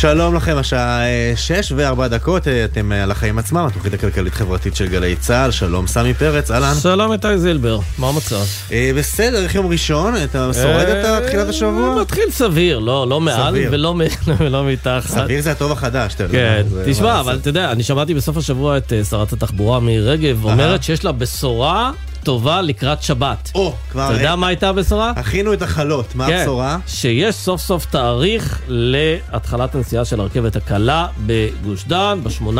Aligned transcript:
שלום 0.00 0.34
לכם, 0.34 0.56
השעה 0.56 1.06
אה, 1.06 1.32
שש 1.36 1.72
וארבע 1.76 2.08
דקות, 2.08 2.48
אה, 2.48 2.64
אתם 2.64 2.92
אה, 2.92 3.02
על 3.02 3.10
החיים 3.10 3.38
עצמם, 3.38 3.66
התוכנית 3.66 3.94
הכלכלית-חברתית 3.94 4.76
של 4.76 4.86
גלי 4.88 5.16
צה"ל, 5.16 5.50
שלום 5.50 5.86
סמי 5.86 6.14
פרץ, 6.14 6.50
אהלן. 6.50 6.74
שלום 6.82 7.12
איתי 7.12 7.38
זילבר, 7.38 7.78
מה 7.98 8.08
המצב? 8.08 8.44
אה, 8.72 8.90
בסדר, 8.96 9.42
איך 9.42 9.54
יום 9.54 9.66
ראשון? 9.66 10.14
אתה 10.24 10.50
שורד 10.62 10.86
את 10.88 11.26
תחילת 11.26 11.48
השבוע? 11.48 11.96
אה, 11.96 12.00
מתחיל 12.02 12.30
סביר, 12.30 12.78
לא 12.78 13.08
לא 13.08 13.20
מעל. 13.20 13.54
ולא 14.38 14.64
מתחת. 14.64 15.10
סביר 15.10 15.42
זה 15.42 15.50
הטוב 15.50 15.72
החדש, 15.72 16.14
אתה 16.14 16.24
יודע. 16.24 16.32
כן, 16.32 16.62
תשמע. 16.86 17.20
אבל 17.20 17.36
אתה 17.36 17.48
יודע, 17.48 17.72
אני 17.72 17.82
שמעתי 17.82 18.14
בסוף 18.14 18.36
השבוע 18.36 18.76
את 18.76 18.92
אה, 18.92 19.04
שרת 19.04 19.32
התחבורה 19.32 19.80
מירי 19.80 20.10
רגב 20.10 20.44
אומרת 20.44 20.82
שיש 20.82 21.04
לה 21.04 21.12
בשורה 21.12 21.92
טובה 22.28 22.62
לקראת 22.62 23.02
שבת. 23.02 23.50
או, 23.54 23.74
כבר 23.90 24.06
אתה 24.06 24.14
יודע 24.14 24.36
מה 24.36 24.46
הייתה 24.46 24.68
הבשורה? 24.68 25.12
הכינו 25.16 25.52
את 25.52 25.62
החלות, 25.62 26.14
מה 26.14 26.26
כן, 26.26 26.38
הבשורה? 26.38 26.78
שיש 26.86 27.34
סוף 27.34 27.60
סוף 27.60 27.86
תאריך 27.86 28.62
להתחלת 28.68 29.74
הנסיעה 29.74 30.04
של 30.04 30.20
הרכבת 30.20 30.56
הקלה 30.56 31.06
בגוש 31.26 31.84
דן, 31.84 32.20
ב-18 32.22 32.50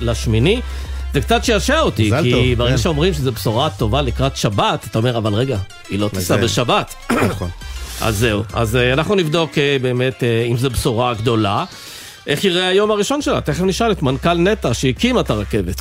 לשמיני. 0.00 0.60
זה 1.12 1.20
קצת 1.20 1.44
שעשע 1.44 1.80
אותי, 1.80 2.10
כי 2.22 2.30
טוב, 2.30 2.42
ברגע 2.56 2.76
כן. 2.76 2.82
שאומרים 2.82 3.14
שזו 3.14 3.32
בשורה 3.32 3.70
טובה 3.70 4.02
לקראת 4.02 4.36
שבת, 4.36 4.86
אתה 4.90 4.98
אומר, 4.98 5.18
אבל 5.18 5.34
רגע, 5.34 5.58
היא 5.90 5.98
לא 5.98 6.08
תיסע 6.08 6.36
בשבת. 6.36 6.94
נכון. 7.26 7.48
אז 8.06 8.18
זהו, 8.18 8.42
אז 8.52 8.76
אה, 8.76 8.92
אנחנו 8.92 9.14
נבדוק 9.14 9.58
אה, 9.58 9.76
באמת 9.82 10.24
אה, 10.24 10.46
אם 10.50 10.56
זו 10.56 10.70
בשורה 10.70 11.14
גדולה. 11.14 11.64
איך 12.26 12.44
יראה 12.44 12.68
היום 12.68 12.90
הראשון 12.90 13.22
שלה? 13.22 13.40
תכף 13.40 13.62
נשאל 13.62 13.92
את 13.92 14.02
מנכ"ל 14.02 14.34
נטע 14.34 14.74
שהקימה 14.74 15.20
את 15.20 15.30
הרכבת. 15.30 15.80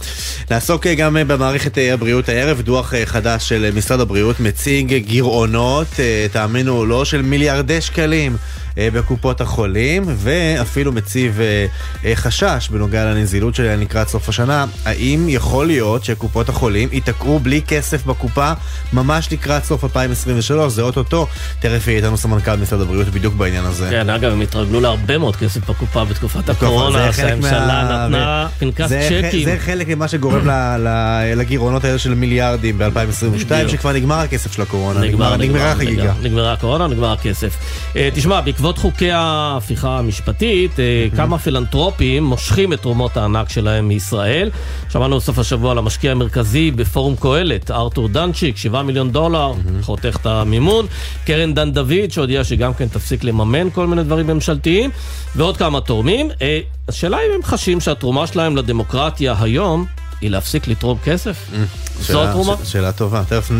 נעסוק 0.51 0.87
אה, 0.87 0.95
גם 0.95 1.17
אה, 1.17 1.23
במערכת 1.23 1.77
אה, 1.77 1.93
הבריאות 1.93 2.29
הערב, 2.29 2.61
דוח 2.61 2.93
חדש 3.05 3.49
של 3.49 3.69
משרד 3.75 3.99
הבריאות 3.99 4.39
מציג 4.39 4.93
גירעונות, 4.93 5.87
תאמינו 6.31 6.77
או 6.77 6.85
לא, 6.85 7.05
של 7.05 7.21
מיליארדי 7.21 7.81
שקלים 7.81 8.37
בקופות 8.77 9.41
החולים, 9.41 10.03
ואפילו 10.07 10.91
מציב 10.91 11.39
אה, 11.41 11.65
אה, 12.05 12.15
חשש 12.15 12.69
בנוגע 12.71 13.05
לנזילות 13.05 13.55
שלהם 13.55 13.81
לקראת 13.81 14.07
סוף 14.07 14.29
השנה. 14.29 14.65
האם 14.85 15.25
יכול 15.29 15.67
להיות 15.67 16.03
שקופות 16.03 16.49
החולים 16.49 16.89
ייתקעו 16.91 17.39
בלי 17.39 17.61
כסף 17.67 18.05
בקופה 18.05 18.51
ממש 18.93 19.31
לקראת 19.31 19.63
סוף 19.63 19.83
2023? 19.83 20.73
זה 20.73 20.81
אוטוטו. 20.81 21.27
תכף 21.59 21.87
יהיה 21.87 21.97
איתנו 21.97 22.17
סמנכ"ל 22.17 22.55
משרד 22.55 22.81
הבריאות 22.81 23.07
בדיוק 23.07 23.33
בעניין 23.33 23.65
הזה. 23.65 23.87
כן, 23.89 24.09
אגב, 24.09 24.31
הם 24.31 24.41
התרגלו 24.41 24.79
להרבה 24.79 25.17
מאוד 25.17 25.35
כסף 25.35 25.69
בקופה 25.69 26.05
בתקופת 26.05 26.49
הקורונה, 26.49 27.11
חלק 27.11 27.27
שהממשלה 27.27 28.05
נתנה 28.05 28.47
פנקס 28.59 28.91
צ'קים. 28.91 29.45
זה 29.45 29.55
חלק 29.59 29.87
ממה 29.87 30.07
שגורם 30.07 30.47
לגירעונות 31.35 31.83
האלה 31.83 31.97
של 31.97 32.13
מיליארדים 32.13 32.77
ב-2022, 32.77 33.45
בדיוק. 33.45 33.69
שכבר 33.69 33.93
נגמר 33.93 34.15
הכסף 34.19 34.51
של 34.51 34.61
הקורונה, 34.61 34.99
נגמר, 34.99 35.37
נגמרה 35.37 35.37
נגמר, 35.37 35.61
החגיגה. 35.61 36.03
נגמר, 36.03 36.21
נגמרה 36.23 36.53
הקורונה, 36.53 36.87
נגמר 36.87 37.11
הכסף. 37.11 37.57
אה, 37.95 38.09
תשמע, 38.13 38.41
בעקבות 38.41 38.62
חוקי 38.71 39.11
ההפיכה 39.11 39.99
המשפטית, 39.99 40.79
אה, 40.79 41.07
כמה 41.15 41.37
פילנטרופים 41.37 42.23
מושכים 42.23 42.73
את 42.73 42.81
תרומות 42.81 43.17
הענק 43.17 43.49
שלהם 43.49 43.87
מישראל. 43.87 44.49
שמענו 44.89 45.17
בסוף 45.17 45.39
השבוע 45.39 45.71
על 45.71 45.77
המשקיע 45.77 46.11
המרכזי 46.11 46.71
בפורום 46.71 47.15
קהלת, 47.15 47.71
ארתור 47.71 48.07
דנצ'יק, 48.07 48.57
7 48.57 48.81
מיליון 48.81 49.11
דולר, 49.11 49.53
חותך 49.81 50.17
את 50.21 50.25
המימון. 50.25 50.85
קרן 51.25 51.53
דן 51.53 51.71
דוד, 51.71 52.11
שהודיעה 52.11 52.43
שגם 52.43 52.73
כן 52.73 52.87
תפסיק 52.87 53.23
לממן 53.23 53.69
כל 53.69 53.87
מיני 53.87 54.03
דברים 54.03 54.27
ממשלתיים, 54.27 54.89
ועוד 55.35 55.57
כמה 55.57 55.81
תורמים. 55.81 56.29
אה, 56.41 56.59
השאלה 56.87 57.17
אם 57.17 57.31
הם 57.35 57.43
חשים 57.43 57.79
שהתרומה 57.79 58.27
שלהם 58.27 58.57
לדמוקרטיה 58.57 59.35
היום 59.39 59.85
היא 60.21 60.29
להפסיק 60.29 60.67
לתרום 60.67 60.97
כסף? 61.03 61.49
שאלה- 62.01 62.29
התרומה? 62.29 62.55
ש- 62.65 62.71
שאלה 62.71 62.91
טובה, 62.91 63.23
תכף 63.27 63.51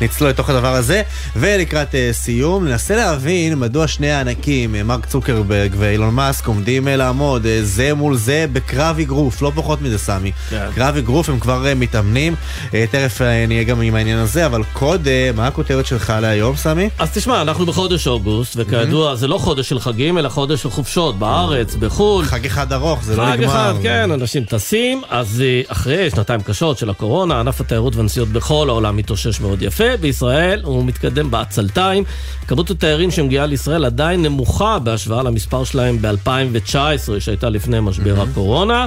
נצלול 0.00 0.30
לתוך 0.30 0.50
הדבר 0.50 0.74
הזה. 0.74 1.02
ולקראת 1.36 1.94
אה, 1.94 2.08
סיום, 2.12 2.64
ננסה 2.68 2.96
להבין 2.96 3.58
מדוע 3.58 3.88
שני 3.88 4.10
הענקים, 4.10 4.74
אה, 4.74 4.82
מרק 4.82 5.06
צוקרברג 5.06 5.74
ואילון 5.78 6.14
מאסק, 6.14 6.46
עומדים 6.46 6.88
אה, 6.88 6.96
לעמוד 6.96 7.46
אה, 7.46 7.58
זה 7.62 7.94
מול 7.94 8.16
זה 8.16 8.46
בקרב 8.52 8.98
אגרוף, 8.98 9.42
לא 9.42 9.52
פחות 9.54 9.82
מזה 9.82 9.98
סמי. 9.98 10.32
כן. 10.50 10.66
קרב 10.74 10.96
אגרוף, 10.96 11.28
הם 11.28 11.38
כבר 11.40 11.66
אה, 11.66 11.74
מתאמנים. 11.74 12.34
אה, 12.74 12.84
תכף 12.90 13.22
אה, 13.22 13.46
נהיה 13.46 13.62
גם 13.64 13.80
עם 13.80 13.94
העניין 13.94 14.18
הזה, 14.18 14.46
אבל 14.46 14.62
קודם, 14.72 15.10
מה 15.36 15.46
הכותרת 15.46 15.86
שלך 15.86 16.12
להיום, 16.22 16.56
סמי? 16.56 16.88
אז 16.98 17.10
תשמע, 17.10 17.42
אנחנו 17.42 17.66
בחודש 17.66 18.06
אוגוסט, 18.06 18.52
וכידוע, 18.56 19.14
זה 19.14 19.28
לא 19.28 19.38
חודש 19.38 19.68
של 19.68 19.80
חגים, 19.80 20.18
אלא 20.18 20.28
חודש 20.28 20.62
של 20.62 20.70
חופשות 20.70 21.18
בארץ, 21.18 21.74
בחו"ל. 21.74 22.24
חג 22.24 22.46
אחד 22.46 22.72
ארוך, 22.72 23.04
זה 23.04 23.16
לא 23.16 23.22
חג 23.26 23.32
נגמר. 23.32 23.46
אחד, 23.46 23.72
כן, 23.82 24.10
אנשים 24.10 24.44
טסים, 24.44 25.02
אז 25.10 25.42
אה, 25.46 25.60
אחרי 25.68 26.10
שנתיים 26.10 26.40
קשות 26.40 26.78
של 26.78 26.90
הקורונה, 26.90 27.40
ענף 27.40 27.60
התיירות 27.66 27.96
והנסיעות 27.96 28.28
בכל 28.28 28.68
העולם 28.68 28.96
מתאושש 28.96 29.40
מאוד 29.40 29.62
יפה. 29.62 29.96
בישראל 30.00 30.60
הוא 30.64 30.84
מתקדם 30.84 31.30
בעצלתיים. 31.30 32.04
כמות 32.48 32.70
התיירים 32.70 33.10
שמגיעה 33.10 33.46
לישראל 33.46 33.84
עדיין 33.84 34.22
נמוכה 34.22 34.78
בהשוואה 34.78 35.22
למספר 35.22 35.64
שלהם 35.64 35.98
ב-2019, 36.02 36.76
שהייתה 37.18 37.48
לפני 37.48 37.80
משבר 37.80 38.22
הקורונה. 38.22 38.86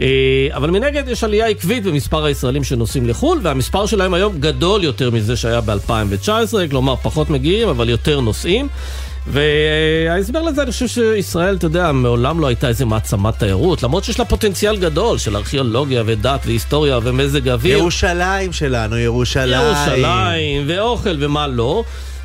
אה, 0.00 0.48
אבל 0.52 0.70
מנגד 0.70 1.08
יש 1.08 1.24
עלייה 1.24 1.46
עקבית 1.46 1.84
במספר 1.84 2.24
הישראלים 2.24 2.64
שנוסעים 2.64 3.08
לחו"ל, 3.08 3.40
והמספר 3.42 3.86
שלהם 3.86 4.14
היום 4.14 4.38
גדול 4.40 4.84
יותר 4.84 5.10
מזה 5.10 5.36
שהיה 5.36 5.60
ב-2019, 5.60 6.28
כלומר 6.70 6.96
פחות 6.96 7.30
מגיעים, 7.30 7.68
אבל 7.68 7.88
יותר 7.88 8.20
נוסעים. 8.20 8.68
וההסבר 9.30 10.42
לזה, 10.42 10.62
אני 10.62 10.70
חושב 10.70 10.86
שישראל, 10.86 11.54
אתה 11.54 11.66
יודע, 11.66 11.92
מעולם 11.92 12.40
לא 12.40 12.46
הייתה 12.46 12.68
איזה 12.68 12.84
מעצמת 12.84 13.38
תיירות, 13.38 13.82
למרות 13.82 14.04
שיש 14.04 14.18
לה 14.18 14.24
פוטנציאל 14.24 14.76
גדול 14.76 15.18
של 15.18 15.36
ארכיאולוגיה 15.36 16.02
ודת 16.06 16.40
והיסטוריה 16.46 16.98
ומזג 17.02 17.48
אוויר. 17.48 17.78
ירושלים 17.78 18.52
שלנו, 18.52 18.98
ירושלים. 18.98 19.66
ירושלים, 19.66 20.64
ואוכל 20.66 21.16
ומה 21.24 21.46
לא. 21.46 21.84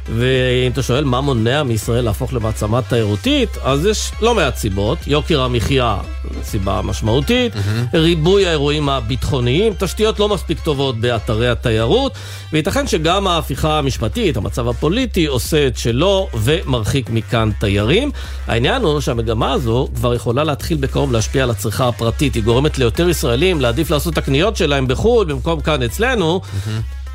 ואם 0.09 0.71
אתה 0.71 0.83
שואל 0.83 1.03
מה 1.03 1.21
מונע 1.21 1.63
מישראל 1.63 2.05
להפוך 2.05 2.33
למעצמה 2.33 2.81
תיירותית, 2.81 3.57
אז 3.63 3.85
יש 3.85 4.11
לא 4.21 4.35
מעט 4.35 4.55
סיבות. 4.55 4.97
יוקר 5.07 5.41
המחיה, 5.41 5.97
סיבה 6.43 6.81
משמעותית, 6.83 7.53
ריבוי 7.93 8.47
האירועים 8.47 8.89
הביטחוניים, 8.89 9.73
תשתיות 9.79 10.19
לא 10.19 10.29
מספיק 10.29 10.59
טובות 10.59 10.99
באתרי 10.99 11.49
התיירות, 11.49 12.11
וייתכן 12.53 12.87
שגם 12.87 13.27
ההפיכה 13.27 13.77
המשפטית, 13.79 14.37
המצב 14.37 14.67
הפוליטי, 14.67 15.25
עושה 15.25 15.67
את 15.67 15.77
שלו 15.77 16.27
ומרחיק 16.33 17.09
מכאן 17.09 17.51
תיירים. 17.59 18.11
העניין 18.47 18.81
הוא 18.81 18.99
שהמגמה 18.99 19.51
הזו 19.51 19.87
כבר 19.95 20.13
יכולה 20.13 20.43
להתחיל 20.43 20.77
בקרוב 20.77 21.11
להשפיע 21.11 21.43
על 21.43 21.49
הצריכה 21.49 21.87
הפרטית. 21.87 22.35
היא 22.35 22.43
גורמת 22.43 22.77
ליותר 22.77 23.09
ישראלים 23.09 23.61
להעדיף 23.61 23.89
לעשות 23.89 24.13
את 24.13 24.17
הקניות 24.17 24.57
שלהם 24.57 24.87
בחו"ל 24.87 25.25
במקום 25.25 25.61
כאן 25.61 25.83
אצלנו. 25.83 26.41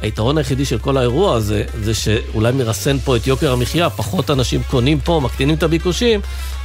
היתרון 0.02 0.38
היחידי 0.38 0.64
של 0.64 0.78
כל 0.78 0.96
האירוע 0.96 1.36
הזה, 1.36 1.64
זה 1.82 1.94
שאולי 1.94 2.52
מרסן 2.52 2.98
פה 2.98 3.16
את 3.16 3.26
יוקר 3.26 3.52
המחיה, 3.52 3.90
פחות 3.90 4.30
אנשים 4.30 4.62
קונים 4.70 5.00
פה, 5.00 5.20
מקטינים 5.24 5.54
את 5.54 5.62
הביקושים, 5.62 6.20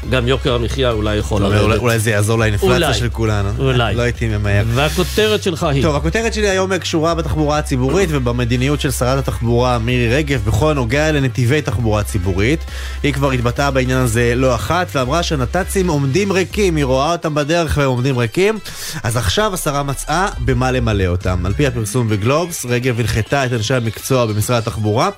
גם 0.10 0.28
יוקר 0.28 0.54
המחיה 0.56 0.92
אולי 0.92 1.16
יכול 1.16 1.44
אולי- 1.46 1.56
לרדת. 1.56 1.80
אולי 1.80 2.00
זה 2.00 2.12
יעזור 2.12 2.40
לאינפלציה 2.40 2.76
אולי. 2.88 2.94
של 2.94 3.10
כולנו. 3.10 3.50
אולי. 3.60 3.96
לא 3.96 4.02
הייתי 4.02 4.28
ממהר. 4.28 4.64
והכותרת 4.68 5.44
שלך 5.44 5.64
היא... 5.64 5.84
טוב, 5.84 5.96
הכותרת 5.96 6.34
שלי 6.34 6.50
היום 6.50 6.78
קשורה 6.78 7.16
בתחבורה 7.16 7.58
הציבורית 7.58 8.10
ובמדיניות 8.12 8.82
של 8.82 8.92
שרת 8.92 9.18
התחבורה 9.20 9.80
מירי 9.80 10.16
רגב 10.16 10.42
בכל 10.46 10.72
הנוגע 10.72 11.12
לנתיבי 11.12 11.62
תחבורה 11.62 12.04
ציבורית. 12.04 12.60
היא 13.04 13.14
כבר 13.14 13.32
התבטאה 13.32 13.72
בעניין 13.72 13.98
הזה 14.00 14.34
לא 14.36 14.56
אחת 14.56 14.88
ואמרה 14.96 15.24
שהנת"צים 15.24 15.88
עומדים 15.88 16.32
ריקים, 16.32 16.76
היא 16.76 16.86
רואה 16.86 17.12
אותם 17.12 17.36
בדרך 17.36 17.78
והם 17.78 17.88
עומדים 17.90 18.18
ריקים. 18.18 18.60
אז 19.04 19.18
עכשיו 19.18 19.54
השרה 19.54 19.84
מצאה 19.84 20.28
במה 20.40 20.72
למלא 20.72 21.06
אותם. 21.06 21.46
על 21.46 21.54
פי 21.54 21.68
הפרסום 21.68 22.10
בגלובס, 22.10 22.66
רגב 22.66 23.00
הנחתה 23.23 23.45
את 23.45 23.53
אנשי 23.53 23.73
המקצוע 23.73 24.25
במשרד 24.25 24.57
התחבורה 24.57 25.09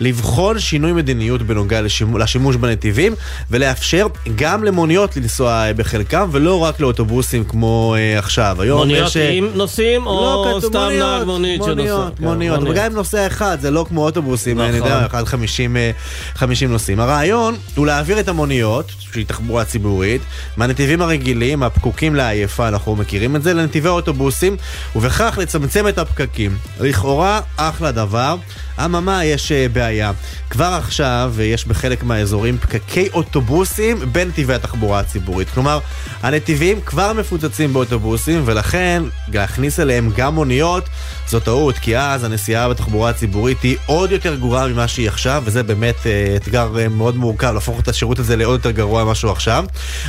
לבחון 0.00 0.58
שינוי 0.58 0.92
מדיניות 0.92 1.42
בנוגע 1.42 1.82
לשימוש, 1.82 2.22
לשימוש 2.22 2.56
בנתיבים 2.56 3.14
ולאפשר 3.50 4.06
גם 4.36 4.64
למוניות 4.64 5.16
לנסוע 5.16 5.72
בחלקם 5.76 6.28
ולא 6.32 6.58
רק 6.58 6.80
לאוטובוסים 6.80 7.44
כמו 7.44 7.94
אה, 7.98 8.18
עכשיו. 8.18 8.56
היום 8.60 8.78
מוניות 8.78 9.08
יש... 9.08 9.16
אה, 9.16 9.30
עם 9.30 9.48
נוסעים, 9.54 10.06
או 10.06 10.24
לא 10.24 10.46
כתוב 10.48 10.70
סתם 10.70 10.78
מוניות, 10.78 11.18
נהג 11.18 11.26
מונית 11.26 11.62
שנוסע? 11.62 11.74
מוניות, 11.74 12.18
כן, 12.18 12.24
מוניות, 12.24 12.58
אבל 12.58 12.74
גם 12.74 12.84
עם 12.84 12.92
נוסע 12.92 13.26
אחד, 13.26 13.58
זה 13.60 13.70
לא 13.70 13.86
כמו 13.88 14.04
אוטובוסים, 14.04 14.56
נכון. 14.56 14.68
אני 14.68 14.76
יודע, 14.76 15.06
אחד 15.06 15.24
50, 15.24 15.76
אה, 15.76 15.90
50 16.34 16.72
נוסעים. 16.72 17.00
הרעיון 17.00 17.56
הוא 17.74 17.86
להעביר 17.86 18.20
את 18.20 18.28
המוניות, 18.28 18.92
שהיא 19.12 19.26
תחבורה 19.26 19.64
ציבורית, 19.64 20.22
מהנתיבים 20.56 21.02
הרגילים, 21.02 21.62
הפקוקים 21.62 22.14
לעייפה, 22.14 22.68
אנחנו 22.68 22.96
מכירים 22.96 23.36
את 23.36 23.42
זה, 23.42 23.54
לנתיבי 23.54 23.88
אוטובוסים, 23.88 24.56
ובכך 24.96 25.38
לצמצם 25.40 25.88
את 25.88 25.98
הפקקים. 25.98 26.56
לכאורה, 26.80 27.40
אחלה 27.56 27.92
דבר. 27.92 28.36
אממה, 28.84 29.24
יש 29.24 29.52
אה, 29.52 29.66
בעיה. 29.72 30.12
כבר 30.50 30.64
עכשיו 30.78 31.34
אה, 31.38 31.44
יש 31.44 31.66
בחלק 31.66 32.02
מהאזורים 32.02 32.58
פקקי 32.58 33.08
אוטובוסים 33.12 33.98
בנתיבי 34.12 34.54
התחבורה 34.54 35.00
הציבורית. 35.00 35.50
כלומר, 35.50 35.78
הנתיבים 36.22 36.80
כבר 36.80 37.12
מפוצצים 37.12 37.72
באוטובוסים, 37.72 38.42
ולכן 38.44 39.02
להכניס 39.32 39.80
אליהם 39.80 40.10
גם 40.16 40.34
מוניות 40.34 40.88
זו 41.28 41.40
טעות, 41.40 41.78
כי 41.78 41.98
אז 41.98 42.24
הנסיעה 42.24 42.68
בתחבורה 42.68 43.10
הציבורית 43.10 43.62
היא 43.62 43.76
עוד 43.86 44.12
יותר 44.12 44.34
גרועה 44.34 44.68
ממה 44.68 44.88
שהיא 44.88 45.08
עכשיו, 45.08 45.42
וזה 45.46 45.62
באמת 45.62 46.06
אה, 46.06 46.36
אתגר 46.36 46.68
מאוד 46.90 47.16
מורכב, 47.16 47.50
להפוך 47.54 47.80
את 47.80 47.88
השירות 47.88 48.18
הזה 48.18 48.36
לעוד 48.36 48.54
יותר 48.54 48.70
גרוע 48.70 49.04
ממה 49.04 49.14
שהוא 49.14 49.32
עכשיו. 49.32 49.64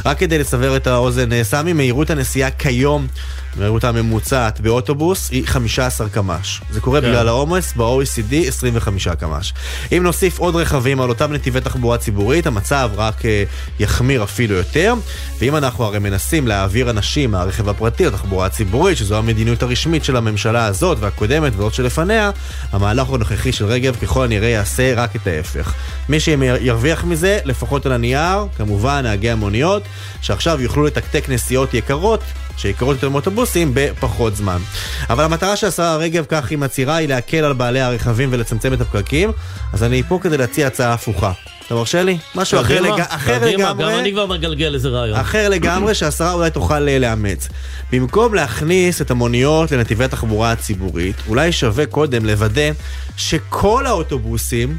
רק 0.06 0.18
כדי 0.18 0.38
לסבר 0.38 0.78
את 0.78 0.88
האוזן, 0.88 1.44
סמי, 1.44 1.74
מהירות 1.74 2.10
הנסיעה 2.10 2.52
כיום 2.52 3.08
המהירות 3.56 3.84
הממוצעת 3.84 4.60
באוטובוס 4.62 5.30
היא 5.32 5.48
15 5.48 6.10
קמ"ש. 6.10 6.62
זה 6.70 6.82
קורה 6.82 7.02
כן. 7.02 7.08
בגלל 7.08 7.28
העומס 7.28 7.74
ב-OECD 7.74 8.48
25 8.48 9.08
קמ"ש. 9.08 9.54
אם 9.98 10.04
נוסיף 10.04 10.40
עוד 10.40 10.56
רכבים 10.56 11.02
על 11.02 11.10
אותם 11.10 11.34
נתיבי 11.34 11.62
תחבורה 11.62 11.98
ציבורית, 11.98 12.48
המצב 12.48 12.92
רק 12.96 13.26
אה, 13.26 13.44
יחמיר 13.80 14.24
אפילו 14.24 14.56
יותר. 14.56 14.94
ואם 15.40 15.56
אנחנו 15.56 15.84
הרי 15.84 16.00
מנסים 16.00 16.48
להעביר 16.48 16.90
אנשים 16.90 17.32
מהרכב 17.32 17.70
הפרטי 17.70 18.06
לתחבורה 18.06 18.46
הציבורית, 18.46 18.98
שזו 18.98 19.18
המדיניות 19.18 19.64
הרשמית 19.64 20.04
של 20.04 20.16
הממשלה 20.16 20.66
הזאת 20.66 20.98
והקודמת 21.00 21.54
וזאת 21.56 21.74
שלפניה, 21.74 22.32
המהלך 22.72 23.10
הנוכחי 23.10 23.52
של 23.52 23.66
רגב 23.66 23.96
ככל 23.96 24.24
הנראה 24.24 24.48
יעשה 24.48 24.94
רק 24.96 25.16
את 25.16 25.28
ההפך. 25.28 25.74
מי 26.10 26.20
שירוויח 26.20 27.04
מזה, 27.04 27.40
לפחות 27.46 27.86
על 27.86 27.92
הנייר, 27.92 28.46
כמובן 28.58 29.02
נהגי 29.04 29.30
המוניות, 29.30 29.84
שעכשיו 30.22 30.62
יוכלו 30.62 30.86
לתקתק 30.86 31.30
נסיעות 31.30 31.74
יקרות 31.74 32.22
שיקרות 32.58 32.96
יותר 32.96 33.10
מאוטובוסים 33.10 33.72
בפחות 33.74 34.36
זמן. 34.36 34.58
אבל 35.10 35.24
המטרה 35.24 35.56
של 35.56 35.68
השרה 35.68 35.96
רגב, 35.96 36.26
כך 36.30 36.50
היא 36.50 36.58
מצהירה, 36.58 36.96
היא 36.96 37.08
להקל 37.08 37.44
על 37.44 37.54
בעלי 37.54 37.82
הרכבים 37.82 38.30
ולצמצם 38.32 38.74
את 38.74 38.82
הפקקים, 38.82 39.32
אז 39.74 39.84
אני 39.84 40.04
פה 40.04 40.20
כדי 40.22 40.38
להציע 40.38 40.68
הצעה 40.68 40.94
הפוכה. 40.94 41.32
אתה 41.66 41.76
מרשה 41.76 42.04
לי? 42.04 42.18
משהו 42.36 42.60
אחר, 42.62 42.78
קדימה, 42.78 42.96
לג... 42.96 43.04
אחר 43.10 43.40
קדימה, 43.40 43.64
לגמרי. 43.64 43.94
גם 43.94 44.00
אני 44.00 44.12
כבר 44.12 44.26
מגלגל 44.26 44.74
איזה 44.74 44.90
רעיון. 44.90 45.20
אחר 45.20 45.50
לגמרי 45.50 45.96
שהשרה 45.96 46.34
אולי 46.34 46.52
תוכל 46.52 46.90
אה, 46.90 47.00
לאמץ. 47.00 47.48
במקום 47.92 48.34
להכניס 48.34 49.02
את 49.02 49.12
המוניות 49.12 49.72
לנתיבי 49.72 50.04
התחבורה 50.04 50.52
הציבורית, 50.52 51.16
אולי 51.28 51.52
שווה 51.52 51.86
קודם 51.86 52.26
לוודא 52.26 52.72
שכל 53.18 53.86
האוטובוסים, 53.86 54.78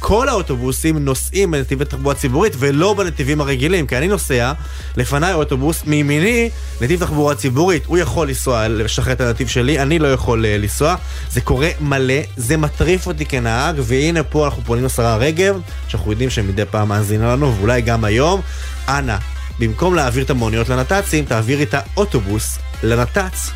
כל 0.00 0.28
האוטובוסים 0.28 0.98
נוסעים 0.98 1.50
בנתיבי 1.50 1.84
תחבורה 1.84 2.14
ציבורית 2.14 2.52
ולא 2.58 2.94
בנתיבים 2.94 3.40
הרגילים, 3.40 3.86
כי 3.86 3.98
אני 3.98 4.08
נוסע, 4.08 4.52
לפניי 4.96 5.34
אוטובוס, 5.34 5.82
מימיני 5.86 6.50
נתיב 6.80 7.00
תחבורה 7.00 7.34
ציבורית, 7.34 7.86
הוא 7.86 7.98
יכול 7.98 8.28
לנסוע, 8.28 8.68
לשחרר 8.68 9.12
את 9.12 9.20
הנתיב 9.20 9.48
שלי, 9.48 9.82
אני 9.82 9.98
לא 9.98 10.12
יכול 10.12 10.44
uh, 10.44 10.48
לנסוע, 10.48 10.96
זה 11.30 11.40
קורה 11.40 11.68
מלא, 11.80 12.14
זה 12.36 12.56
מטריף 12.56 13.06
אותי 13.06 13.26
כנהג, 13.26 13.76
והנה 13.78 14.22
פה 14.22 14.44
אנחנו 14.44 14.62
פונים 14.62 14.84
לשרה 14.84 15.16
רגב, 15.16 15.60
שאנחנו 15.88 16.10
יודעים 16.10 16.30
שמדי 16.30 16.64
פעם 16.70 16.88
מאזינה 16.88 17.32
לנו, 17.32 17.56
ואולי 17.56 17.80
גם 17.80 18.04
היום, 18.04 18.40
אנא, 18.88 19.16
במקום 19.58 19.94
להעביר 19.94 20.24
את 20.24 20.30
המוניות 20.30 20.68
לנת"צים, 20.68 21.24
תעבירי 21.24 21.62
את 21.62 21.74
האוטובוס 21.74 22.58
לנת"צ, 22.82 23.50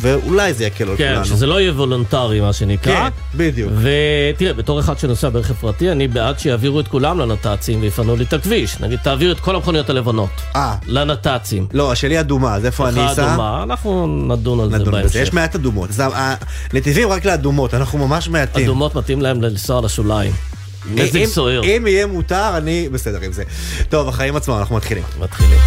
ואולי 0.00 0.54
זה 0.54 0.64
יקל 0.64 0.88
על 0.88 0.96
כן, 0.96 1.08
כולנו. 1.08 1.24
שזה 1.24 1.46
לא 1.46 1.60
יהיה 1.60 1.72
וולונטרי, 1.72 2.40
מה 2.40 2.52
שנקרא. 2.52 2.94
כן, 2.94 3.08
בדיוק. 3.38 3.72
ותראה, 3.76 4.52
בתור 4.52 4.80
אחד 4.80 4.98
שנוסע 4.98 5.28
ברכב 5.28 5.54
פרטי, 5.54 5.92
אני 5.92 6.08
בעד 6.08 6.38
שיעבירו 6.38 6.80
את 6.80 6.88
כולם 6.88 7.18
לנת"צים 7.18 7.80
ויפנו 7.82 8.16
לי 8.16 8.24
את 8.24 8.32
הכביש. 8.32 8.80
נגיד, 8.80 8.98
תעביר 9.02 9.32
את 9.32 9.40
כל 9.40 9.54
המכוניות 9.56 9.90
הלבנות 9.90 10.30
אה, 10.56 10.74
לנת"צים. 10.86 11.66
לא, 11.72 11.92
השלי 11.92 12.20
אדומה, 12.20 12.54
אז 12.54 12.66
איפה 12.66 12.88
אני 12.88 13.12
אסע? 13.12 13.26
אדומה, 13.28 13.62
אנחנו 13.62 14.06
נדון 14.06 14.60
על 14.60 14.70
זה 14.70 14.78
נדון 14.78 14.94
בזה. 14.94 15.02
בהמשך. 15.02 15.20
יש 15.22 15.32
מעט 15.32 15.54
אדומות. 15.54 15.90
אז 15.90 16.02
הנתיבים 16.72 17.08
רק 17.08 17.24
לאדומות, 17.24 17.74
אנחנו 17.74 18.08
ממש 18.08 18.28
מעטים. 18.28 18.64
אדומות 18.64 18.94
מתאים 18.94 19.22
להם 19.22 19.42
לנסוע 19.42 19.80
לשוליים. 19.82 20.32
מזג 20.94 21.24
סוער. 21.24 21.62
אם 21.64 21.86
יהיה 21.86 22.06
מותר, 22.06 22.56
אני 22.56 22.88
בסדר 22.92 23.20
עם 23.20 23.32
זה. 23.32 23.42
טוב, 23.88 24.08
החיים 24.08 24.36
עצמם, 24.36 24.54
אנחנו 24.58 24.76
מתחילים. 24.76 25.04
מתחילים. 25.20 25.58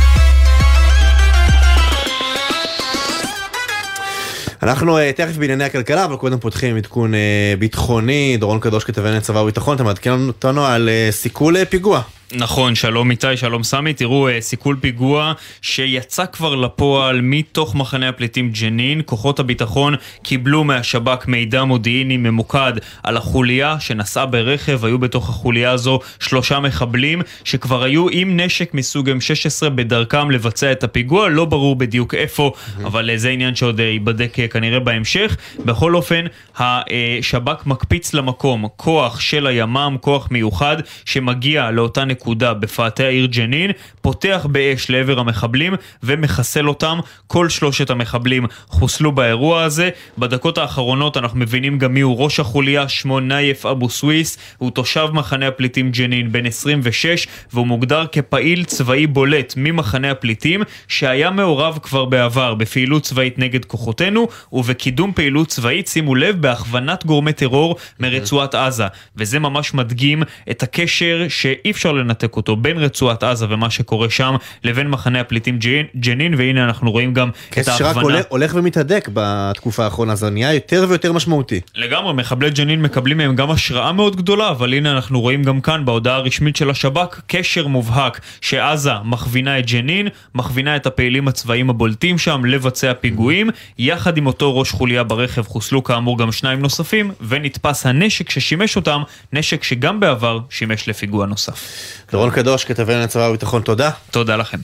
אנחנו 4.64 4.98
אה, 4.98 5.12
תכף 5.12 5.38
בענייני 5.38 5.64
הכלכלה, 5.64 6.06
אבל 6.06 6.16
קודם 6.16 6.40
פותחים 6.40 6.78
עדכון 6.78 7.14
אה, 7.14 7.54
ביטחוני. 7.60 8.38
דורון 8.40 8.60
קדוש 8.60 8.84
כתבי 8.84 9.08
ענייני 9.08 9.22
צבא 9.22 9.40
וביטחון, 9.40 9.76
אתה 9.76 9.84
מעדכן 9.84 10.28
אותנו 10.28 10.66
על 10.66 10.90
אה, 10.90 11.08
סיכול 11.12 11.66
פיגוע. 11.66 12.02
נכון, 12.34 12.76
שלום 12.76 13.12
איתי, 13.12 13.38
שלום 13.38 13.64
סמי, 13.64 13.94
תראו, 13.94 14.28
אה, 14.28 14.42
סיכול 14.42 14.78
פיגוע 14.82 15.34
שיצא 15.62 16.26
כבר 16.26 16.56
לפועל 16.56 17.22
מתוך 17.22 17.76
מחנה 17.76 18.10
הפליטים 18.10 18.52
ג'נין. 18.52 19.02
כוחות 19.06 19.40
הביטחון 19.40 19.96
קיבלו 20.24 20.64
מהשב"כ 20.64 21.28
מידע 21.28 21.64
מודיעיני 21.64 22.18
ממוקד 22.18 22.74
על 23.04 23.18
החוליה 23.18 23.80
שנסעה 23.80 24.26
ברכב, 24.26 24.86
היו 24.86 25.00
בתוך 25.00 25.30
החוליה 25.30 25.72
הזו 25.72 26.00
שלושה 26.20 26.60
מחבלים 26.60 27.22
שכבר 27.44 27.84
היו 27.84 28.10
עם 28.12 28.40
נשק 28.40 28.74
מסוג 28.74 29.10
M16 29.10 29.70
בדרכם 29.70 30.32
לבצע 30.32 30.72
את 30.72 30.84
הפיגוע, 30.84 31.30
לא 31.30 31.46
ברור 31.46 31.76
בדיוק 31.76 32.14
איפה, 32.14 32.52
אבל 32.84 33.10
אה, 33.10 33.18
זה 33.18 33.30
עניין 33.30 33.56
שעוד 33.56 33.80
אה, 33.80 33.86
ייבדק 33.86 34.40
אה, 34.40 34.48
כנראה 34.48 34.80
בהמשך. 34.80 35.38
בכל 35.66 35.96
אופן, 35.96 36.26
השב"כ 36.58 37.66
מקפיץ 37.66 38.14
למקום 38.14 38.68
כוח 38.76 39.20
של 39.20 39.48
הימ"מ, 39.48 39.98
כוח 40.02 40.28
מיוחד, 40.32 40.78
שמגיע 41.06 41.72
לאותה 41.72 42.06
נקודה 42.06 42.21
בפאתי 42.30 43.04
העיר 43.04 43.26
ג'נין, 43.26 43.72
פותח 44.02 44.48
באש 44.52 44.90
לעבר 44.90 45.20
המחבלים 45.20 45.74
ומחסל 46.04 46.68
אותם. 46.68 47.00
כל 47.28 47.50
שלושת 47.50 47.90
המחבלים 47.90 48.46
חוסלו 48.68 49.12
באירוע 49.12 49.64
הזה. 49.64 49.90
בדקות 50.18 50.58
האחרונות 50.58 51.18
אנחנו 51.18 51.40
מבינים 51.40 51.78
גם 51.78 51.94
מי 51.94 52.02
הוא 52.02 52.18
ראש 52.18 52.40
החוליה, 52.40 52.90
שמו 52.90 53.20
נייף 53.20 53.66
אבו 53.66 53.90
סוויס, 53.90 54.38
הוא 54.58 54.72
תושב 54.72 55.08
מחנה 55.14 55.48
הפליטים 55.48 55.92
ג'נין, 55.92 56.32
בן 56.32 56.46
26, 56.46 57.28
והוא 57.54 57.68
מוגדר 57.68 58.06
כפעיל 58.12 58.64
צבאי 58.64 59.08
בולט 59.08 59.54
ממחנה 59.58 60.12
הפליטים, 60.12 60.62
שהיה 60.88 61.30
מעורב 61.32 61.80
כבר 61.84 62.06
בעבר 62.06 62.54
בפעילות 62.54 63.04
צבאית 63.04 63.40
נגד 63.40 63.66
כוחותינו, 63.66 64.28
ובקידום 64.54 65.12
פעילות 65.14 65.48
צבאית, 65.48 65.88
שימו 65.88 66.16
לב, 66.16 66.42
בהכוונת 66.42 67.06
גורמי 67.06 67.34
טרור 67.34 67.76
מרצועת 68.00 68.56
עזה. 68.56 68.88
וזה 69.16 69.40
ממש 69.40 69.74
מדגים 69.74 70.24
את 70.52 70.64
הקשר 70.64 71.26
שאי 71.30 71.72
אפשר 71.72 71.92
לנתק 72.12 72.36
אותו 72.38 72.56
בין 72.56 72.78
רצועת 72.78 73.24
עזה 73.24 73.46
ומה 73.50 73.70
שקורה 73.70 74.10
שם, 74.10 74.36
לבין 74.64 74.88
מחנה 74.90 75.20
הפליטים 75.22 75.60
ג'נין, 76.00 76.34
והנה 76.38 76.64
אנחנו 76.64 76.92
רואים 76.92 77.14
גם 77.14 77.30
את 77.30 77.34
קשר 77.50 77.72
שרק 77.78 77.82
ההכוונה. 77.88 78.16
הולך- 78.16 78.26
הולך 78.30 78.52
ומתהדק 78.56 79.10
בתקופה 79.14 79.84
האחרונה, 79.86 80.16
זה 80.16 80.30
נהיה 80.30 80.54
יותר 80.54 80.86
ויותר 80.90 81.14
משמעותי. 81.14 81.62
לגמרי, 81.76 82.14
מחבלי 82.14 82.50
ג'נין 82.50 82.82
מקבלים 82.82 83.18
מהם 83.18 83.36
גם 83.36 83.52
השראה 83.52 83.92
מאוד 83.92 84.16
גדולה, 84.16 84.50
אבל 84.50 84.74
הנה 84.74 84.92
אנחנו 84.92 85.22
רואים 85.22 85.44
גם 85.44 85.62
כאן 85.62 85.86
בהודעה 85.86 86.16
הרשמית 86.16 86.56
של 86.56 86.70
השב"כ 86.70 87.22
קשר 87.28 87.68
מובהק 87.68 88.20
שעזה 88.42 88.92
מכווינה 89.06 89.60
את 89.60 89.66
ג'נין, 89.72 90.08
מכווינה 90.36 90.76
את 90.76 90.86
הפעילים 90.86 91.28
הצבאיים 91.28 91.70
הבולטים 91.70 92.18
שם 92.18 92.46
לבצע 92.46 92.94
פיגועים, 92.94 93.50
יחד 93.78 94.18
עם 94.18 94.28
אותו 94.28 94.58
ראש 94.60 94.72
חוליה 94.72 95.04
ברכב 95.04 95.42
חוסלו 95.48 95.84
כאמור 95.84 96.18
גם 96.18 96.32
שניים 96.32 96.60
נוספים, 96.60 97.12
ונתפס 97.28 97.86
הנשק 97.86 98.30
ששימש 98.30 98.76
אותם, 98.76 99.02
נשק 99.34 99.64
שגם 99.64 100.00
בעבר 100.00 100.40
שימש 100.50 100.90
לפיגוע 100.90 101.26
נוסף. 101.26 101.68
דורון 102.12 102.30
קדוש, 102.32 102.66
כתבי 102.66 102.94
ענייני 102.94 103.08
צבא 103.08 103.28
וביטחון, 103.30 103.62
תודה. 103.62 103.90
תודה 104.12 104.36
לכם. 104.36 104.58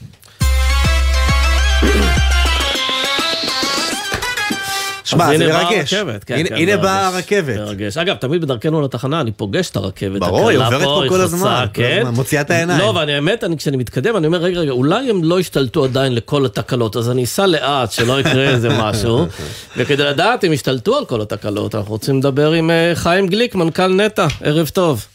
שמע, 5.04 5.26
זה 5.28 5.34
הנה 5.34 5.48
באה 5.48 5.64
מרגש. 5.64 5.94
הרכבת, 5.94 6.24
כן, 6.24 6.36
הנה- 6.36 6.50
כן, 6.50 6.82
באה 6.82 7.12
מרגש, 7.12 7.16
הרכבת. 7.16 7.58
מרגש. 7.58 7.98
אגב, 7.98 8.16
תמיד 8.16 8.42
בדרכנו 8.42 8.82
לתחנה 8.82 9.22
אני 9.22 9.32
פוגש 9.32 9.70
את 9.70 9.76
הרכבת. 9.76 10.20
ברור, 10.20 10.50
היא 10.50 10.58
עוברת 10.58 10.84
פה 10.84 11.04
כל 11.10 11.22
הזמן, 11.22 11.66
כן. 11.74 12.04
מוציאה 12.14 12.42
את 12.42 12.52
העיניים. 12.52 12.80
לא, 12.80 12.94
ואני 12.96 13.14
האמת, 13.14 13.44
אני- 13.44 13.58
כשאני 13.58 13.78
מתקדם, 13.78 14.18
אני 14.18 14.28
אומר, 14.28 14.38
רגע, 14.38 14.60
רגע, 14.60 14.72
אולי 14.72 15.10
הם 15.10 15.24
לא 15.24 15.40
השתלטו 15.40 15.84
עדיין 15.84 16.16
לכל 16.16 16.46
התקלות, 16.46 16.96
אז 16.96 17.10
אני 17.10 17.24
אסע 17.24 17.48
לאט, 17.48 17.92
שלא 17.92 18.20
יקרה 18.20 18.44
איזה 18.50 18.70
משהו. 18.70 19.26
וכדי 19.78 20.04
לדעת 20.04 20.44
אם 20.44 20.52
השתלטו 20.52 20.98
על 20.98 21.06
כל 21.06 21.22
התקלות, 21.22 21.76
אנחנו 21.76 21.92
רוצים 21.92 22.20
לדבר 22.20 22.52
עם 22.52 22.72
אה, 22.72 22.92
חיים 22.96 23.28
גליק, 23.28 23.56
מנכ"ל 23.56 23.88
נטע. 23.88 24.28
ערב 24.42 24.70
טוב. 24.74 25.06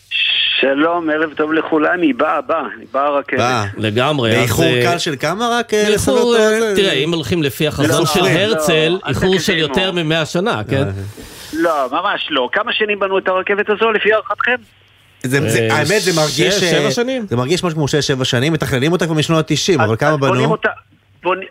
שלום, 0.62 1.10
ערב 1.10 1.34
טוב 1.34 1.52
לכולם, 1.52 2.02
היא 2.02 2.14
באה, 2.14 2.40
באה, 2.40 2.62
היא 2.78 2.86
באה 2.92 3.06
הרכבת. 3.06 3.38
בא. 3.38 3.64
לגמרי. 3.76 4.30
אז, 4.30 4.36
באיחור 4.38 4.64
אה, 4.64 4.82
קל 4.82 4.98
של 4.98 5.14
כמה 5.20 5.48
רק? 5.58 5.74
אה, 5.74 5.84
באיחור, 5.88 6.36
את 6.36 6.40
אה? 6.40 6.72
תראה, 6.76 6.92
אם 6.92 7.14
הולכים 7.14 7.42
לפי 7.42 7.66
החזון 7.68 8.00
לא, 8.00 8.06
של 8.06 8.20
לא, 8.20 8.26
הרצל, 8.28 8.98
איחור 9.08 9.38
של. 9.38 9.56
יותר 9.56 9.92
ממאה 9.92 10.26
שנה, 10.26 10.62
כן? 10.70 10.88
לא, 11.52 11.86
ממש 11.92 12.26
לא. 12.30 12.48
כמה 12.52 12.72
שנים 12.72 12.98
בנו 12.98 13.18
את 13.18 13.28
הרכבת 13.28 13.70
הזו, 13.70 13.90
לפי 13.92 14.12
הערכתכם? 14.12 14.54
זה- 15.22 15.50
זה- 15.50 15.58
אה, 15.70 15.76
האמת 15.76 16.02
זה 16.02 16.12
מרגיש... 16.20 16.54
שש, 16.54 16.62
אה, 16.62 16.70
שבע 16.70 16.90
שנים? 16.90 17.26
זה 17.28 17.36
מרגיש 17.36 17.64
משהו 17.64 17.76
כמו 17.78 17.88
שש, 17.88 18.06
שבע 18.06 18.24
שנים, 18.24 18.52
מתכננים 18.52 18.92
אותה 18.92 19.04
כבר 19.06 19.14
משנות 19.14 19.50
ה-90, 19.50 19.82
אבל 19.84 19.96
כמה 19.96 20.16
בנו? 20.16 20.56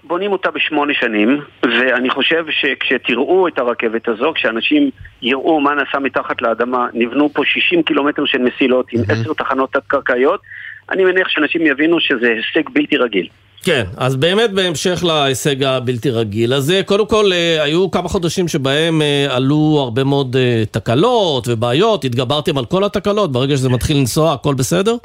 בונים- 0.03 0.31
אותה 0.31 0.51
בשמונה 0.51 0.93
שנים, 0.93 1.41
ואני 1.63 2.09
חושב 2.09 2.45
שכשתראו 2.49 3.47
את 3.47 3.59
הרכבת 3.59 4.07
הזו, 4.07 4.31
כשאנשים 4.35 4.89
יראו 5.21 5.59
מה 5.59 5.75
נעשה 5.75 5.99
מתחת 5.99 6.41
לאדמה, 6.41 6.87
נבנו 6.93 7.29
פה 7.33 7.41
60 7.45 7.83
קילומטר 7.83 8.25
של 8.25 8.37
מסילות 8.37 8.85
עם 8.93 9.01
עשר 9.09 9.33
תחנות 9.33 9.73
תת-קרקעיות, 9.73 10.41
אני 10.89 11.03
מניח 11.03 11.29
שאנשים 11.29 11.65
יבינו 11.65 11.99
שזה 11.99 12.27
הישג 12.27 12.69
בלתי 12.73 12.97
רגיל. 12.97 13.27
כן, 13.63 13.83
אז 13.97 14.15
באמת 14.15 14.51
בהמשך 14.51 15.03
להישג 15.03 15.63
הבלתי 15.63 16.09
רגיל 16.09 16.53
הזה, 16.53 16.81
קודם 16.85 17.07
כל 17.07 17.31
אה, 17.33 17.63
היו 17.63 17.91
כמה 17.91 18.09
חודשים 18.09 18.47
שבהם 18.47 19.01
אה, 19.01 19.35
עלו 19.35 19.79
הרבה 19.83 20.03
מאוד 20.03 20.35
אה, 20.35 20.63
תקלות 20.71 21.47
ובעיות, 21.47 22.03
התגברתם 22.03 22.57
על 22.57 22.65
כל 22.65 22.83
התקלות, 22.83 23.31
ברגע 23.31 23.57
שזה 23.57 23.69
מתחיל 23.69 23.97
לנסוע 23.97 24.33
הכל 24.33 24.53
בסדר? 24.53 24.95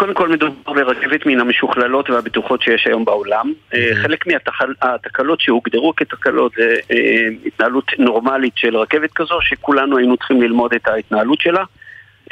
קודם- 0.00 0.14
כל 0.14 0.28
מדובר 0.28 0.72
ברכבת 0.72 1.26
מן 1.26 1.40
המשוכללות 1.40 2.10
והבטוחות 2.10 2.62
שיש 2.62 2.86
היום 2.86 3.04
בעולם. 3.04 3.52
אה, 3.74 3.90
חלק 4.02 4.24
מהתקלות 4.26 5.40
שהוגדרו 5.40 5.92
כתקלות 5.96 6.52
זה 6.56 6.76
אה, 6.90 7.28
התנהלות 7.46 7.84
נורמלית 7.98 8.52
של 8.56 8.76
רכבת 8.76 9.12
כזו, 9.12 9.38
שכולנו 9.40 9.98
היינו 9.98 10.16
צריכים 10.16 10.42
ללמוד 10.42 10.74
את 10.74 10.88
ההתנהלות 10.88 11.40
שלה. 11.40 11.64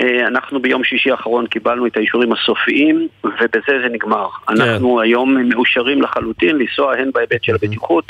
אה, 0.00 0.26
אנחנו 0.26 0.60
ביום 0.62 0.84
שישי 0.84 1.10
האחרון 1.10 1.46
קיבלנו 1.46 1.87
את 1.87 1.96
האישורים 1.96 2.32
הסופיים, 2.32 3.08
ובזה 3.25 3.78
זה 3.82 3.88
נגמר. 3.92 4.28
אנחנו 4.48 5.00
היום 5.00 5.37
מאושרים 5.48 6.02
לחלוטין 6.02 6.56
לנסוע 6.58 6.94
הן 6.96 7.10
בהיבט 7.14 7.44
של 7.44 7.54
הבטיחות, 7.54 8.04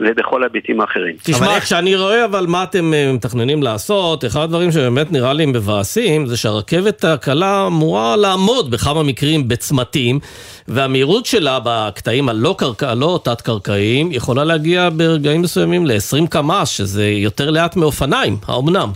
ובכל 0.00 0.42
ההיבטים 0.42 0.80
האחרים. 0.80 1.14
תשמע, 1.22 1.54
איך... 1.54 1.64
כשאני 1.64 1.96
רואה 1.96 2.24
אבל 2.24 2.46
מה 2.46 2.62
אתם 2.62 2.94
אה, 2.94 3.12
מתכננים 3.12 3.62
לעשות, 3.62 4.24
אחד 4.24 4.40
הדברים 4.40 4.72
שבאמת 4.72 5.12
נראה 5.12 5.32
לי 5.32 5.46
מבאסים, 5.46 6.26
זה 6.26 6.36
שהרכבת 6.36 7.04
הקלה 7.04 7.66
אמורה 7.66 8.16
לעמוד 8.16 8.70
בכמה 8.70 9.02
מקרים 9.02 9.48
בצמתים, 9.48 10.20
והמהירות 10.68 11.26
שלה 11.26 11.58
בקטעים 11.64 12.28
הלא 12.28 12.54
קרקע, 12.58 12.94
לא 12.94 13.20
תת-קרקעיים, 13.24 14.12
יכולה 14.12 14.44
להגיע 14.44 14.88
ברגעים 14.96 15.42
מסוימים 15.42 15.86
ל-20 15.86 16.26
קמ"ש, 16.30 16.76
שזה 16.76 17.08
יותר 17.08 17.50
לאט 17.50 17.76
מאופניים, 17.76 18.36
האומנם? 18.46 18.90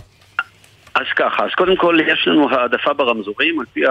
אז 0.95 1.05
ככה, 1.15 1.45
אז 1.45 1.51
קודם 1.51 1.75
כל 1.75 1.97
יש 2.07 2.27
לנו 2.27 2.49
העדפה 2.49 2.93
ברמזורים, 2.93 3.59
על 3.59 3.65
פי 3.73 3.81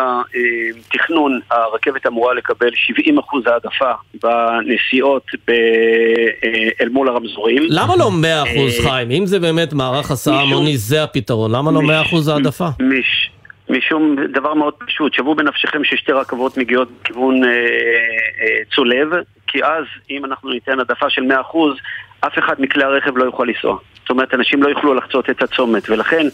התכנון 0.87 1.41
הרכבת 1.51 2.07
אמורה 2.07 2.35
לקבל 2.35 2.69
70% 2.69 3.51
העדפה 3.51 3.93
בנסיעות 4.23 5.23
ב... 5.49 5.51
אה, 5.51 6.69
אל 6.81 6.89
מול 6.89 7.09
הרמזורים. 7.09 7.63
למה 7.69 7.97
לא 7.97 8.11
100% 8.23 8.27
אה, 8.27 8.91
חיים? 8.91 9.11
אם 9.11 9.27
זה 9.27 9.41
באמת 9.41 9.73
מערך 9.73 10.11
הסעה 10.11 10.43
המוני 10.43 10.77
זה 10.77 11.03
הפתרון, 11.03 11.53
למה 11.53 11.73
לא 11.73 11.81
100% 11.81 12.31
העדפה? 12.31 12.69
מש... 12.81 13.31
משום 13.69 14.17
דבר 14.33 14.55
מאוד 14.55 14.75
פשוט, 14.87 15.15
שוו 15.15 15.35
בנפשכם 15.35 15.85
ששתי 15.85 16.13
רכבות 16.13 16.57
מגיעות 16.57 16.89
בכיוון 17.01 17.45
אה, 17.45 17.51
אה, 17.51 18.65
צולב, 18.75 19.09
כי 19.47 19.65
אז 19.65 19.85
אם 20.11 20.25
אנחנו 20.25 20.51
ניתן 20.51 20.79
העדפה 20.79 21.11
של 21.11 21.23
100%, 21.23 21.25
אף 22.21 22.39
אחד 22.39 22.55
מכלי 22.59 22.85
הרכב 22.85 23.17
לא 23.17 23.25
יוכל 23.25 23.45
לנסוע. 23.45 23.79
זאת 24.05 24.11
אומרת, 24.11 24.35
אנשים 24.35 24.63
לא 24.63 24.69
יוכלו 24.69 24.95
לחצות 24.95 25.31
את 25.31 25.43
הצומת, 25.43 25.91
ולכן 25.91 26.27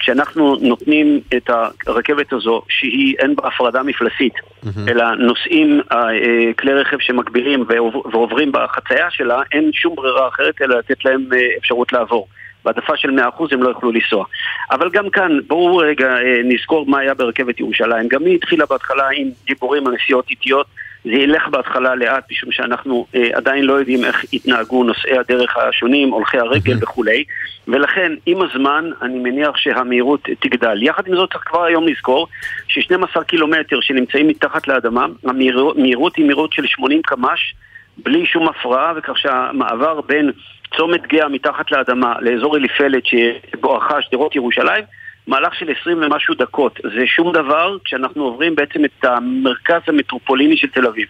כשאנחנו 0.00 0.56
נותנים 0.60 1.20
את 1.36 1.50
הרכבת 1.86 2.32
הזו, 2.32 2.62
שהיא 2.68 3.16
אין 3.18 3.34
בה 3.36 3.48
הפרדה 3.48 3.82
מפלסית, 3.82 4.34
mm-hmm. 4.34 4.68
אלא 4.88 5.04
נוסעים 5.14 5.80
אה, 5.92 5.96
אה, 5.96 6.52
כלי 6.58 6.74
רכב 6.74 6.96
שמגבירים 7.00 7.64
ועוברים 8.12 8.52
בחצייה 8.52 9.10
שלה, 9.10 9.42
אין 9.52 9.70
שום 9.72 9.94
ברירה 9.94 10.28
אחרת 10.28 10.62
אלא 10.62 10.78
לתת 10.78 11.04
להם 11.04 11.24
אה, 11.34 11.38
אפשרות 11.58 11.92
לעבור. 11.92 12.28
בהעדפה 12.64 12.96
של 12.96 13.10
100% 13.10 13.44
הם 13.52 13.62
לא 13.62 13.68
יוכלו 13.68 13.92
לנסוע. 13.92 14.24
אבל 14.70 14.90
גם 14.90 15.10
כאן, 15.10 15.38
בואו 15.46 15.76
רגע 15.76 16.14
נזכור 16.44 16.86
מה 16.86 16.98
היה 16.98 17.14
ברכבת 17.14 17.60
ירושלים. 17.60 18.08
גם 18.08 18.24
היא 18.24 18.34
התחילה 18.34 18.66
בהתחלה 18.66 19.08
עם 19.14 19.28
דיבורים 19.46 19.86
על 19.86 19.94
נסיעות 19.94 20.30
איטיות. 20.30 20.66
זה 21.04 21.10
ילך 21.10 21.48
בהתחלה 21.48 21.94
לאט, 21.94 22.24
משום 22.30 22.52
שאנחנו 22.52 23.06
אה, 23.14 23.28
עדיין 23.34 23.64
לא 23.64 23.72
יודעים 23.72 24.04
איך 24.04 24.32
יתנהגו 24.32 24.84
נוסעי 24.84 25.18
הדרך 25.18 25.56
השונים, 25.56 26.10
הולכי 26.10 26.38
הרגל 26.38 26.76
וכולי, 26.80 27.24
ולכן 27.68 28.12
עם 28.26 28.42
הזמן 28.42 28.90
אני 29.02 29.18
מניח 29.18 29.56
שהמהירות 29.56 30.28
תגדל. 30.40 30.82
יחד 30.82 31.06
עם 31.06 31.14
זאת 31.14 31.32
צריך 31.32 31.44
כבר 31.44 31.64
היום 31.64 31.88
לזכור 31.88 32.28
ש-12 32.68 33.24
קילומטר 33.24 33.80
שנמצאים 33.80 34.28
מתחת 34.28 34.68
לאדמה, 34.68 35.06
המהירות 35.24 36.16
היא 36.16 36.24
מהירות 36.24 36.52
של 36.52 36.66
80 36.66 37.02
קמ"ש 37.02 37.54
בלי 37.96 38.26
שום 38.26 38.48
הפרעה, 38.48 38.92
וכך 38.96 39.18
שהמעבר 39.18 40.00
בין 40.00 40.30
צומת 40.76 41.06
גאה 41.06 41.28
מתחת 41.28 41.72
לאדמה 41.72 42.14
לאזור 42.20 42.56
אליפלת 42.56 43.02
שבואכה 43.06 44.02
שדרות 44.02 44.36
ירושלים 44.36 44.84
מהלך 45.26 45.54
של 45.54 45.66
20 45.80 46.02
ומשהו 46.02 46.34
דקות. 46.34 46.80
זה 46.82 47.06
שום 47.06 47.32
דבר 47.32 47.76
כשאנחנו 47.84 48.22
עוברים 48.22 48.54
בעצם 48.54 48.84
את 48.84 49.04
המרכז 49.04 49.80
המטרופוליני 49.86 50.56
של 50.56 50.68
תל 50.74 50.86
אביב. 50.86 51.06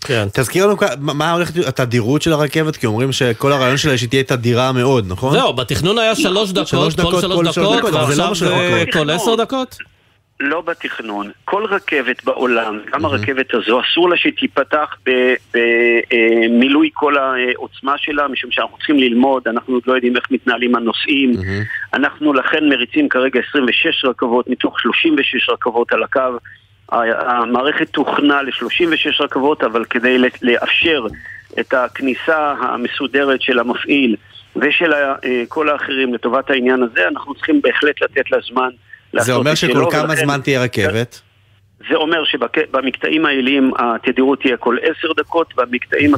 כן. 0.00 0.26
תזכיר 0.32 0.66
לנו 0.66 0.76
מה 0.98 1.32
הולכת 1.32 1.66
התדירות 1.66 2.22
של 2.22 2.32
הרכבת, 2.32 2.76
כי 2.76 2.86
אומרים 2.86 3.12
שכל 3.12 3.52
הרעיון 3.52 3.76
שלה 3.76 3.98
שהיא 3.98 4.08
תהיה 4.08 4.22
תדירה 4.22 4.72
מאוד, 4.72 5.04
נכון? 5.08 5.32
זהו, 5.32 5.52
בתכנון 5.52 5.98
היה 5.98 6.14
שלוש 6.14 6.52
דקות, 6.52 7.00
כל 7.00 7.20
שלוש 7.20 7.58
דקות, 7.58 7.92
ועכשיו 7.92 8.34
זה 8.34 8.84
כל 8.92 9.10
עשר 9.10 9.34
דקות? 9.34 9.76
לא 10.40 10.60
בתכנון. 10.60 11.30
כל 11.44 11.64
רכבת 11.64 12.24
בעולם, 12.24 12.78
גם 12.92 13.04
הרכבת 13.04 13.54
הזו, 13.54 13.80
אסור 13.80 14.10
לה 14.10 14.16
שתיפתח 14.16 14.96
במילוי 15.52 16.90
כל 16.92 17.14
העוצמה 17.18 17.98
שלה, 17.98 18.28
משום 18.28 18.50
שאנחנו 18.50 18.76
צריכים 18.76 18.98
ללמוד, 18.98 19.48
אנחנו 19.48 19.74
עוד 19.74 19.82
לא 19.86 19.94
יודעים 19.94 20.16
איך 20.16 20.30
מתנהלים 20.30 20.74
הנוסעים. 20.74 21.32
אנחנו 21.94 22.32
לכן 22.32 22.68
מריצים 22.68 23.08
כרגע 23.08 23.40
26 23.50 24.04
רכבות 24.04 24.48
מתוך 24.48 24.80
36 24.80 25.48
רכבות 25.48 25.92
על 25.92 26.02
הקו. 26.02 26.20
המערכת 26.92 27.88
תוכנה 27.88 28.42
ל-36 28.42 29.22
רכבות, 29.24 29.62
אבל 29.62 29.84
כדי 29.84 30.18
לאפשר 30.42 31.06
את 31.60 31.74
הכניסה 31.74 32.54
המסודרת 32.60 33.42
של 33.42 33.58
המפעיל 33.58 34.16
ושל 34.56 34.92
כל 35.48 35.68
האחרים 35.68 36.14
לטובת 36.14 36.50
העניין 36.50 36.82
הזה, 36.82 37.08
אנחנו 37.08 37.34
צריכים 37.34 37.60
בהחלט 37.62 38.02
לתת 38.02 38.30
לה 38.30 38.38
זמן. 38.50 38.70
זה 39.18 39.32
אומר 39.32 39.54
שכל 39.54 39.84
כמה 39.90 40.16
זמן 40.16 40.40
תהיה 40.40 40.62
רכבת? 40.62 41.20
זה 41.88 41.96
אומר 41.96 42.24
שבמקטעים 42.24 43.26
העיליים 43.26 43.72
התדירות 43.78 44.40
תהיה 44.40 44.56
כל 44.56 44.76
עשר 44.82 45.12
דקות, 45.16 45.54
במקטעים 45.56 46.14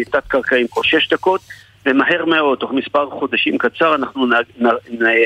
התת-קרקעיים 0.00 0.66
כל 0.68 0.82
שש 0.84 1.08
דקות, 1.08 1.40
ומהר 1.86 2.24
מאוד, 2.24 2.58
תוך 2.58 2.72
מספר 2.72 3.10
חודשים 3.10 3.58
קצר, 3.58 3.94
אנחנו 3.94 4.26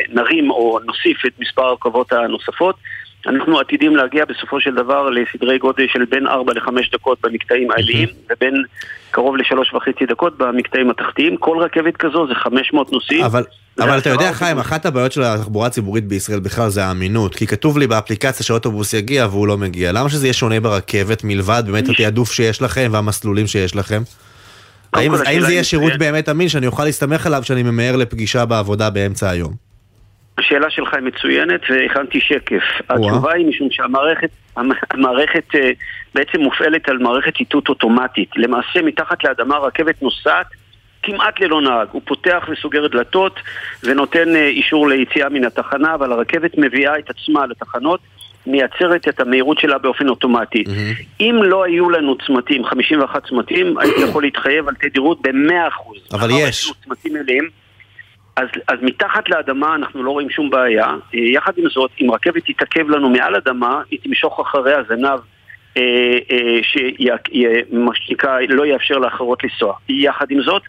נרים 0.08 0.50
או 0.50 0.78
נוסיף 0.84 1.26
את 1.26 1.32
מספר 1.38 1.62
הרכבות 1.62 2.12
הנוספות. 2.12 2.76
אנחנו 3.26 3.60
עתידים 3.60 3.96
להגיע 3.96 4.24
בסופו 4.24 4.60
של 4.60 4.74
דבר 4.74 5.10
לסדרי 5.10 5.58
גודל 5.58 5.86
של 5.92 6.04
בין 6.04 6.26
4 6.26 6.52
ל-5 6.52 6.70
דקות 6.92 7.18
במקטעים 7.20 7.70
העיליים 7.70 8.08
ובין 8.30 8.64
קרוב 9.10 9.36
לשלוש 9.36 9.74
וחצי 9.74 10.06
דקות 10.06 10.38
במקטעים 10.38 10.90
התחתיים. 10.90 11.36
כל 11.36 11.58
רכבת 11.58 11.96
כזו 11.96 12.26
זה 12.26 12.34
500 12.34 12.92
נוסעים. 12.92 13.24
אבל, 13.24 13.44
אבל 13.80 13.98
אתה 13.98 14.10
יודע, 14.10 14.32
חיים, 14.32 14.58
אחת 14.58 14.86
הבעיות 14.86 15.12
של 15.12 15.22
התחבורה 15.22 15.66
הציבורית 15.66 16.04
בישראל 16.04 16.40
בכלל 16.40 16.68
זה 16.68 16.84
האמינות. 16.84 17.34
כי 17.34 17.46
כתוב 17.46 17.78
לי 17.78 17.86
באפליקציה 17.86 18.46
שאוטובוס 18.46 18.92
יגיע 18.94 19.26
והוא 19.26 19.46
לא 19.46 19.56
מגיע. 19.58 19.92
למה 19.92 20.08
שזה 20.08 20.26
יהיה 20.26 20.34
שונה 20.34 20.60
ברכבת 20.60 21.24
מלבד 21.24 21.62
באמת 21.66 21.88
התעדוף 21.88 22.32
שיש 22.32 22.62
לכם 22.62 22.88
והמסלולים 22.92 23.46
שיש 23.46 23.76
לכם? 23.76 24.02
האם, 24.92 25.12
האם 25.26 25.40
זה 25.40 25.52
יהיה 25.52 25.64
שירות 25.64 25.92
באמת 25.98 26.28
אמין 26.28 26.48
שאני 26.48 26.66
אוכל 26.66 26.84
להסתמך 26.84 27.26
עליו 27.26 27.40
כשאני 27.42 27.62
ממהר 27.62 27.96
לפגישה 27.96 28.46
בעבודה 28.46 28.90
באמצע 28.90 29.30
היום? 29.30 29.52
השאלה 30.38 30.70
שלך 30.70 30.94
היא 30.94 31.02
מצוינת 31.02 31.60
והכנתי 31.70 32.20
שקף. 32.20 32.62
התשובה 32.90 33.32
היא 33.32 33.46
משום 33.46 33.68
שהמערכת 33.70 34.30
המערכת 34.90 35.54
אה, 35.54 35.70
בעצם 36.14 36.40
מופעלת 36.40 36.88
על 36.88 36.98
מערכת 36.98 37.40
איתות 37.40 37.68
אוטומטית. 37.68 38.30
למעשה 38.36 38.82
מתחת 38.82 39.24
לאדמה 39.24 39.58
רכבת 39.58 40.02
נוסעת 40.02 40.46
כמעט 41.06 41.40
ללא 41.40 41.60
נהג. 41.60 41.88
הוא 41.92 42.02
פותח 42.04 42.48
וסוגר 42.48 42.86
דלתות 42.86 43.40
ונותן 43.82 44.36
אה, 44.36 44.46
אישור 44.46 44.88
ליציאה 44.88 45.28
מן 45.28 45.44
התחנה, 45.44 45.94
אבל 45.94 46.12
הרכבת 46.12 46.58
מביאה 46.58 46.98
את 46.98 47.10
עצמה 47.10 47.46
לתחנות. 47.46 48.00
מייצרת 48.46 49.08
את 49.08 49.20
המהירות 49.20 49.58
שלה 49.58 49.78
באופן 49.78 50.08
אוטומטי. 50.08 50.64
Mm-hmm. 50.66 51.20
אם 51.20 51.40
לא 51.42 51.64
היו 51.64 51.90
לנו 51.90 52.16
צמתים, 52.26 52.64
51 52.64 53.26
צמתים, 53.28 53.74
הייתי 53.80 54.00
יכול 54.00 54.22
להתחייב 54.22 54.68
על 54.68 54.74
תדירות 54.74 55.22
ב-100%. 55.22 56.14
אבל 56.14 56.28
יש. 56.30 56.72
צמתים 56.84 57.12
מלאים. 57.12 57.48
אז, 58.36 58.48
אז 58.68 58.78
מתחת 58.82 59.28
לאדמה 59.28 59.74
אנחנו 59.74 60.02
לא 60.02 60.10
רואים 60.10 60.30
שום 60.30 60.50
בעיה. 60.50 60.86
אה, 60.86 61.20
יחד 61.20 61.52
עם 61.56 61.68
זאת, 61.68 61.90
אם 62.00 62.10
רכבת 62.10 62.42
תתעכב 62.46 62.90
לנו 62.90 63.10
מעל 63.10 63.36
אדמה, 63.36 63.82
היא 63.90 63.98
תמשוך 64.02 64.40
אחרי 64.40 64.74
הזנב 64.74 65.18
אה, 65.76 65.82
אה, 66.30 66.58
שמה 66.62 67.90
שנקרא 67.94 68.38
לא 68.48 68.66
יאפשר 68.66 68.98
לאחרות 68.98 69.44
לנסוע. 69.44 69.74
יחד 69.88 70.30
עם 70.30 70.42
זאת, 70.42 70.62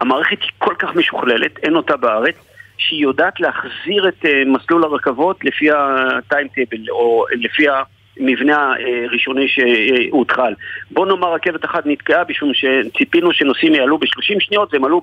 המערכת 0.00 0.42
היא 0.42 0.50
כל 0.58 0.74
כך 0.78 0.94
משוכללת, 0.94 1.58
אין 1.58 1.76
אותה 1.76 1.96
בארץ, 1.96 2.34
שהיא 2.78 3.02
יודעת 3.02 3.40
להחזיר 3.40 4.08
את 4.08 4.24
אה, 4.24 4.42
מסלול 4.46 4.84
הרכבות 4.84 5.44
לפי 5.44 5.68
הטיימטייבל, 5.70 6.90
או 6.90 7.24
לפי 7.30 7.66
המבנה 7.68 8.72
הראשוני 9.06 9.46
שהותחל. 9.48 10.54
בוא 10.90 11.06
נאמר 11.06 11.34
רכבת 11.34 11.64
אחת 11.64 11.86
נתקעה 11.86 12.24
בשביל 12.24 12.52
שציפינו 12.54 13.32
שנוסעים 13.32 13.74
יעלו 13.74 13.98
ב-30 13.98 14.40
שניות 14.40 14.74
והם 14.74 14.84
עלו 14.84 15.02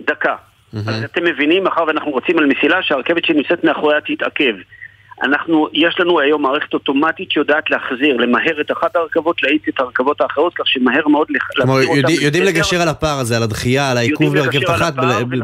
בדקה. 0.00 0.34
Mm-hmm. 0.34 0.78
אז 0.90 1.04
אתם 1.04 1.24
מבינים, 1.24 1.64
מאחר 1.64 1.84
ואנחנו 1.86 2.10
רוצים 2.10 2.38
על 2.38 2.46
מסילה 2.46 2.82
שהרכבת 2.82 3.24
שנמצאת 3.24 3.64
מאחוריה 3.64 4.00
תתעכב. 4.00 4.54
אנחנו, 5.22 5.68
יש 5.72 6.00
לנו 6.00 6.20
היום 6.20 6.42
מערכת 6.42 6.74
אוטומטית 6.74 7.30
שיודעת 7.30 7.70
להחזיר, 7.70 8.16
למהר 8.16 8.60
את 8.60 8.70
אחת 8.70 8.96
הרכבות, 8.96 9.42
להאיץ 9.42 9.62
את 9.68 9.80
הרכבות 9.80 10.20
האחרות, 10.20 10.54
כך 10.54 10.66
שמהר 10.66 11.08
מאוד 11.08 11.26
להחזיר 11.30 11.74
אותן. 11.88 12.12
יודעים, 12.24 12.44
לגשר 12.44 12.82
על 12.82 12.88
הפער 12.88 13.18
הזה, 13.18 13.36
על 13.36 13.42
הדחייה, 13.42 13.90
על 13.90 13.96
העיכוב 13.96 14.38
ברכבת 14.38 14.70
אחת 14.70 14.94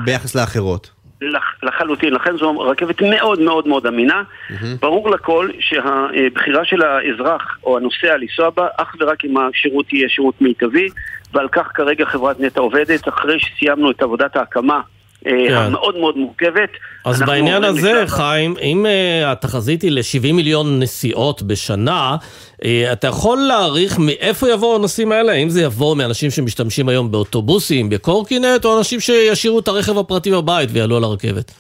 ביחס 0.05 0.35
לאחרות. 0.35 0.91
לח, 1.21 1.43
לחלוטין, 1.63 2.15
לכן 2.15 2.37
זו 2.37 2.61
רכבת 2.61 3.03
מאוד 3.03 3.41
מאוד 3.41 3.69
מאוד 3.69 3.87
אמינה. 3.87 4.23
Mm-hmm. 4.23 4.55
ברור 4.81 5.11
לכל 5.11 5.49
שהבחירה 5.61 6.65
של 6.65 6.83
האזרח 6.83 7.59
או 7.65 7.77
הנוסע 7.77 8.17
לנסוע 8.17 8.51
בה 8.51 8.67
אך 8.77 8.95
ורק 9.01 9.25
אם 9.25 9.35
השירות 9.37 9.93
יהיה 9.93 10.09
שירות 10.09 10.41
מיטבי, 10.41 10.89
ועל 11.33 11.49
כך 11.49 11.71
כרגע 11.75 12.05
חברת 12.05 12.41
נטע 12.41 12.61
עובדת, 12.61 13.09
אחרי 13.09 13.39
שסיימנו 13.41 13.91
את 13.91 14.03
עבודת 14.03 14.37
ההקמה 14.37 14.81
כן. 15.25 15.55
המאוד 15.55 15.97
מאוד 15.97 16.17
מורכבת. 16.17 16.71
אז 17.05 17.23
בעניין 17.23 17.65
הזה, 17.65 17.93
לשלב... 17.93 18.09
חיים, 18.09 18.55
אם 18.63 18.87
uh, 18.87 19.27
התחזית 19.27 19.83
היא 19.83 19.91
ל-70 19.91 20.33
מיליון 20.33 20.81
נסיעות 20.81 21.43
בשנה, 21.43 22.17
uh, 22.17 22.67
אתה 22.93 23.07
יכול 23.07 23.39
להעריך 23.39 23.99
מאיפה 23.99 24.51
יבואו 24.51 24.77
הנושאים 24.77 25.13
האלה? 25.13 25.33
האם 25.33 25.49
זה 25.49 25.63
יבוא 25.63 25.97
מאנשים 25.97 26.31
שמשתמשים 26.31 26.89
היום 26.89 27.11
באוטובוסים, 27.11 27.91
בקורקינט, 27.91 28.65
או 28.65 28.79
אנשים 28.79 29.01
שישאירו 29.01 29.59
את 29.59 29.69
הרכב 29.69 29.99
הפרטי 29.99 30.31
בבית 30.31 30.69
ויעלו 30.73 30.97
על 30.97 31.05
הרכבת? 31.05 31.53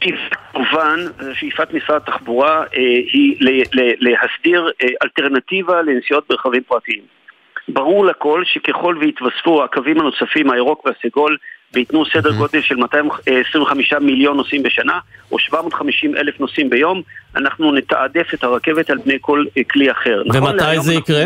כמובן, 0.00 1.00
שאיפת 1.34 1.74
משרד 1.74 1.96
התחבורה 1.96 2.58
אה, 2.60 2.64
היא 3.12 3.36
להסדיר 4.00 4.70
אה, 4.82 4.88
אלטרנטיבה 5.02 5.82
לנסיעות 5.82 6.24
ברכבים 6.28 6.62
פרטיים. 6.62 7.02
ברור 7.68 8.06
לכל 8.06 8.42
שככל 8.44 8.96
ויתווספו 9.00 9.64
הקווים 9.64 10.00
הנוספים, 10.00 10.50
הירוק 10.50 10.86
והסגול, 10.86 11.36
וייתנו 11.74 12.04
סדר 12.12 12.32
גודל 12.32 12.60
של 12.62 12.76
225 12.76 13.92
מיליון 13.92 14.36
נוסעים 14.36 14.62
בשנה, 14.62 14.98
או 15.32 15.38
750 15.38 16.16
אלף 16.16 16.40
נוסעים 16.40 16.70
ביום, 16.70 17.02
אנחנו 17.36 17.72
נתעדף 17.72 18.34
את 18.34 18.44
הרכבת 18.44 18.90
על 18.90 18.98
פני 19.04 19.18
כל 19.20 19.44
כלי 19.70 19.90
אחר. 19.90 20.22
נכון 20.26 20.42
ומתי 20.42 20.80
זה 20.80 20.94
יקרה? 20.94 21.24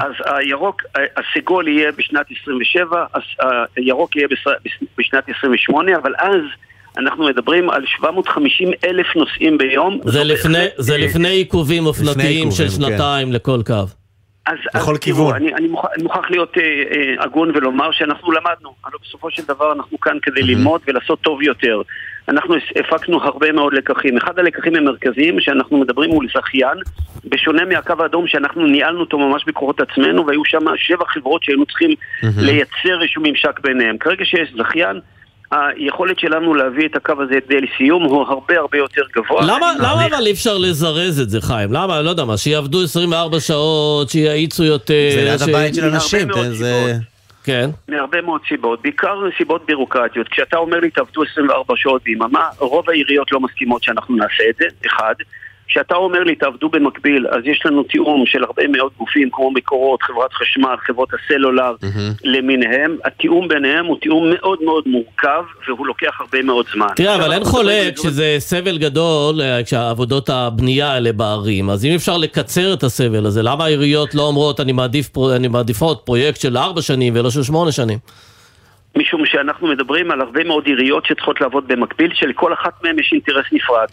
אז 0.00 0.12
הירוק, 0.24 0.82
הסגול 1.16 1.68
יהיה 1.68 1.92
בשנת 1.92 2.26
27, 2.42 3.04
הירוק 3.76 4.16
יהיה 4.16 4.28
בשנת 4.98 5.24
28, 5.38 5.96
אבל 5.96 6.12
אז... 6.18 6.40
אנחנו 6.98 7.24
מדברים 7.24 7.70
על 7.70 7.82
750 7.86 8.70
אלף 8.84 9.06
נוסעים 9.16 9.58
ביום. 9.58 10.00
זה 10.78 10.96
לפני, 10.98 11.28
עיכובים 11.28 11.86
אופנתיים 11.86 12.50
של 12.50 12.64
כן. 12.64 12.70
שנתיים. 12.70 13.32
לכל 13.32 13.60
קו. 13.66 14.05
אז, 14.46 14.56
לכל 14.74 14.92
אז 14.92 14.98
כיוון. 14.98 15.26
תראו, 15.26 15.36
אני, 15.36 15.54
אני, 15.54 15.68
אני 15.94 16.02
מוכרח 16.02 16.30
להיות 16.30 16.58
אה, 16.58 16.62
אה, 16.62 17.24
הגון 17.24 17.50
ולומר 17.54 17.92
שאנחנו 17.92 18.32
למדנו, 18.32 18.74
אבל 18.84 18.92
בסופו 19.02 19.30
של 19.30 19.42
דבר 19.48 19.72
אנחנו 19.72 20.00
כאן 20.00 20.18
כדי 20.22 20.40
mm-hmm. 20.40 20.44
ללמוד 20.44 20.80
ולעשות 20.86 21.20
טוב 21.20 21.42
יותר. 21.42 21.82
אנחנו 22.28 22.54
הפקנו 22.76 23.22
הרבה 23.22 23.52
מאוד 23.52 23.72
לקחים. 23.72 24.16
אחד 24.16 24.38
הלקחים 24.38 24.76
המרכזיים 24.76 25.40
שאנחנו 25.40 25.78
מדברים 25.78 26.10
מול 26.10 26.26
זכיין, 26.36 26.78
בשונה 27.24 27.64
מהקו 27.64 27.94
האדום 27.98 28.26
שאנחנו 28.26 28.66
ניהלנו 28.66 29.00
אותו 29.00 29.18
ממש 29.18 29.44
בכוחות 29.46 29.80
עצמנו, 29.80 30.26
והיו 30.26 30.44
שם 30.44 30.64
שבע 30.76 31.04
חברות 31.08 31.42
שהיינו 31.42 31.66
צריכים 31.66 31.90
mm-hmm. 31.90 32.26
לייצר 32.36 33.02
איזשהו 33.02 33.22
ממשק 33.22 33.60
ביניהם. 33.60 33.98
כרגע 33.98 34.24
שיש 34.24 34.52
זכיין, 34.58 35.00
היכולת 35.50 36.18
שלנו 36.18 36.54
להביא 36.54 36.88
את 36.88 36.96
הקו 36.96 37.12
הזה 37.22 37.38
די 37.48 37.60
לסיום 37.60 38.02
הוא 38.02 38.22
הרבה 38.22 38.58
הרבה 38.58 38.78
יותר 38.78 39.02
גבוה. 39.16 39.42
למה, 39.42 39.72
למה 39.78 40.06
אבל 40.06 40.26
אי 40.26 40.32
אפשר 40.32 40.58
לזרז 40.58 41.20
את 41.20 41.30
זה, 41.30 41.40
חיים? 41.40 41.72
למה, 41.72 42.02
לא 42.02 42.10
יודע 42.10 42.24
מה, 42.24 42.36
שיעבדו 42.36 42.82
24 42.82 43.40
שעות, 43.40 44.10
שיאיצו 44.10 44.64
יותר? 44.64 45.10
זה 45.14 45.24
ליד 45.24 45.38
ש... 45.38 45.42
הבית 45.42 45.74
של 45.74 45.84
אנשים, 45.84 46.32
כן, 46.32 46.52
זה... 46.52 46.92
כן. 47.44 47.70
מהרבה 47.88 48.22
מאוד 48.22 48.40
סיבות, 48.48 48.82
בעיקר 48.82 49.20
סיבות 49.38 49.66
בירוקרטיות. 49.66 50.28
כשאתה 50.28 50.56
אומר 50.56 50.80
לי 50.80 50.90
תעבדו 50.90 51.22
24 51.22 51.74
שעות 51.76 52.02
ביממה, 52.02 52.48
רוב 52.58 52.90
העיריות 52.90 53.32
לא 53.32 53.40
מסכימות 53.40 53.82
שאנחנו 53.82 54.16
נעשה 54.16 54.44
את 54.50 54.56
זה, 54.58 54.64
אחד. 54.86 55.14
כשאתה 55.68 55.94
אומר 55.94 56.18
לי 56.18 56.34
תעבדו 56.34 56.68
במקביל, 56.68 57.26
אז 57.26 57.42
יש 57.44 57.66
לנו 57.66 57.82
תיאום 57.82 58.26
של 58.26 58.44
הרבה 58.44 58.68
מאוד 58.68 58.92
גופים 58.98 59.28
כמו 59.32 59.50
מקורות, 59.50 60.02
חברת 60.02 60.32
חשמל, 60.32 60.74
חברות 60.86 61.08
הסלולר 61.14 61.74
mm-hmm. 61.82 62.20
למיניהם. 62.24 62.96
התיאום 63.04 63.48
ביניהם 63.48 63.86
הוא 63.86 63.96
תיאום 64.00 64.30
מאוד 64.34 64.58
מאוד 64.62 64.84
מורכב 64.86 65.44
והוא 65.68 65.86
לוקח 65.86 66.20
הרבה 66.20 66.42
מאוד 66.42 66.66
זמן. 66.74 66.86
תראה, 66.96 67.14
אבל 67.14 67.32
אין 67.32 67.44
חולק 67.44 67.96
שזה 67.96 68.36
סבל 68.38 68.78
גדול 68.78 69.40
אה, 69.40 69.64
כשעבודות 69.64 70.30
הבנייה 70.30 70.92
האלה 70.92 71.12
בערים. 71.12 71.70
אז 71.70 71.84
אם 71.84 71.92
אפשר 71.94 72.16
לקצר 72.16 72.74
את 72.74 72.82
הסבל 72.82 73.26
הזה, 73.26 73.42
למה 73.42 73.64
העיריות 73.64 74.14
לא 74.14 74.22
אומרות 74.22 74.60
אני, 74.60 74.72
מעדיף, 74.72 75.10
אני 75.36 75.48
מעדיפות 75.48 76.02
פרויקט 76.04 76.40
של 76.40 76.56
ארבע 76.56 76.82
שנים 76.82 77.12
ולא 77.16 77.30
של 77.30 77.42
שמונה 77.42 77.72
שנים? 77.72 77.98
משום 78.96 79.26
שאנחנו 79.26 79.68
מדברים 79.68 80.10
על 80.10 80.20
הרבה 80.20 80.44
מאוד 80.44 80.66
עיריות 80.66 81.06
שצריכות 81.06 81.40
לעבוד 81.40 81.68
במקביל, 81.68 82.10
שלכל 82.14 82.52
אחת 82.52 82.84
מהן 82.84 82.98
יש 82.98 83.10
אינטרס 83.12 83.46
נפרד. 83.52 83.88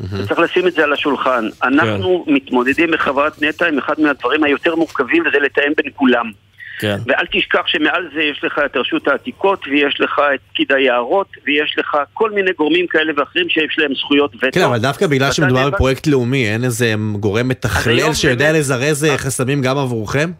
Mm-hmm. 0.00 0.28
צריך 0.28 0.38
לשים 0.40 0.66
את 0.66 0.72
זה 0.72 0.84
על 0.84 0.92
השולחן. 0.92 1.48
אנחנו 1.62 2.24
כן. 2.26 2.32
מתמודדים 2.34 2.90
בחברת 2.90 3.42
נטע 3.42 3.68
עם 3.68 3.78
אחד 3.78 4.00
מהדברים 4.00 4.44
היותר 4.44 4.76
מורכבים, 4.76 5.22
וזה 5.26 5.38
לתאם 5.38 5.72
בין 5.76 5.92
כולם. 5.94 6.30
כן. 6.78 6.96
ואל 7.06 7.26
תשכח 7.32 7.66
שמעל 7.66 8.08
זה 8.14 8.22
יש 8.22 8.44
לך 8.44 8.60
את 8.66 8.76
רשות 8.76 9.08
העתיקות, 9.08 9.66
ויש 9.66 10.00
לך 10.00 10.20
את 10.34 10.40
פקיד 10.52 10.72
היערות, 10.72 11.26
ויש 11.46 11.74
לך 11.78 11.96
כל 12.12 12.30
מיני 12.30 12.50
גורמים 12.58 12.86
כאלה 12.86 13.12
ואחרים 13.16 13.48
שיש 13.48 13.78
להם 13.78 13.94
זכויות 13.94 14.34
וטו. 14.34 14.48
כן, 14.52 14.62
אבל 14.62 14.78
דווקא 14.78 15.06
בגלל 15.06 15.32
שמדובר 15.32 15.70
בפרויקט 15.70 16.06
לאומי, 16.06 16.48
אין 16.48 16.64
איזה 16.64 16.94
גורם 17.20 17.48
מתכלל 17.48 18.14
שיודע 18.14 18.44
באמת... 18.44 18.58
לזרז 18.58 19.06
חסמים 19.16 19.62
גם 19.62 19.78
עבורכם? 19.78 20.30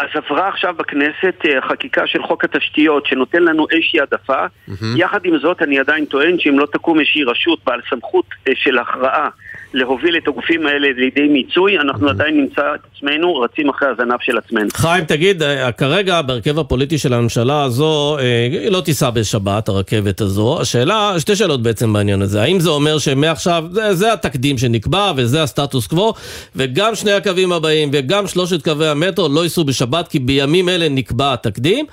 אז 0.00 0.08
עברה 0.14 0.48
עכשיו 0.48 0.74
בכנסת 0.74 1.34
אה, 1.44 1.60
חקיקה 1.68 2.06
של 2.06 2.22
חוק 2.22 2.44
התשתיות 2.44 3.06
שנותן 3.06 3.42
לנו 3.42 3.66
איזושהי 3.70 4.00
העדפה. 4.00 4.44
Mm-hmm. 4.46 4.84
יחד 4.96 5.20
עם 5.24 5.38
זאת, 5.38 5.62
אני 5.62 5.78
עדיין 5.78 6.04
טוען 6.04 6.38
שאם 6.38 6.58
לא 6.58 6.66
תקום 6.72 7.00
איזושהי 7.00 7.24
רשות 7.24 7.58
בעל 7.66 7.80
סמכות 7.90 8.26
אה, 8.48 8.52
של 8.56 8.78
הכרעה 8.78 9.28
להוביל 9.74 10.16
את 10.16 10.28
הגופים 10.28 10.66
האלה 10.66 10.88
לידי 10.96 11.28
מיצוי, 11.28 11.78
אנחנו 11.78 12.08
mm-hmm. 12.08 12.10
עדיין 12.10 12.36
נמצא 12.36 12.62
את 12.74 12.80
עצמנו 12.96 13.36
רצים 13.36 13.68
אחרי 13.68 13.88
הזנב 13.88 14.20
של 14.20 14.38
עצמנו. 14.38 14.68
חיים, 14.74 15.04
תגיד, 15.04 15.42
אה, 15.42 15.72
כרגע 15.72 16.22
בהרכב 16.22 16.58
הפוליטי 16.58 16.98
של 16.98 17.14
הממשלה 17.14 17.62
הזו, 17.62 18.16
היא 18.50 18.70
לא 18.70 18.80
תיסע 18.80 19.10
בשבת, 19.10 19.68
הרכבת 19.68 20.20
הזו. 20.20 20.60
השאלה, 20.60 21.14
שתי 21.18 21.36
שאלות 21.36 21.62
בעצם 21.62 21.92
בעניין 21.92 22.22
הזה. 22.22 22.42
האם 22.42 22.60
זה 22.60 22.70
אומר 22.70 22.98
שמעכשיו, 22.98 23.64
זה, 23.70 23.94
זה 23.94 24.12
התקדים 24.12 24.58
שנקבע 24.58 25.12
וזה 25.16 25.42
הסטטוס 25.42 25.86
קוו, 25.86 26.12
וגם 26.56 26.94
שני 26.94 27.12
הקווים 27.12 27.52
הבאים 27.52 27.90
וגם 27.92 28.26
שלושת 28.26 28.64
קווי 28.64 28.88
המטרו 28.88 29.28
לא 29.28 29.44
ייסעו 29.44 29.64
בשבת? 29.64 29.90
שבת, 29.90 30.08
כי 30.08 30.18
בימים 30.18 30.68
אלה 30.68 30.88
נקבע 30.88 31.32
התקדים. 31.32 31.86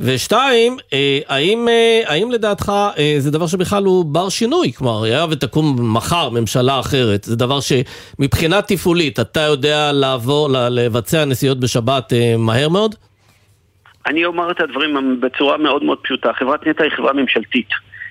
ושתיים, 0.00 0.76
אה, 0.92 1.18
האם, 1.28 1.68
אה, 1.68 2.02
האם 2.06 2.30
לדעתך 2.30 2.72
אה, 2.98 3.14
זה 3.18 3.30
דבר 3.30 3.46
שבכלל 3.46 3.84
הוא 3.84 4.04
בר 4.04 4.28
שינוי? 4.28 4.72
כלומר, 4.72 5.02
היה 5.02 5.26
ותקום 5.30 5.94
מחר 5.96 6.28
ממשלה 6.28 6.80
אחרת, 6.80 7.21
זה 7.24 7.36
דבר 7.36 7.58
שמבחינה 7.60 8.62
תפעולית 8.62 9.20
אתה 9.20 9.40
יודע 9.40 9.92
לעבור, 9.92 10.48
לבצע 10.50 11.24
נסיעות 11.24 11.60
בשבת 11.60 12.12
מהר 12.38 12.68
מאוד? 12.68 12.94
אני 14.06 14.24
אומר 14.24 14.50
את 14.50 14.60
הדברים 14.60 15.20
בצורה 15.20 15.58
מאוד 15.58 15.82
מאוד 15.82 15.98
פשוטה. 16.02 16.32
חברת 16.32 16.66
נטע 16.66 16.84
היא 16.84 16.92
חברה 16.96 17.12
ממשלתית. 17.12 17.68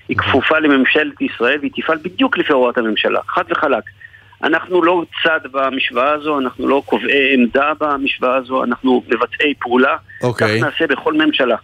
היא 0.08 0.16
כפופה 0.16 0.58
לממשלת 0.58 1.20
ישראל 1.20 1.58
והיא 1.58 1.70
תפעל 1.76 1.98
בדיוק 2.02 2.38
לפי 2.38 2.52
הוראת 2.52 2.78
הממשלה, 2.78 3.20
חד 3.28 3.42
וחלק. 3.50 3.84
אנחנו 4.44 4.82
לא 4.82 5.02
צד 5.24 5.40
במשוואה 5.52 6.12
הזו, 6.12 6.38
אנחנו 6.38 6.68
לא 6.68 6.82
קובעי 6.86 7.34
עמדה 7.34 7.72
במשוואה 7.80 8.36
הזו, 8.36 8.64
אנחנו 8.64 9.02
מבצעי 9.08 9.54
פעולה. 9.60 9.96
אוקיי. 10.22 10.58
כך 10.58 10.64
נעשה 10.64 10.86
בכל 10.86 11.14
ממשלה. 11.14 11.56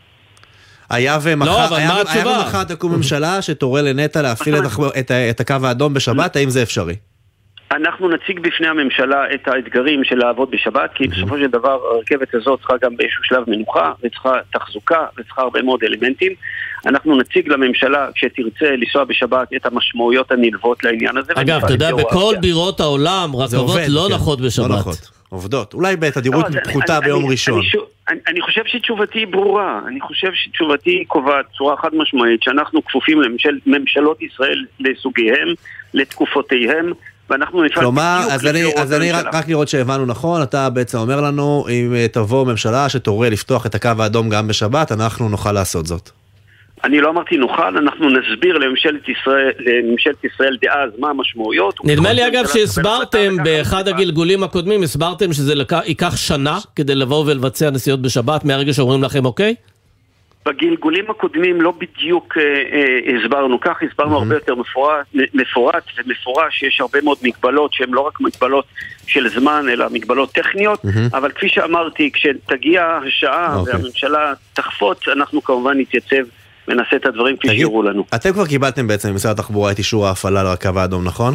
היה 0.91 1.19
ומחר, 1.23 1.51
לא, 1.71 1.77
היה, 1.77 1.91
היה 2.09 2.27
ומחר 2.27 2.65
תקום 2.65 2.95
ממשלה 2.95 3.43
שתורה 3.43 3.83
לנטע 3.83 4.23
להפעיל 4.23 4.55
את, 4.57 4.63
את, 4.99 5.11
את 5.11 5.41
הקו 5.41 5.55
האדום 5.65 5.95
בשבת, 5.95 6.37
האם 6.37 6.51
זה 6.51 6.63
אפשרי? 6.63 6.95
אנחנו 7.73 8.09
נציג 8.09 8.41
בפני 8.41 8.67
הממשלה 8.67 9.35
את 9.35 9.49
האתגרים 9.49 10.05
של 10.05 10.17
לעבוד 10.17 10.51
בשבת, 10.51 10.91
כי 10.95 11.09
בסופו 11.09 11.39
של 11.39 11.47
דבר 11.47 11.79
הרכבת 11.95 12.35
הזאת 12.35 12.59
צריכה 12.59 12.75
גם 12.83 12.97
באיזשהו 12.97 13.25
שלב 13.25 13.51
מנוחה, 13.51 13.93
וצריכה 14.03 14.33
תחזוקה, 14.53 15.07
וצריכה 15.19 15.43
הרבה 15.43 15.63
מאוד 15.63 15.85
אלמנטים. 15.85 16.33
אנחנו 16.87 17.19
נציג 17.19 17.49
לממשלה, 17.49 18.09
כשתרצה 18.15 18.77
לנסוע 18.77 19.05
בשבת, 19.05 19.49
את 19.57 19.67
המשמעויות 19.67 20.33
הנלוות 20.33 20.85
לעניין 20.85 21.17
הזה. 21.17 21.33
אגב, 21.37 21.65
אתה 21.65 21.73
יודע, 21.73 21.95
בכל 21.95 22.35
בירות 22.41 22.81
העולם, 22.81 23.37
רכבות 23.37 23.81
לא 23.89 24.07
כן, 24.09 24.15
נחות 24.15 24.41
בשבת. 24.41 24.71
לא 24.71 24.77
נחות. 24.77 25.19
עובדות. 25.29 25.75
אולי 25.75 25.97
בתדירות 25.97 26.47
לא, 26.51 26.61
פחותה 26.61 27.01
ביום 27.01 27.25
אני, 27.25 27.31
ראשון. 27.31 27.61
אני, 27.61 27.83
אני, 28.09 28.21
אני 28.27 28.41
חושב 28.41 28.63
שתשובתי 28.67 29.27
ברורה. 29.27 29.81
אני 29.87 30.01
חושב 30.01 30.29
שתשובתי 30.35 31.05
קובעת 31.09 31.47
בצורה 31.55 31.77
חד 31.77 31.91
משמעית 31.95 32.43
שאנחנו 32.43 32.85
כפופים 32.85 33.21
לממשלות 33.67 34.23
ישראל 34.23 34.65
לסוגיהם, 34.81 35.49
לתקופותיהם. 35.95 36.93
ואנחנו 37.31 37.63
נפעל 37.63 37.83
כלומר, 37.83 38.19
אז 38.31 38.47
אני, 38.47 38.63
אז 38.77 38.93
אני 38.93 39.13
רק, 39.13 39.27
רק 39.35 39.49
לראות 39.49 39.69
שהבנו 39.69 40.07
נכון, 40.07 40.43
אתה 40.43 40.71
בעצם 40.71 40.99
אומר 40.99 41.21
לנו, 41.21 41.67
אם 41.71 41.95
אה, 41.95 42.09
תבוא 42.09 42.47
ממשלה 42.47 42.89
שתורה 42.89 43.29
לפתוח 43.29 43.67
את 43.67 43.75
הקו 43.75 43.91
האדום 43.99 44.29
גם 44.29 44.49
בשבת, 44.49 44.93
אנחנו 44.93 45.29
נוכל 45.29 45.53
לעשות 45.53 45.87
זאת. 45.87 46.11
אני 46.85 47.01
לא 47.01 47.11
אמרתי 47.11 47.37
נוכל, 47.37 47.77
אנחנו 47.77 48.11
נסביר 48.11 48.59
לממשלת 48.59 49.09
ישראל, 49.09 49.51
לממשלת 49.59 50.25
ישראל 50.25 50.57
דאז 50.63 50.91
מה 50.99 51.11
המשמעויות. 51.11 51.75
נדמה 51.85 52.13
לי 52.13 52.27
אגב 52.27 52.47
שהסברתם 52.47 53.37
באחד 53.45 53.89
הגלגולים 53.89 54.43
הקודמים, 54.43 54.83
הסברתם 54.83 55.33
שזה 55.33 55.55
ייקח 55.85 56.17
שנה 56.17 56.59
כדי 56.77 56.95
לבוא 56.95 57.25
ולבצע 57.27 57.71
נסיעות 57.71 58.03
בשבת 58.03 58.45
מהרגע 58.45 58.73
שאומרים 58.73 59.03
לכם 59.03 59.25
אוקיי? 59.25 59.55
בגלגולים 60.49 61.11
הקודמים 61.11 61.61
לא 61.61 61.73
בדיוק 61.79 62.37
אה, 62.37 62.43
אה, 62.43 63.19
הסברנו 63.19 63.61
כך, 63.61 63.77
הסברנו 63.91 64.17
mm-hmm. 64.17 64.23
הרבה 64.23 64.35
יותר 64.35 64.55
מפורט, 64.55 65.07
מפורט 65.35 65.85
ומפורש, 65.97 66.59
שיש 66.59 66.81
הרבה 66.81 66.99
מאוד 67.01 67.19
מגבלות 67.23 67.73
שהן 67.73 67.91
לא 67.91 68.01
רק 68.01 68.21
מגבלות 68.21 68.65
של 69.07 69.29
זמן, 69.29 69.67
אלא 69.73 69.87
מגבלות 69.91 70.33
טכניות, 70.33 70.85
mm-hmm. 70.85 71.17
אבל 71.17 71.31
כפי 71.33 71.49
שאמרתי, 71.49 72.11
כשתגיע 72.13 72.99
השעה 73.09 73.55
okay. 73.55 73.59
אוקיי. 73.59 73.75
והממשלה 73.75 74.33
תחפוץ, 74.55 75.09
אנחנו 75.09 75.45
כמובן 75.45 75.79
נתייצב 75.79 76.25
ונעשה 76.69 76.97
את 76.97 77.07
הדברים 77.07 77.37
כפי 77.37 77.49
שיראו 77.49 77.83
לנו. 77.83 78.05
אתם 78.15 78.33
כבר 78.33 78.47
קיבלתם 78.47 78.87
בעצם 78.87 79.13
ממשרד 79.13 79.33
התחבורה 79.33 79.73
את 79.73 79.79
אישור 79.79 80.07
ההפעלה 80.07 80.53
לקו 80.53 80.69
האדום, 80.77 81.05
נכון? 81.05 81.35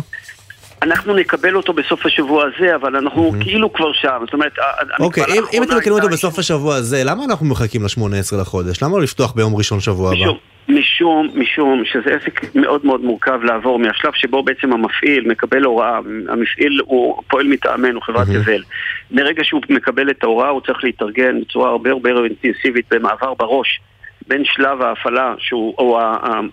אנחנו 0.83 1.13
נקבל 1.13 1.55
אותו 1.55 1.73
בסוף 1.73 2.05
השבוע 2.05 2.45
הזה, 2.45 2.75
אבל 2.75 2.95
אנחנו 2.95 3.31
mm-hmm. 3.31 3.43
כאילו 3.43 3.73
כבר 3.73 3.93
שם. 3.93 4.17
זאת 4.21 4.33
אומרת, 4.33 4.51
אוקיי, 4.99 5.23
אם, 5.23 5.43
אם 5.53 5.63
אתם 5.63 5.77
מקבלים 5.77 5.95
אותו 5.95 6.09
בסוף 6.09 6.39
השבוע 6.39 6.75
הזה, 6.75 7.03
למה 7.05 7.25
אנחנו 7.25 7.45
מחכים 7.45 7.83
ל-18 7.83 8.41
לחודש? 8.41 8.83
למה 8.83 8.97
לא 8.97 9.03
לפתוח 9.03 9.31
ביום 9.31 9.55
ראשון 9.55 9.79
שבוע 9.79 10.13
הבא? 10.13 10.31
משום, 10.67 11.29
משום 11.35 11.83
שזה 11.85 12.15
עסק 12.15 12.55
מאוד 12.55 12.85
מאוד 12.85 13.01
מורכב 13.01 13.39
לעבור 13.43 13.79
מהשלב 13.79 14.11
שבו 14.15 14.43
בעצם 14.43 14.73
המפעיל 14.73 15.27
מקבל 15.27 15.63
הוראה, 15.63 15.97
המפעיל 16.29 16.81
הוא 16.85 17.21
פועל 17.27 17.47
מטעמנו, 17.47 18.01
חברת 18.01 18.27
יבל. 18.27 18.61
Mm-hmm. 18.61 19.15
מרגע 19.15 19.43
שהוא 19.43 19.61
מקבל 19.69 20.09
את 20.09 20.23
ההוראה 20.23 20.49
הוא 20.49 20.61
צריך 20.61 20.83
להתארגן 20.83 21.41
בצורה 21.41 21.69
הרבה 21.69 21.91
הרבה 21.91 22.09
אינטנסיבית 22.09 22.85
במעבר 22.91 23.33
בראש. 23.33 23.79
בין 24.27 24.43
שלב 24.45 24.81
ההפעלה, 24.81 25.33
שהוא, 25.37 25.73
או 25.77 25.99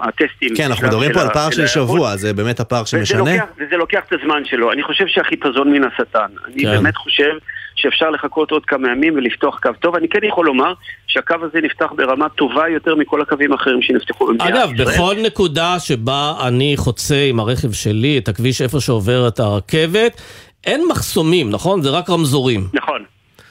הטסטים... 0.00 0.56
כן, 0.56 0.64
אנחנו 0.70 0.86
מדברים 0.86 1.12
פה 1.12 1.20
על 1.22 1.28
פער 1.28 1.50
של 1.50 1.66
שבוע, 1.66 2.16
זה 2.16 2.32
באמת 2.32 2.60
הפער 2.60 2.84
שמשנה? 2.84 3.22
וזה 3.22 3.32
לוקח, 3.32 3.44
וזה 3.58 3.76
לוקח 3.76 4.00
את 4.08 4.12
הזמן 4.12 4.42
שלו. 4.44 4.72
אני 4.72 4.82
חושב 4.82 5.04
שהחיפזון 5.08 5.72
מן 5.72 5.84
השטן. 5.84 6.26
אני 6.46 6.62
כן. 6.62 6.70
באמת 6.70 6.96
חושב 6.96 7.32
שאפשר 7.74 8.10
לחכות 8.10 8.50
עוד 8.50 8.66
כמה 8.66 8.88
ימים 8.92 9.14
ולפתוח 9.14 9.58
קו 9.62 9.70
טוב. 9.80 9.96
אני 9.96 10.08
כן 10.08 10.18
יכול 10.24 10.46
לומר 10.46 10.72
שהקו 11.06 11.34
הזה 11.42 11.58
נפתח 11.62 11.92
ברמה 11.96 12.28
טובה 12.28 12.68
יותר 12.68 12.94
מכל 12.94 13.22
הקווים 13.22 13.52
האחרים 13.52 13.82
שנפתחו 13.82 14.26
במדינת 14.26 14.50
ישראל. 14.50 14.62
אגב, 14.62 14.82
בכל 14.82 15.14
נקודה 15.26 15.78
שבה 15.78 16.32
אני 16.46 16.74
חוצה 16.76 17.26
עם 17.28 17.40
הרכב 17.40 17.72
שלי 17.72 18.18
את 18.18 18.28
הכביש 18.28 18.62
איפה 18.62 18.80
שעוברת 18.80 19.40
הרכבת, 19.40 20.20
אין 20.64 20.84
מחסומים, 20.90 21.50
נכון? 21.50 21.82
זה 21.82 21.90
רק 21.90 22.10
רמזורים. 22.10 22.68
נכון. 22.72 23.04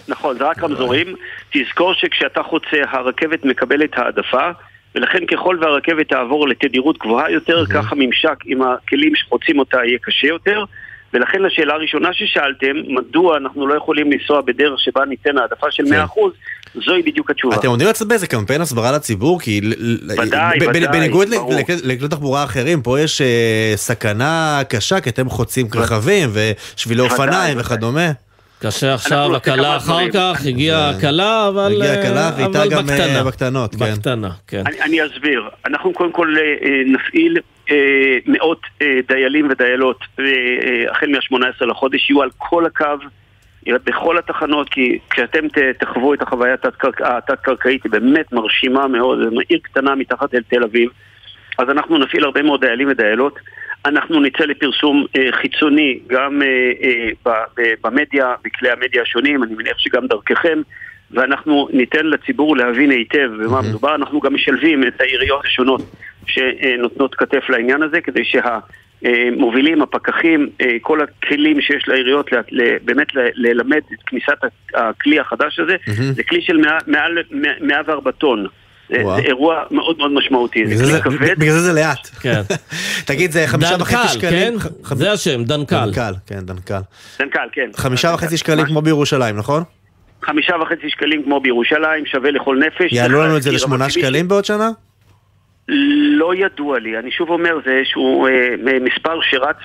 נכון, 0.09 0.37
זה 0.37 0.43
רק 0.43 0.63
רמזורים. 0.63 1.15
תזכור 1.51 1.93
שכשאתה 1.93 2.43
חוצה, 2.43 2.77
הרכבת 2.89 3.45
מקבלת 3.45 3.97
העדפה, 3.97 4.49
ולכן 4.95 5.25
ככל 5.25 5.57
והרכבת 5.61 6.09
תעבור 6.09 6.47
לתדירות 6.47 6.97
גבוהה 6.97 7.31
יותר, 7.31 7.65
כך 7.65 7.91
הממשק 7.91 8.35
עם 8.45 8.61
הכלים 8.61 9.15
שחוצים 9.15 9.59
אותה 9.59 9.77
יהיה 9.85 9.97
קשה 10.01 10.27
יותר. 10.27 10.63
ולכן 11.13 11.41
לשאלה 11.41 11.73
הראשונה 11.73 12.09
ששאלתם, 12.13 12.75
מדוע 12.87 13.37
אנחנו 13.37 13.67
לא 13.67 13.73
יכולים 13.73 14.11
לנסוע 14.11 14.41
בדרך 14.41 14.79
שבה 14.79 15.05
ניתן 15.05 15.37
העדפה 15.37 15.67
של 15.71 15.83
100%, 15.83 15.87
כן. 15.87 16.79
זוהי 16.85 17.01
בדיוק 17.01 17.31
התשובה. 17.31 17.55
אתם 17.55 17.67
עומדים 17.67 17.87
לצאת 17.87 18.07
באיזה 18.07 18.27
קמפיין 18.27 18.61
הסברה 18.61 18.91
לציבור? 18.91 19.39
כי 19.39 19.61
ודאי, 20.07 20.57
ודאי, 20.61 20.87
בניגוד 20.87 21.27
לכלי 21.83 22.07
תחבורה 22.07 22.43
אחרים, 22.43 22.81
פה 22.81 22.99
יש 22.99 23.21
אה, 23.21 23.73
סכנה 23.75 24.61
קשה, 24.69 25.01
כי 25.01 25.09
אתם 25.09 25.29
חוצים 25.29 25.67
רכבים 25.75 26.29
ושבילי 26.33 27.01
אופניים 27.01 27.57
וכדומה. 27.59 28.11
קשה 28.61 28.93
עכשיו, 28.93 29.35
הקלה 29.35 29.77
אחר 29.77 30.11
כך, 30.13 30.45
הגיעה 30.45 30.89
הקלה, 30.89 31.47
אבל 31.47 31.73
הגיעה 31.81 31.93
הקלה 31.93 32.31
ואיתה 32.37 32.67
גם 32.71 32.89
אה, 32.89 33.23
בקטנות, 33.23 33.75
כן. 33.75 33.85
בקטנה, 33.85 34.29
כן. 34.47 34.63
אני 34.81 35.05
אסביר. 35.05 35.49
אנחנו 35.65 35.93
קודם 35.93 36.11
כל 36.11 36.35
אה, 36.37 36.81
נפעיל 36.85 37.37
מאות 38.25 38.61
דיילים 39.07 39.47
ודיילות 39.49 39.99
החל 40.91 41.07
מה-18 41.07 41.65
לחודש, 41.65 42.09
יהיו 42.09 42.21
על 42.21 42.29
כל 42.37 42.65
הקו. 42.65 42.85
בכל 43.85 44.17
התחנות, 44.17 44.69
כי 44.69 44.99
כשאתם 45.09 45.47
תחוו 45.79 46.13
את 46.13 46.21
החוויה 46.21 46.55
התת-קרקעית, 47.03 47.83
היא 47.83 47.91
באמת 47.91 48.33
מרשימה 48.33 48.87
מאוד, 48.87 49.19
זו 49.19 49.39
עיר 49.49 49.59
קטנה 49.61 49.95
מתחת 49.95 50.33
אל 50.33 50.41
תל 50.49 50.63
אביב, 50.63 50.89
אז 51.57 51.69
אנחנו 51.69 51.97
נפעיל 51.97 52.23
הרבה 52.23 52.41
מאוד 52.41 52.61
דיילים 52.61 52.87
ודיילות. 52.91 53.39
אנחנו 53.85 54.19
נצא 54.19 54.43
לפרסום 54.43 55.05
אה, 55.15 55.31
חיצוני 55.31 55.99
גם 56.07 56.41
אה, 56.41 56.71
אה, 57.27 57.73
במדיה, 57.83 58.33
בכלי 58.43 58.69
המדיה 58.71 59.01
השונים, 59.01 59.43
אני 59.43 59.53
מניח 59.55 59.77
שגם 59.79 60.07
דרככם, 60.07 60.61
ואנחנו 61.11 61.67
ניתן 61.73 62.05
לציבור 62.05 62.57
להבין 62.57 62.91
היטב 62.91 63.29
במה 63.43 63.61
מדובר. 63.61 63.95
אנחנו 63.95 64.19
גם 64.19 64.33
משלבים 64.33 64.87
את 64.87 65.01
העיריות 65.01 65.45
השונות 65.45 65.81
שנותנות 66.25 67.15
כתף 67.15 67.49
לעניין 67.49 67.83
הזה, 67.83 68.01
כדי 68.01 68.21
שהמובילים, 68.25 69.81
הפקחים, 69.81 70.49
כל 70.81 71.01
הכלים 71.01 71.61
שיש 71.61 71.87
לעיריות 71.87 72.29
באמת 72.85 73.07
ללמד 73.15 73.81
את 73.93 74.03
כניסת 74.05 74.37
הכלי 74.73 75.19
החדש 75.19 75.59
הזה. 75.59 75.75
זה 76.11 76.23
כלי 76.23 76.41
של 76.41 76.57
מעל 76.87 77.17
104 77.61 78.11
טון. 78.11 78.47
זה 78.89 78.95
אירוע 79.17 79.63
מאוד 79.71 79.97
מאוד 79.97 80.11
משמעותי, 80.11 80.77
זה. 80.77 80.99
בגלל 81.37 81.53
זה 81.53 81.59
זה 81.59 81.73
לאט. 81.73 82.07
כן. 82.21 82.41
תגיד, 83.07 83.31
זה 83.31 83.47
חמישה 83.47 83.75
וחצי 83.79 84.07
שקלים? 84.07 84.59
כן? 84.59 84.95
זה 84.95 85.11
השם, 85.11 85.43
דנקל. 85.43 85.85
דנקל, 85.85 86.13
כן, 86.27 86.39
דנקל. 86.39 86.79
דנקל, 87.19 87.47
כן. 87.51 87.69
חמישה 87.75 88.11
וחצי 88.13 88.37
שקלים 88.37 88.65
כמו 88.65 88.81
בירושלים, 88.81 89.37
נכון? 89.37 89.63
חמישה 90.23 90.55
וחצי 90.61 90.89
שקלים 90.89 91.23
כמו 91.23 91.39
בירושלים, 91.39 92.05
שווה 92.05 92.31
לכל 92.31 92.59
נפש. 92.67 92.93
יעלו 92.93 93.23
לנו 93.23 93.37
את 93.37 93.41
זה 93.41 93.51
לשמונה 93.51 93.89
שקלים 93.89 94.27
בעוד 94.27 94.45
שנה? 94.45 94.69
לא 96.17 96.35
ידוע 96.35 96.79
לי, 96.79 96.99
אני 96.99 97.11
שוב 97.11 97.29
אומר, 97.29 97.59
זה 97.65 97.71
איזשהו 97.71 98.27
אה, 98.27 98.31
מספר 98.81 99.19
שרץ 99.21 99.55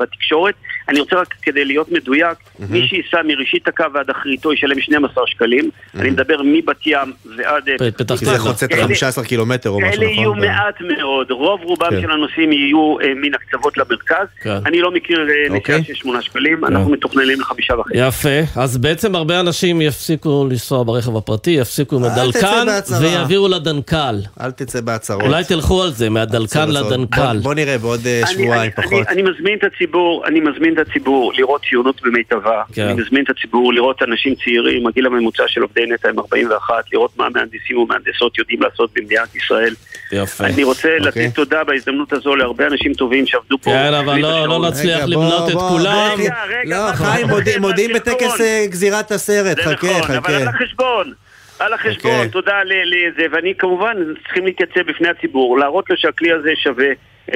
בתקשורת. 0.00 0.54
אני 0.88 1.00
רוצה 1.00 1.16
רק 1.16 1.34
כדי 1.42 1.64
להיות 1.64 1.92
מדויק, 1.92 2.38
mm-hmm. 2.38 2.62
מי 2.70 2.88
שייסע 2.88 3.22
מראשית 3.24 3.68
הקו 3.68 3.84
ועד 3.94 4.10
אחריתו 4.10 4.52
ישלם 4.52 4.80
12 4.80 5.24
שקלים. 5.26 5.64
Mm-hmm. 5.64 6.00
אני 6.00 6.10
מדבר 6.10 6.36
מבת 6.44 6.86
ים 6.86 7.12
ועד... 7.36 7.68
אה, 7.68 7.90
פתח 7.90 8.16
תקווה. 8.16 8.32
זה 8.32 8.38
חוצה 8.38 8.66
את 8.66 8.72
ה-15 8.72 9.24
קילומטר 9.24 9.70
או 9.70 9.80
משהו, 9.80 9.90
נכון? 9.90 10.02
אלה 10.04 10.12
יהיו 10.12 10.34
מעט 10.34 10.80
מאוד, 10.80 11.30
רוב 11.30 11.60
רובם 11.62 11.90
כן. 11.90 12.00
של 12.00 12.10
הנוסעים 12.10 12.52
יהיו 12.52 12.96
אה, 13.00 13.14
מן 13.14 13.34
הקצוות 13.34 13.78
למרכז. 13.78 14.26
כן. 14.42 14.58
אני 14.66 14.80
לא 14.80 14.90
מכיר 14.90 15.18
אה, 15.18 15.24
נסיעה 15.24 15.56
אוקיי. 15.56 15.84
של 15.84 15.94
8 15.94 16.22
שקלים, 16.22 16.56
כן. 16.56 16.64
אנחנו 16.64 16.90
מתוכננים 16.90 17.40
לחמישה 17.40 17.74
וחצי. 17.74 17.98
יפה, 17.98 18.60
אז 18.60 18.78
בעצם 18.78 19.14
הרבה 19.14 19.40
אנשים 19.40 19.80
יפסיקו 19.82 20.46
לנסוע 20.50 20.82
ברכב 20.82 21.16
הפרטי, 21.16 21.50
יפסיקו 21.50 21.96
עם 21.96 22.04
הדלקן 22.04 22.66
ויעבירו 23.00 23.48
לדנקל. 23.48 24.16
אל 24.40 24.50
תצא 24.50 24.80
בהצהרות. 24.80 25.24
אולי 25.24 25.44
תלכו 25.44 25.82
על 25.82 25.90
זה, 25.90 26.10
מהדלקן 26.10 26.70
לדנקל. 26.70 27.38
בוא 27.42 27.54
נראה 27.54 27.78
בעוד 27.78 28.00
שבועיים 28.26 28.70
פחות. 28.70 29.06
אני 29.08 29.22
מזמין 29.22 29.58
את 29.58 29.64
הציבור, 29.64 30.24
אני 30.26 30.40
מזמין 30.40 30.73
את 30.74 30.88
הציבור 30.88 31.32
לראות 31.36 31.62
ציונות 31.70 32.02
במיטבה. 32.02 32.62
כן. 32.72 32.82
אני 32.82 33.02
מזמין 33.02 33.24
את 33.24 33.30
הציבור 33.30 33.74
לראות 33.74 34.02
אנשים 34.02 34.34
צעירים, 34.34 34.86
הגיל 34.86 35.06
הממוצע 35.06 35.42
של 35.46 35.62
עובדי 35.62 35.86
נטע 35.86 36.08
הם 36.08 36.18
41, 36.18 36.84
לראות 36.92 37.18
מה 37.18 37.28
מהנדסים 37.34 37.78
ומהנדסות 37.78 38.38
יודעים 38.38 38.62
לעשות 38.62 38.90
במדינת 38.94 39.34
ישראל. 39.34 39.74
יפה. 40.12 40.44
אני 40.46 40.64
רוצה 40.64 40.88
אוקיי. 40.98 41.26
לתת 41.26 41.34
תודה 41.34 41.64
בהזדמנות 41.64 42.12
הזו 42.12 42.36
להרבה 42.36 42.66
אנשים 42.66 42.94
טובים 42.94 43.26
שעבדו 43.26 43.58
פה. 43.58 43.70
כן, 43.70 43.94
אבל 43.94 44.18
לא, 44.18 44.48
לא 44.48 44.68
נצליח 44.68 45.04
למנות 45.06 45.48
את 45.48 45.54
כולם. 45.54 46.14
רגע, 46.18 46.34
רגע. 46.48 46.86
לא, 46.88 46.92
חיים, 46.92 47.26
מודיעים 47.60 47.90
בטקס 47.94 48.40
אה, 48.40 48.64
גזירת 48.68 49.10
הסרט, 49.10 49.58
חכה, 49.58 49.70
חכה. 49.70 49.86
זה 49.86 49.98
נכון, 49.98 50.16
אבל 50.16 50.34
על 50.34 50.48
החשבון. 50.48 51.12
על 51.58 51.72
החשבון, 51.72 52.12
okay. 52.12 52.14
אוקיי. 52.14 52.28
תודה 52.28 52.62
לזה, 52.64 53.26
ואני 53.32 53.54
כמובן 53.58 53.96
צריכים 54.22 54.44
להתייצב 54.44 54.80
בפני 54.90 55.08
הציבור, 55.08 55.58
להראות 55.58 55.90
לו 55.90 55.96
שהכלי 55.96 56.32
הזה 56.32 56.50
שווה 56.56 56.88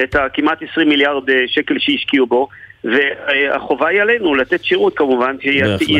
את 0.03 0.15
הכמעט 0.15 0.57
20 0.71 0.89
מיליארד 0.89 1.29
אה, 1.29 1.35
שקל 1.47 1.75
שהשקיעו 1.79 2.27
בו, 2.27 2.47
והחובה 2.83 3.87
היא 3.87 4.01
עלינו 4.01 4.35
לתת 4.35 4.63
שירות 4.63 4.97
כמובן. 4.97 5.35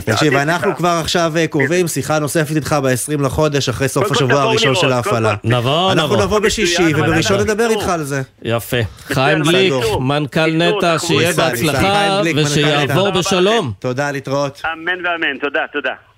תקשיב, 0.06 0.34
אנחנו 0.34 0.76
כבר 0.76 0.98
עכשיו 1.02 1.32
אה, 1.38 1.48
קובעים 1.48 1.88
שיחה 1.88 2.20
נוספת 2.20 2.56
איתך 2.56 2.76
ב-20 2.84 3.22
לחודש, 3.22 3.70
אחרי 3.70 3.88
סוף 3.88 4.12
השבוע 4.12 4.42
הראשון 4.42 4.76
של 4.76 4.92
ההפעלה. 4.92 5.36
נבוא, 5.44 5.60
נבוא. 5.62 5.92
אנחנו 5.92 6.16
נבוא 6.16 6.40
בשישי, 6.40 6.94
ובראשון 6.96 7.40
נדבר 7.40 7.70
איתך 7.70 7.90
על 7.90 8.04
זה. 8.04 8.22
יפה. 8.44 8.78
חיים 9.06 9.40
גליק, 9.40 9.74
מנכ"ל 10.00 10.52
נטע, 10.52 11.00
שיהיה 11.00 11.34
בהצלחה 11.34 12.22
ושיעבור 12.36 13.12
בשלום. 13.12 13.72
תודה, 13.80 14.12
להתראות. 14.12 14.62
אמן 14.74 15.06
ואמן, 15.06 15.38
תודה, 15.38 15.62
תודה. 15.74 16.09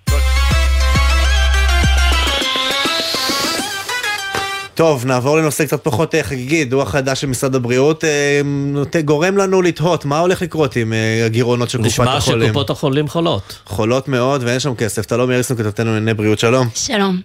טוב, 4.76 5.06
נעבור 5.06 5.38
לנושא 5.38 5.66
קצת 5.66 5.84
פחות 5.84 6.16
אה, 6.16 6.24
חגיגי, 6.24 6.66
דוח 6.66 6.90
חדש 6.90 7.22
של 7.22 7.28
משרד 7.28 7.56
הבריאות 7.56 8.04
אה, 8.04 9.02
גורם 9.02 9.38
לנו 9.38 9.62
לתהות 9.62 10.06
מה 10.06 10.20
הולך 10.20 10.42
לקרות 10.42 10.76
עם 10.76 10.94
אה, 10.94 11.26
הגירעונות 11.26 11.70
של 11.70 11.78
קופת 11.78 12.08
החולים. 12.08 12.40
נשמע 12.40 12.48
שקופות 12.48 12.70
החולים 12.70 13.08
חולות. 13.08 13.60
חולות 13.66 14.08
מאוד 14.08 14.44
ואין 14.44 14.60
שם 14.60 14.76
כסף. 14.76 15.06
תלום 15.06 15.32
יריסון 15.32 15.58
כתבתנו 15.58 15.86
לענייני 15.86 16.14
בריאות, 16.14 16.40
שלום. 16.40 16.68
שלום. 16.76 17.22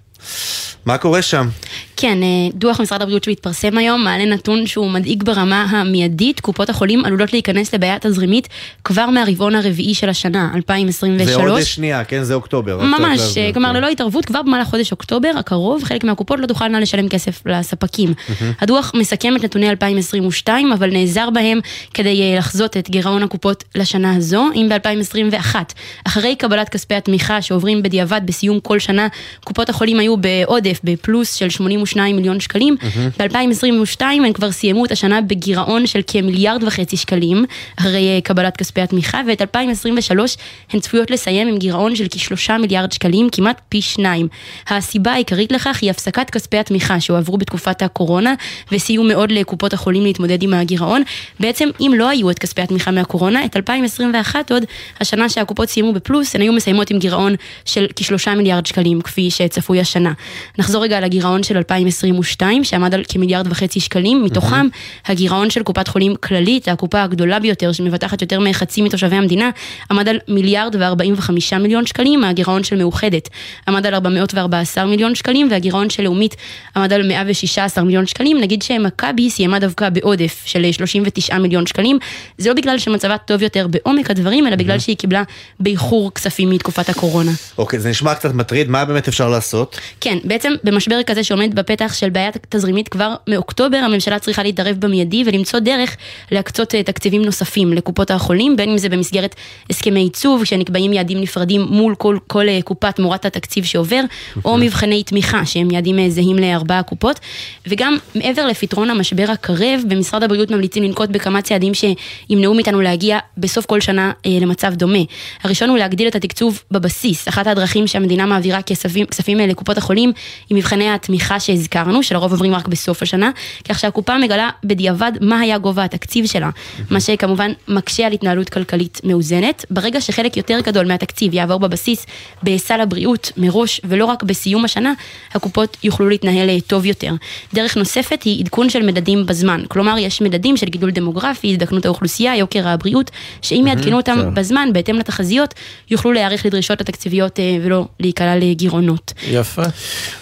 מה 0.87 0.99
קורה 0.99 1.23
שם? 1.23 1.49
כן, 1.97 2.23
אה, 2.23 2.29
דוח 2.55 2.81
משרד 2.81 3.03
הבריאות 3.03 3.25
שהתפרסם 3.25 3.79
היום 3.79 4.05
מעלה 4.05 4.25
נתון 4.25 4.67
שהוא 4.67 4.91
מדאיג 4.91 5.23
ברמה 5.23 5.62
המיידית. 5.62 6.41
קופות 6.41 6.71
החולים 6.71 7.05
עלולות 7.05 7.33
להיכנס 7.33 7.75
לבעיה 7.75 7.97
תזרימית 8.01 8.49
כבר 8.85 9.07
מהרבעון 9.07 9.55
הרביעי 9.55 9.95
של 9.95 10.09
השנה, 10.09 10.51
2023. 10.55 11.45
זה 11.45 11.51
עוד 11.51 11.62
שנייה, 11.62 12.05
כן? 12.05 12.23
זה 12.23 12.35
אוקטובר. 12.35 12.81
ממש, 12.83 13.21
כלומר 13.55 13.69
כן. 13.69 13.77
ללא 13.77 13.89
התערבות, 13.89 14.25
כבר 14.25 14.43
במהלך 14.43 14.69
חודש 14.69 14.93
אוקטובר 14.93 15.31
הקרוב, 15.39 15.85
חלק 15.85 16.05
מהקופות 16.05 16.41
לא 16.41 16.47
תוכלנה 16.47 16.81
לשלם 16.81 17.09
כסף 17.09 17.43
לספקים. 17.47 18.15
הדוח 18.61 18.93
מסכם 18.95 19.37
את 19.37 19.45
נתוני 19.45 19.71
2022, 19.71 20.73
אבל 20.73 20.91
נעזר 20.91 21.31
בהם 21.31 21.61
כדי 21.95 22.23
אה, 22.23 22.39
לחזות 22.39 22.77
את 22.77 22.91
גירעון 22.91 23.23
הקופות 23.23 23.65
לשנה 23.75 24.17
הזו. 24.17 24.45
אם 24.55 24.69
ב-2021, 24.71 25.57
אחרי 26.05 26.37
קבלת 26.37 26.69
כספי 26.69 26.95
התמיכה 26.95 27.43
שעוברים 27.43 27.83
בדיעבד 27.83 28.21
בסיום 28.25 28.61
כל 28.61 28.79
שנה, 28.79 29.09
קופות 29.45 29.69
החולים 29.69 30.01
היו 30.01 30.16
בעודף, 30.17 30.81
בפלוס 30.85 31.35
של 31.35 31.51
82 31.51 32.17
מיליון 32.17 32.41
שקלים. 32.41 32.77
Mm-hmm. 32.81 33.23
ב-2022 33.23 34.03
הם 34.03 34.33
כבר 34.33 34.53
סיימו 34.53 34.85
את 34.85 34.93
השנה 34.93 35.21
בגירעון 35.21 35.87
של 35.87 36.01
כמיליארד 36.07 36.65
וחצי 36.65 36.97
שקלים, 36.97 37.45
אחרי 37.77 38.15
אה, 38.15 38.21
קבלת 38.21 38.57
כספי 38.57 38.81
התמיכה, 38.81 39.21
ואת 39.29 39.43
2023 39.43 40.37
הן 40.73 40.81
צפויות 40.81 41.11
לסיים 41.11 41.49
עם 41.49 41.59
גירעון 41.59 41.97
של 41.97 42.07
כשלושה 42.11 42.59
מיליארד 42.59 42.93
שקלים, 42.93 43.29
כמעט 43.33 43.61
פי 43.69 43.83
שניים. 43.83 44.29
הסיבה 44.69 45.13
העיקרית 45.13 45.53
לכך 45.53 45.79
היא 45.83 45.91
הפסקת 45.91 46.31
כספי 46.31 46.59
התמיכה 46.59 47.01
שהועברו 47.01 47.39
בתקופת 47.39 47.83
הקורונה, 47.83 48.35
וסייעו 48.73 49.05
מאוד 49.05 49.33
לקופות 49.33 49.73
החולים 49.73 50.03
להתמודד 50.03 50.43
עם 50.43 50.55
הגירעון. 50.55 51.03
בעצם, 51.41 51.69
אם 51.81 51.93
לא 51.97 52.09
היו 52.09 52.31
את 52.31 52.39
כספי 52.39 52.63
התמיכה 52.63 52.91
מהקורונה, 52.91 53.45
את 53.45 53.57
2021 53.57 54.53
עוד, 54.53 54.63
השנה 55.01 55.29
שהקופות 55.29 55.69
סיימו 55.69 55.93
בפלוס, 55.93 56.35
הן 56.35 56.41
היו 56.41 56.53
מסיימות 56.53 56.91
עם 56.91 56.99
גירעון 56.99 57.35
של 57.65 57.87
כשלושה 57.97 58.35
מיליארד 58.35 58.67
שקלים, 58.67 59.01
כפי 59.01 59.31
שצפוי 59.31 59.81
השנה. 59.81 59.96
השנה. 59.97 60.13
נחזור 60.59 60.83
רגע 60.83 61.01
לגירעון 61.01 61.43
של 61.43 61.57
2022, 61.57 62.65
שעמד 62.65 62.95
על 62.95 63.03
כמיליארד 63.09 63.47
וחצי 63.51 63.81
שקלים, 63.81 64.25
מתוכם 64.25 64.67
הגירעון 65.07 65.51
של 65.51 65.63
קופת 65.63 65.89
חולים 65.89 66.15
כללית, 66.17 66.69
הקופה 66.69 67.03
הגדולה 67.03 67.39
ביותר, 67.39 67.73
שמבטחת 67.73 68.23
יותר 68.23 68.41
מחצי 68.41 68.83
מתושבי 68.83 69.17
המדינה, 69.17 69.51
עמד 69.91 70.09
על 70.09 70.19
מיליארד 70.29 70.77
ו-45 70.79 71.59
מיליון 71.59 71.87
שקלים, 71.87 72.25
הגירעון 72.25 72.65
של 72.65 72.77
מאוחדת 72.77 73.29
עמד 73.69 73.87
על 73.87 73.95
414 73.95 74.85
מיליון 74.85 75.15
שקלים, 75.15 75.49
והגירעון 75.51 75.91
של 75.91 76.03
לאומית 76.03 76.37
עמד 76.77 76.93
על 76.93 77.09
116 77.09 77.85
מיליון 77.85 78.07
שקלים. 78.07 78.41
נגיד 78.41 78.63
שמכבי 78.63 79.31
סיימה 79.31 79.59
דווקא 79.59 79.89
בעודף 79.89 80.43
של 80.45 80.73
39 80.73 81.39
מיליון 81.39 81.67
שקלים. 81.67 81.99
זה 82.39 82.49
לא 82.49 82.55
בגלל 82.55 82.79
שמצבה 82.79 83.19
טוב 83.19 83.43
יותר 83.43 83.67
בעומק 83.67 84.11
הדברים, 84.11 84.47
אלא 84.47 84.57
בגלל 84.57 84.79
שהיא 84.79 84.97
קיבלה 84.97 85.23
באיחור 85.61 86.15
כספים 86.15 86.51
מתקופת 86.51 86.89
הקורונה. 86.89 87.33
אוקיי, 87.59 87.81
זה 87.81 87.91
נשמע 87.91 88.15
קצת 88.15 88.35
מטריד, 88.35 88.69
מה 88.69 88.85
באמת 88.85 89.09
אפשר 89.09 89.29
לעשות? 89.29 89.81
כן, 90.01 90.18
בעצם 90.25 90.53
במשבר 90.64 91.03
כזה 91.03 91.25
שעומד 91.25 91.55
בפתח 91.55 91.94
של 91.94 92.11
בעיה 92.11 92.31
תזרימית 92.49 92.88
כבר 92.88 93.14
מאוקטובר, 93.29 93.77
הממשלה 93.77 94.18
צריכה 94.18 94.42
להתערב 94.42 94.77
במיידי 94.79 95.22
ולמצוא 95.27 95.61
דרך 95.61 95.96
להקצות 96.33 96.75
אה, 96.75 96.83
תקציבים 96.83 97.25
נוספים 97.25 97.72
לקופות 97.72 98.11
החולים, 98.11 98.57
בין 98.57 98.70
אם 98.70 98.79
זה 98.79 98.88
במסגרת 98.88 99.35
הסכמי 99.70 100.01
עיצוב, 100.01 100.44
שנקבעים 100.44 100.92
יעדים 100.92 101.20
נפרדים 101.20 101.61
מול 101.61 101.94
כל, 101.94 102.18
כל 102.27 102.49
אה, 102.49 102.59
קופה 102.64 102.92
תמורת 102.92 103.25
התקציב 103.25 103.64
שעובר, 103.64 104.01
או 104.44 104.57
מבחני 104.59 105.03
תמיכה 105.03 105.46
שהם 105.46 105.70
יעדים 105.70 105.99
אה, 105.99 106.11
זהים 106.11 106.37
לארבע 106.37 106.79
הקופות, 106.79 107.20
וגם 107.66 107.96
מעבר 108.14 108.46
לפתרון 108.46 108.90
המשבר 108.90 109.27
הקרב, 109.29 109.81
במשרד 109.88 110.22
הבריאות 110.22 110.51
ממליצים 110.51 110.83
לנקוט 110.83 111.11
בכמה 111.11 111.42
צעדים 111.42 111.72
שימנעו 111.75 112.55
מאיתנו 112.55 112.81
להגיע 112.81 113.18
בסוף 113.38 113.66
כל 113.66 113.81
שנה 113.81 114.12
למצב 114.27 114.75
דומה. 114.75 114.99
הראשון 115.42 115.68
הוא 115.68 115.79
להגדיל 115.79 116.09
את 116.09 116.14
התקצוב 116.14 116.62
בבסיס, 116.70 117.29
אחת 117.29 117.46
הדרכים 117.46 117.87
שהמדינה 117.87 118.27
מעבירה 118.27 118.62
כספים, 118.62 119.07
כספים 119.07 119.38
לקופות 119.38 119.76
החולים 119.79 120.12
היא 120.49 120.59
מבחני 120.59 120.91
התמיכה 120.91 121.41
שהזכרנו, 121.41 122.03
שלרוב 122.03 122.33
עוברים 122.33 122.55
רק 122.55 122.69
בסוף 122.69 123.03
השנה, 123.03 123.31
כך 123.69 123.79
שהקופה 123.79 124.19
מגלה 124.19 124.51
בדיעבד 124.65 125.12
מה 125.21 125.41
היה 125.41 125.59
גובה 125.59 125.85
התקציב 125.85 126.27
שלה, 126.27 126.51
מה 126.91 127.01
שכמובן 127.01 127.53
מקשה 127.69 128.07
על 128.07 128.12
התנהלות 128.12 128.49
כלכלית 128.49 129.01
מאוזנת. 129.05 129.65
ברגע 129.71 130.01
שחלק 130.01 130.37
יותר 130.37 130.61
גדול 130.61 130.87
מהתקציב 130.87 131.35
יעבור 131.35 131.59
בבסיס 131.59 132.07
בסל 132.43 132.81
הבריאות 132.81 133.33
מראש 133.37 133.81
ולא 133.85 134.05
רק 134.05 134.23
בסיום 134.23 134.65
השנה, 134.65 134.93
הקופות 135.35 135.77
יוכלו 135.83 136.09
להתנהל 136.09 136.61
טוב 136.61 136.87
יותר. 136.87 137.12
דרך 137.55 137.77
נוספת 137.77 138.23
היא 138.23 138.45
עדכון 138.45 138.71
של 138.71 138.83
מדדים 138.83 139.27
בזמן, 139.27 139.62
כלומר 139.69 139.99
יש 139.99 140.23
מדדים 140.23 140.57
של 140.57 140.67
גידול 140.67 140.91
דמוגרפי, 140.91 141.51
הזדקנות 141.51 141.85
האוכלוסייה, 141.85 142.37
יוקר 142.37 142.69
הבריאות, 142.69 143.11
שאם 143.43 143.65
יעדכנו 143.69 143.97
אותם 143.97 144.19
כן. 144.23 144.35
בזמן 144.35 144.69
בהתאם 144.73 144.97
לתחזיות, 144.97 145.55
יוכלו 145.91 146.12
להיערך 146.12 146.47
לדרישות 146.47 146.81
התקציביות 146.81 147.41
אה, 147.41 147.57
ולא 147.62 147.87
להיקלע 148.01 148.37
לגירעונות. 148.37 149.12
יפה. 149.29 149.62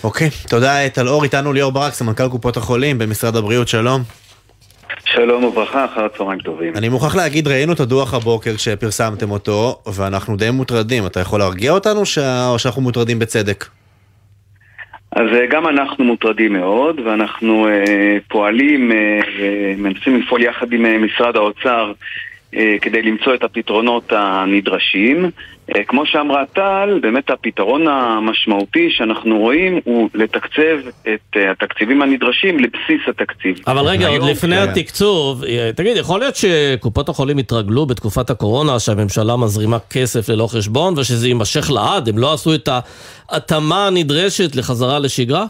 אוקיי, 0.05 0.31
תודה 0.49 0.89
טל 0.89 1.09
אור, 1.09 1.25
איתנו 1.25 1.53
ליאור 1.53 1.73
ברק, 1.73 1.93
סמנכ"ל 1.93 2.29
קופות 2.29 2.57
החולים 2.57 2.99
במשרד 2.99 3.37
הבריאות, 3.37 3.69
שלום. 3.69 4.03
שלום 5.05 5.45
וברכה, 5.45 5.85
אחר 5.85 6.05
הצהריים 6.05 6.41
טובים. 6.41 6.73
אני 6.77 6.89
מוכרח 6.89 7.17
להגיד, 7.17 7.49
ראינו 7.49 7.73
את 7.73 7.81
הדוח 7.81 8.15
הבוקר 8.15 8.55
כשפרסמתם 8.55 9.31
אותו, 9.31 9.79
ואנחנו 9.95 10.37
די 10.37 10.51
מוטרדים. 10.51 11.07
אתה 11.07 11.21
יכול 11.21 11.39
להרגיע 11.39 11.73
אותנו, 11.73 12.07
שה... 12.07 12.49
או 12.49 12.59
שאנחנו 12.59 12.83
מוטרדים 12.83 13.19
בצדק? 13.19 13.65
אז 15.13 15.27
אה, 15.33 15.47
גם 15.47 15.69
אנחנו 15.69 16.05
מוטרדים 16.05 16.53
מאוד, 16.53 17.01
ואנחנו 17.01 17.69
אה, 17.69 18.17
פועלים 18.29 18.93
אה, 18.93 19.21
ומנסים 19.39 20.21
לפעול 20.21 20.43
יחד 20.43 20.73
עם 20.73 20.87
אה, 20.87 20.99
משרד 20.99 21.37
האוצר 21.37 21.93
אה, 22.57 22.77
כדי 22.81 23.03
למצוא 23.03 23.35
את 23.35 23.45
הפתרונות 23.45 24.13
הנדרשים. 24.13 25.25
אה, 25.25 25.31
כמו 25.87 26.07
שאמרה 26.07 26.47
טל, 26.47 26.99
באמת 27.03 27.31
הפתרון 27.31 27.89
המשמעותי 27.89 28.91
שאנחנו 28.91 29.39
רואים 29.39 29.81
הוא 29.85 30.09
לתקצב 30.15 30.89
את 31.03 31.37
אה, 31.37 31.51
התקציבים 31.51 32.03
הנדרשים 32.03 32.59
לבסיס 32.59 33.09
התקציב. 33.09 33.57
אבל 33.67 33.87
רגע, 33.87 34.09
עוד 34.09 34.23
לפני 34.31 34.57
כן. 34.57 34.69
התקצוב, 34.69 35.45
אה, 35.45 35.71
תגיד, 35.77 35.97
יכול 35.97 36.21
להיות 36.21 36.35
שקופות 36.37 37.09
החולים 37.09 37.39
התרגלו 37.39 37.87
בתקופת 37.87 38.31
הקורונה 38.31 38.79
שהממשלה 38.79 39.37
מזרימה 39.37 39.79
כסף 39.91 40.29
ללא 40.29 40.47
חשבון 40.47 40.95
ושזה 40.99 41.29
יימשך 41.29 41.71
לעד? 41.71 42.09
הם 42.09 42.19
לא 42.19 42.33
עשו 42.33 42.55
את 42.55 42.69
ההתאמה 43.31 43.87
הנדרשת 43.87 44.57
לחזרה 44.57 44.99
לשגרה? 44.99 45.45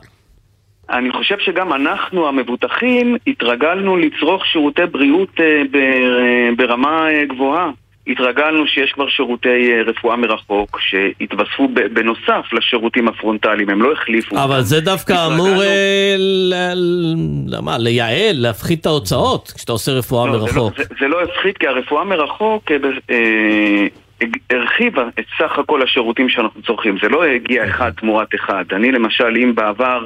אני 0.90 1.12
חושב 1.12 1.38
שגם 1.38 1.72
אנחנו 1.72 2.28
המבוטחים 2.28 3.16
התרגלנו 3.26 3.96
לצרוך 3.96 4.46
שירותי 4.46 4.86
בריאות 4.92 5.40
אה, 5.40 5.62
אה, 5.74 6.48
ברמה 6.56 7.08
אה, 7.10 7.24
גבוהה. 7.24 7.70
התרגלנו 8.06 8.66
שיש 8.66 8.92
כבר 8.92 9.08
שירותי 9.08 9.72
אה, 9.72 9.82
רפואה 9.86 10.16
מרחוק 10.16 10.80
שהתווספו 10.80 11.68
בנוסף 11.92 12.52
לשירותים 12.52 13.08
הפרונטליים, 13.08 13.70
הם 13.70 13.82
לא 13.82 13.92
החליפו. 13.92 14.44
אבל 14.44 14.60
זה 14.62 14.80
דווקא. 14.80 15.26
אמור 15.34 15.62
אה, 15.62 16.14
ל- 16.18 16.54
ל- 16.74 17.60
מה, 17.60 17.78
לייעל, 17.78 18.36
להפחית 18.36 18.80
את 18.80 18.86
ההוצאות 18.86 19.52
כשאתה 19.56 19.72
עושה 19.72 19.92
רפואה 19.92 20.26
לא, 20.26 20.32
זה 20.32 20.38
לא- 20.38 20.44
מרחוק. 20.44 20.76
זה, 20.78 20.84
זה 21.00 21.08
לא 21.08 21.22
הפחית, 21.22 21.58
כי 21.58 21.66
הרפואה 21.66 22.04
מרחוק 22.04 22.70
אה, 22.72 22.76
אה, 23.10 24.26
הרחיבה 24.50 25.08
את 25.18 25.24
סך 25.38 25.58
הכל 25.58 25.82
השירותים 25.82 26.28
שאנחנו 26.28 26.62
צורכים. 26.62 26.96
זה 27.02 27.08
לא 27.08 27.24
הגיע 27.24 27.64
אחד 27.66 27.90
תמורת 27.90 28.34
אחד. 28.34 28.64
אני 28.72 28.92
למשל, 28.92 29.36
אם 29.42 29.54
בעבר 29.54 30.04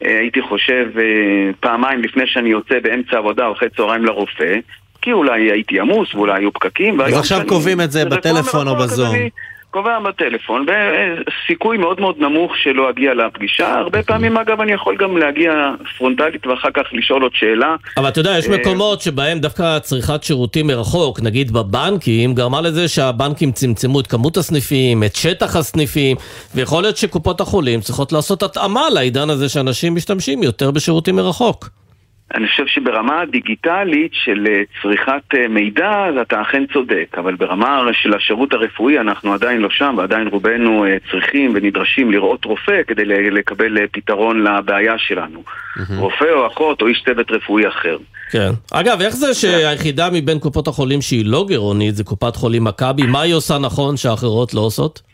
הייתי 0.00 0.42
חושב 0.42 0.86
פעמיים 1.60 2.02
לפני 2.02 2.26
שאני 2.26 2.48
יוצא 2.50 2.78
באמצע 2.82 3.16
העבודה 3.16 3.46
או 3.46 3.52
אחרי 3.52 3.68
צהריים 3.76 4.04
לרופא, 4.04 4.54
כי 5.08 5.12
אולי 5.12 5.50
הייתי 5.52 5.80
עמוס 5.80 6.14
ואולי 6.14 6.32
היו 6.40 6.52
פקקים. 6.52 6.98
והיום 6.98 7.18
עכשיו 7.18 7.38
שאני- 7.38 7.48
קובעים 7.48 7.80
את 7.80 7.92
זה 7.92 8.04
בטלפון 8.04 8.68
או 8.68 8.76
בזום. 8.76 9.16
קובע 9.70 9.98
בטלפון, 10.00 10.66
וסיכוי 10.68 11.78
מאוד 11.78 12.00
מאוד 12.00 12.14
נמוך 12.18 12.52
שלא 12.56 12.90
אגיע 12.90 13.14
לפגישה. 13.14 13.74
הרבה 13.74 14.02
פעמים, 14.02 14.36
אגב, 14.36 14.60
אני 14.60 14.72
יכול 14.72 14.96
גם 14.96 15.16
להגיע 15.16 15.52
פרונטלית 15.98 16.46
ואחר 16.46 16.68
כך 16.74 16.82
לשאול 16.92 17.22
עוד 17.22 17.32
שאלה. 17.34 17.76
אבל 17.96 18.08
אתה 18.08 18.20
יודע, 18.20 18.38
יש 18.38 18.46
אה, 18.48 18.56
מקומות 18.58 19.00
שבהם 19.00 19.38
דווקא 19.38 19.78
צריכת 19.78 20.22
שירותים 20.22 20.66
מרחוק, 20.66 21.20
נגיד 21.20 21.50
בבנקים, 21.52 22.34
גרמה 22.34 22.60
לזה 22.60 22.88
שהבנקים 22.88 23.52
צמצמו 23.52 24.00
את 24.00 24.06
כמות 24.06 24.36
הסניפים, 24.36 25.04
את 25.04 25.16
שטח 25.16 25.56
הסניפים, 25.56 26.16
ויכול 26.54 26.82
להיות 26.82 26.96
שקופות 26.96 27.40
החולים 27.40 27.80
צריכות 27.80 28.12
לעשות 28.12 28.42
התאמה 28.42 28.90
לעידן 28.94 29.30
הזה 29.30 29.48
שאנשים 29.48 29.94
משתמשים 29.94 30.42
יותר 30.42 30.70
בשירותים 30.70 31.16
מרחוק. 31.16 31.68
אני 32.34 32.48
חושב 32.48 32.66
שברמה 32.66 33.20
הדיגיטלית 33.20 34.10
של 34.24 34.46
אה, 34.48 34.62
צריכת 34.82 35.34
אה, 35.34 35.48
מידע, 35.48 36.06
אתה 36.22 36.42
אכן 36.42 36.64
צודק, 36.72 37.16
אבל 37.18 37.34
ברמה 37.34 37.82
של 38.02 38.14
השירות 38.14 38.52
הרפואי 38.52 38.98
אנחנו 38.98 39.32
עדיין 39.34 39.60
לא 39.60 39.70
שם, 39.70 39.94
ועדיין 39.98 40.28
רובנו 40.28 40.84
אה, 40.84 40.96
צריכים 41.10 41.52
ונדרשים 41.54 42.10
לראות 42.10 42.44
רופא 42.44 42.82
כדי 42.86 43.04
לקבל 43.04 43.86
פתרון 43.92 44.44
לבעיה 44.44 44.94
שלנו. 44.98 45.42
רופא 45.96 46.30
או 46.32 46.46
אחות 46.46 46.82
או 46.82 46.86
איש 46.86 47.02
צוות 47.04 47.30
רפואי 47.30 47.68
אחר. 47.68 47.96
כן. 48.30 48.50
אגב, 48.72 49.00
איך 49.00 49.16
זה 49.16 49.34
שהיחידה 49.34 50.08
מבין 50.12 50.38
קופות 50.38 50.68
החולים 50.68 51.02
שהיא 51.02 51.26
לא 51.26 51.44
גירעונית 51.48 51.94
זה 51.94 52.04
קופת 52.04 52.36
חולים 52.36 52.64
מכבי? 52.64 53.02
מה 53.02 53.20
היא 53.20 53.34
עושה 53.34 53.58
נכון 53.58 53.96
שהאחרות 53.96 54.54
לא 54.54 54.60
עושות? 54.60 55.07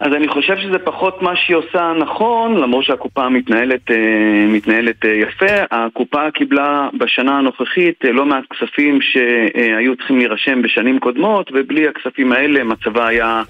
אז 0.00 0.12
אני 0.12 0.28
חושב 0.28 0.56
שזה 0.56 0.78
פחות 0.78 1.22
מה 1.22 1.36
שהיא 1.36 1.56
עושה 1.56 1.92
נכון, 1.98 2.56
למרות 2.56 2.84
שהקופה 2.84 3.28
מתנהלת, 3.28 3.90
אה, 3.90 4.46
מתנהלת 4.48 5.04
אה, 5.04 5.10
יפה. 5.10 5.54
הקופה 5.70 6.30
קיבלה 6.30 6.88
בשנה 6.98 7.38
הנוכחית 7.38 8.04
אה, 8.04 8.12
לא 8.12 8.26
מעט 8.26 8.44
כספים 8.50 8.98
שהיו 9.00 9.96
צריכים 9.96 10.18
להירשם 10.18 10.62
בשנים 10.62 10.98
קודמות, 10.98 11.50
ובלי 11.54 11.88
הכספים 11.88 12.32
האלה 12.32 12.64
מצבה 12.64 13.08
היה 13.08 13.42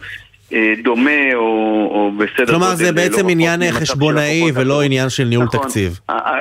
דומה 0.85 1.35
או, 1.35 1.41
או 1.91 2.13
בסדר 2.19 2.47
כלומר, 2.47 2.67
גודל, 2.67 2.77
זה 2.77 2.87
אה, 2.87 2.93
בעצם 2.93 3.27
לא 3.27 3.31
עניין 3.31 3.73
חשבונאי 3.73 4.43
ולא 4.55 4.61
האחרות. 4.61 4.85
עניין 4.85 5.09
של 5.09 5.25
ניהול 5.25 5.45
נכון. 5.45 5.61
תקציב. 5.61 6.01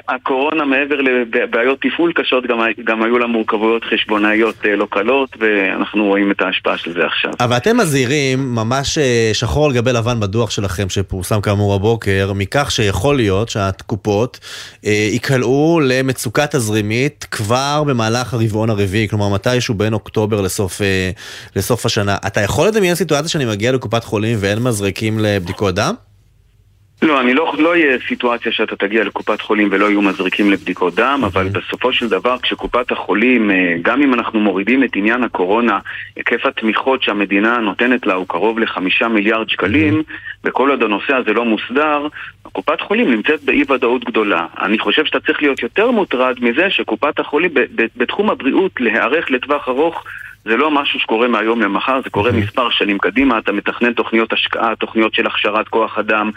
הקורונה 0.09 0.65
מעבר 0.65 0.95
לבעיות 1.01 1.81
תפעול 1.81 2.13
קשות, 2.15 2.47
גם, 2.47 2.59
גם 2.83 3.03
היו 3.03 3.17
לה 3.17 3.27
מורכבויות 3.27 3.83
חשבונאיות 3.83 4.55
אה, 4.65 4.75
לא 4.75 4.87
קלות, 4.91 5.29
ואנחנו 5.39 6.05
רואים 6.05 6.31
את 6.31 6.41
ההשפעה 6.41 6.77
של 6.77 6.93
זה 6.93 7.05
עכשיו. 7.05 7.31
אבל 7.39 7.57
אתם 7.57 7.77
מזהירים, 7.77 8.55
ממש 8.55 8.97
אה, 8.97 9.29
שחור 9.33 9.65
על 9.65 9.73
גבי 9.73 9.93
לבן 9.93 10.19
בדוח 10.19 10.51
שלכם 10.51 10.89
שפורסם 10.89 11.41
כאמור 11.41 11.73
הבוקר, 11.75 12.31
מכך 12.35 12.71
שיכול 12.71 13.15
להיות 13.15 13.49
שהקופות 13.49 14.39
אה, 14.85 15.07
ייקלעו 15.11 15.79
למצוקה 15.83 16.47
תזרימית 16.47 17.27
כבר 17.31 17.83
במהלך 17.87 18.33
הרבעון 18.33 18.69
הרביעי, 18.69 19.07
כלומר 19.09 19.29
מתישהו 19.29 19.73
בין 19.73 19.93
אוקטובר 19.93 20.41
לסוף, 20.41 20.81
אה, 20.81 21.11
לסוף 21.55 21.85
השנה. 21.85 22.17
אתה 22.27 22.41
יכול 22.41 22.67
לדמיין 22.67 22.95
סיטואציה 22.95 23.29
שאני 23.29 23.45
מגיע 23.45 23.71
לקופת 23.71 23.98
חולים 24.03 24.37
ואין 24.41 24.59
מזרקים 24.63 25.19
לבדיקות 25.19 25.75
דם? 25.75 25.93
לא, 27.01 27.21
אני 27.21 27.33
לא, 27.33 27.53
לא 27.57 27.75
יהיה 27.75 27.97
סיטואציה 28.07 28.51
שאתה 28.51 28.75
תגיע 28.75 29.03
לקופת 29.03 29.41
חולים 29.41 29.67
ולא 29.71 29.85
יהיו 29.85 30.01
מזריקים 30.01 30.51
לבדיקות 30.51 30.95
דם, 30.95 31.21
אבל 31.25 31.49
בסופו 31.49 31.93
של 31.93 32.09
דבר 32.09 32.37
כשקופת 32.37 32.91
החולים, 32.91 33.51
אה, 33.51 33.75
גם 33.81 34.01
אם 34.01 34.13
אנחנו 34.13 34.39
מורידים 34.39 34.83
את 34.83 34.89
עניין 34.95 35.23
הקורונה, 35.23 35.79
היקף 36.15 36.45
התמיכות 36.45 37.03
שהמדינה 37.03 37.57
נותנת 37.57 38.05
לה 38.05 38.13
הוא 38.13 38.25
קרוב 38.27 38.59
לחמישה 38.59 39.07
מיליארד 39.07 39.49
שקלים, 39.49 40.03
וכל 40.43 40.69
עוד 40.69 40.83
הנושא 40.83 41.13
הזה 41.13 41.33
לא 41.33 41.45
מוסדר, 41.45 42.07
קופת 42.41 42.81
חולים 42.81 43.11
נמצאת 43.11 43.43
באי 43.43 43.63
ודאות 43.69 44.03
גדולה. 44.03 44.45
אני 44.61 44.79
חושב 44.79 45.05
שאתה 45.05 45.19
צריך 45.19 45.41
להיות 45.41 45.63
יותר 45.63 45.91
מוטרד 45.91 46.35
מזה 46.41 46.69
שקופת 46.69 47.19
החולים 47.19 47.53
ב- 47.53 47.59
ב- 47.59 47.87
בתחום 47.97 48.29
הבריאות 48.29 48.71
להיערך 48.79 49.31
לטווח 49.31 49.67
ארוך 49.67 50.03
זה 50.45 50.57
לא 50.57 50.71
משהו 50.71 50.99
שקורה 50.99 51.27
מהיום 51.27 51.61
למחר, 51.61 52.01
זה 52.03 52.09
קורה 52.09 52.31
מספר 52.31 52.69
שנים 52.69 52.97
קדימה, 52.97 53.37
אתה 53.37 53.51
מתכנן 53.51 53.93
תוכניות 53.93 54.33
השקעה, 54.33 54.75
תוכניות 54.75 55.13
של 55.13 55.27
הכשרת 55.27 55.67
כוח 55.67 55.97
אדם, 55.97 56.31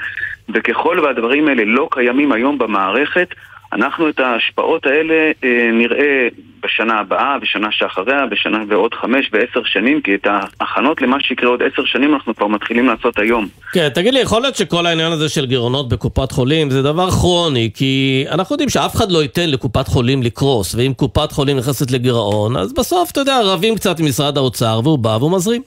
וככל 0.49 1.01
והדברים 1.01 1.49
האלה 1.49 1.63
לא 1.65 1.89
קיימים 1.91 2.33
היום 2.33 2.59
במערכת, 2.59 3.29
אנחנו 3.73 4.09
את 4.09 4.21
ההשפעות 4.21 4.87
האלה 4.87 5.33
אה, 5.45 5.71
נראה 5.73 6.29
בשנה 6.65 6.95
הבאה, 7.01 7.39
בשנה 7.39 7.69
שאחריה, 7.71 8.27
בשנה 8.31 8.59
ועוד 8.69 8.95
חמש 8.95 9.31
ועשר 9.33 9.61
שנים, 9.65 10.01
כי 10.01 10.15
את 10.15 10.27
ההכנות 10.27 11.03
למה 11.03 11.17
שיקרה 11.21 11.49
עוד 11.49 11.63
עשר 11.63 11.85
שנים 11.85 12.15
אנחנו 12.15 12.37
כבר 12.37 12.47
מתחילים 12.47 12.87
לעשות 12.87 13.19
היום. 13.19 13.49
כן, 13.73 13.89
תגיד 13.89 14.15
לי, 14.15 14.21
יכול 14.21 14.43
להיות 14.43 14.57
שכל 14.57 14.87
העניין 14.87 15.13
הזה 15.13 15.29
של 15.29 15.47
גירעונות 15.47 15.89
בקופת 15.89 16.33
חולים 16.33 16.71
זה 16.71 16.83
דבר 16.83 17.11
כרוני, 17.11 17.71
כי 17.75 18.25
אנחנו 18.31 18.55
יודעים 18.55 18.69
שאף 18.69 18.97
אחד 18.97 19.13
לא 19.13 19.23
ייתן 19.23 19.51
לקופת 19.51 19.89
חולים 19.89 20.23
לקרוס, 20.23 20.75
ואם 20.75 20.93
קופת 20.97 21.33
חולים 21.33 21.57
נכנסת 21.57 21.91
לגירעון, 21.91 22.57
אז 22.57 22.73
בסוף, 22.73 23.11
אתה 23.11 23.21
יודע, 23.21 23.41
רבים 23.45 23.75
קצת 23.75 24.01
עם 24.01 24.07
משרד 24.07 24.37
האוצר, 24.37 24.81
והוא 24.85 24.99
בא 24.99 25.17
והוא 25.21 25.33
מזרים. 25.33 25.63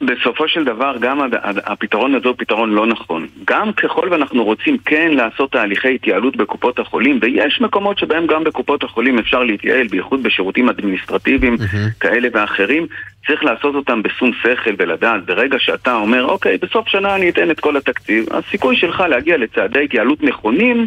בסופו 0.00 0.48
של 0.48 0.64
דבר 0.64 0.96
גם 1.00 1.20
הפתרון 1.64 2.14
הזה 2.14 2.28
הוא 2.28 2.36
פתרון 2.38 2.70
לא 2.70 2.86
נכון. 2.86 3.26
גם 3.44 3.72
ככל 3.72 4.08
ואנחנו 4.10 4.44
רוצים 4.44 4.78
כן 4.78 5.10
לעשות 5.12 5.52
תהליכי 5.52 5.94
התייעלות 5.94 6.36
בקופות 6.36 6.78
החולים, 6.78 7.18
ויש 7.22 7.60
מקומות 7.60 7.98
שבהם 7.98 8.26
גם 8.26 8.44
בקופות 8.44 8.84
החולים 8.84 9.18
אפשר 9.18 9.42
להתייעל, 9.42 9.86
בייחוד 9.86 10.22
בשירותים 10.22 10.68
אדמיניסטרטיביים 10.68 11.54
mm-hmm. 11.54 12.00
כאלה 12.00 12.28
ואחרים, 12.32 12.86
צריך 13.26 13.44
לעשות 13.44 13.74
אותם 13.74 14.02
בשום 14.02 14.30
שכל 14.42 14.74
ולדעת. 14.78 15.26
ברגע 15.26 15.58
שאתה 15.58 15.94
אומר, 15.94 16.24
אוקיי, 16.24 16.58
בסוף 16.58 16.88
שנה 16.88 17.14
אני 17.14 17.28
אתן 17.28 17.50
את 17.50 17.60
כל 17.60 17.76
התקציב, 17.76 18.26
הסיכוי 18.30 18.76
שלך 18.76 19.00
להגיע 19.00 19.36
לצעדי 19.36 19.84
התייעלות 19.84 20.22
נכונים 20.22 20.86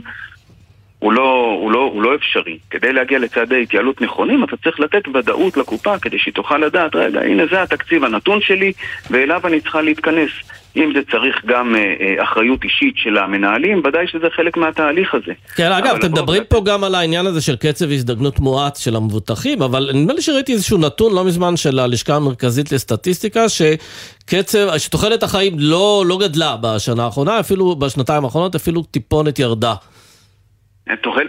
הוא 1.00 1.14
לא, 1.14 1.58
הוא, 1.62 1.72
לא, 1.72 1.80
הוא 1.94 2.04
לא 2.04 2.16
אפשרי. 2.16 2.58
כדי 2.70 2.94
להגיע 2.94 3.20
לצעדי 3.20 3.62
התייעלות 3.62 4.02
נכונים, 4.02 4.44
אתה 4.44 4.58
צריך 4.64 4.80
לתת 4.80 5.08
ודאות 5.14 5.58
לקופה 5.58 5.98
כדי 5.98 6.20
שהיא 6.20 6.34
תוכל 6.34 6.58
לדעת, 6.58 6.96
רגע, 6.96 7.22
הנה 7.22 7.44
זה 7.52 7.62
התקציב 7.62 8.04
הנתון 8.04 8.42
שלי, 8.42 8.72
ואליו 9.10 9.42
אני 9.48 9.62
צריכה 9.62 9.82
להתכנס. 9.82 10.30
אם 10.76 10.92
זה 10.96 11.00
צריך 11.12 11.46
גם 11.46 11.76
אה, 11.76 11.80
אה, 11.80 12.24
אחריות 12.24 12.64
אישית 12.64 12.94
של 12.98 13.18
המנהלים, 13.18 13.82
ודאי 13.86 14.08
שזה 14.08 14.28
חלק 14.36 14.58
מהתהליך 14.58 15.14
הזה. 15.14 15.32
כן, 15.56 15.72
אגב, 15.72 15.96
אתם 15.96 16.12
מדברים 16.12 16.44
פה 16.50 16.62
גם 16.66 16.84
על 16.84 16.96
העניין 16.96 17.26
הזה 17.26 17.42
של 17.42 17.56
קצב 17.56 17.92
הזדגנות 17.92 18.40
מועט 18.40 18.76
של 18.76 18.96
המבוטחים, 18.96 19.62
אבל 19.62 19.90
נדמה 19.94 20.14
לי 20.14 20.22
שראיתי 20.22 20.54
איזשהו 20.54 20.78
נתון 20.78 21.16
לא 21.16 21.26
מזמן 21.26 21.58
של 21.58 21.80
הלשכה 21.80 22.16
המרכזית 22.16 22.72
לסטטיסטיקה, 22.72 23.46
שקצב, 23.50 24.78
שתוחלת 24.78 25.24
החיים 25.24 25.54
לא, 25.58 26.04
לא 26.08 26.18
גדלה 26.18 26.56
בשנה 26.62 27.06
האחרונה, 27.06 27.40
אפילו 27.40 27.76
בשנתיים 27.76 28.26
האחרונות, 28.26 28.56
אפילו 28.56 28.84
טיפונת 28.84 29.40
ירדה. 29.40 29.74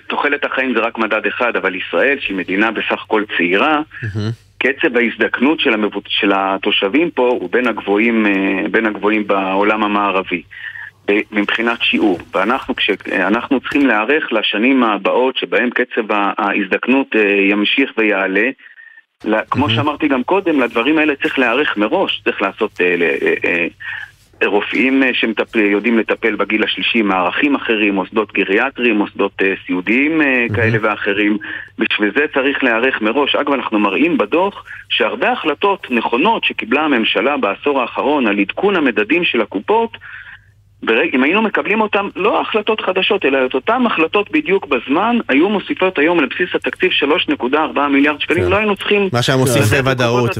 תוחלת 0.06 0.44
החיים 0.44 0.74
זה 0.74 0.80
רק 0.80 0.98
מדד 0.98 1.26
אחד, 1.26 1.56
אבל 1.56 1.74
ישראל, 1.74 2.18
שהיא 2.20 2.36
מדינה 2.36 2.70
בסך 2.70 3.02
הכל 3.04 3.24
צעירה, 3.36 3.80
קצב 4.58 4.96
ההזדקנות 4.96 5.60
של, 5.60 5.74
המבוט... 5.74 6.04
של 6.08 6.32
התושבים 6.34 7.10
פה 7.10 7.28
הוא 7.28 7.50
בין 7.50 7.66
הגבוהים, 7.66 8.26
אה, 8.26 8.68
בין 8.70 8.86
הגבוהים 8.86 9.26
בעולם 9.26 9.82
המערבי. 9.82 10.42
מבחינת 11.32 11.82
שיעור, 11.82 12.18
ואנחנו 12.34 12.76
כשאנחנו 12.76 13.60
צריכים 13.60 13.86
להיערך 13.86 14.32
לשנים 14.32 14.82
הבאות 14.82 15.36
שבהם 15.36 15.70
קצב 15.70 16.02
ההזדקנות 16.38 17.06
אה, 17.16 17.20
ימשיך 17.50 17.90
ויעלה, 17.98 18.50
כמו 19.50 19.70
שאמרתי 19.70 20.08
גם 20.08 20.22
קודם, 20.22 20.60
לדברים 20.60 20.98
האלה 20.98 21.14
צריך 21.22 21.38
להיערך 21.38 21.76
מראש, 21.76 22.20
צריך 22.24 22.42
לעשות 22.42 22.80
אה, 22.80 23.66
רופאים 24.46 25.02
אה, 25.02 25.10
שיודעים 25.14 25.98
לטפל 25.98 26.36
בגיל 26.36 26.64
השלישי, 26.64 27.02
מערכים 27.02 27.54
אחרים, 27.54 27.94
מוסדות 27.94 28.32
גריאטריים, 28.32 28.96
מוסדות 28.96 29.32
אה, 29.42 29.54
סיעודיים 29.66 30.22
אה, 30.22 30.46
כאלה 30.54 30.78
ואחרים. 30.82 31.38
בשביל 31.78 32.12
זה 32.14 32.24
צריך 32.34 32.64
להיערך 32.64 33.02
מראש. 33.02 33.34
אגב, 33.34 33.52
אנחנו 33.52 33.78
מראים 33.78 34.18
בדוח 34.18 34.64
שהרבה 34.88 35.32
החלטות 35.32 35.86
נכונות 35.90 36.44
שקיבלה 36.44 36.82
הממשלה 36.82 37.36
בעשור 37.36 37.80
האחרון 37.80 38.26
על 38.26 38.38
עדכון 38.38 38.76
המדדים 38.76 39.24
של 39.24 39.40
הקופות. 39.40 39.96
אם 41.14 41.22
היינו 41.22 41.42
מקבלים 41.42 41.80
אותם, 41.80 42.08
לא 42.16 42.40
החלטות 42.40 42.80
חדשות, 42.80 43.24
אלא 43.24 43.38
את 43.46 43.54
אותן 43.54 43.82
החלטות 43.86 44.30
בדיוק 44.30 44.66
בזמן, 44.66 45.18
היו 45.28 45.48
מוסיפות 45.48 45.98
היום 45.98 46.20
לבסיס 46.20 46.48
התקציב 46.54 46.90
3.4 47.40 47.80
מיליארד 47.92 48.20
שקלים, 48.20 48.44
כן. 48.44 48.50
לא 48.50 48.56
היינו 48.56 48.76
צריכים... 48.76 49.08
מה 49.12 49.22
שהיה 49.22 49.38
מוסיף 49.38 49.64
זה 49.64 49.80
ודאות. 49.84 50.38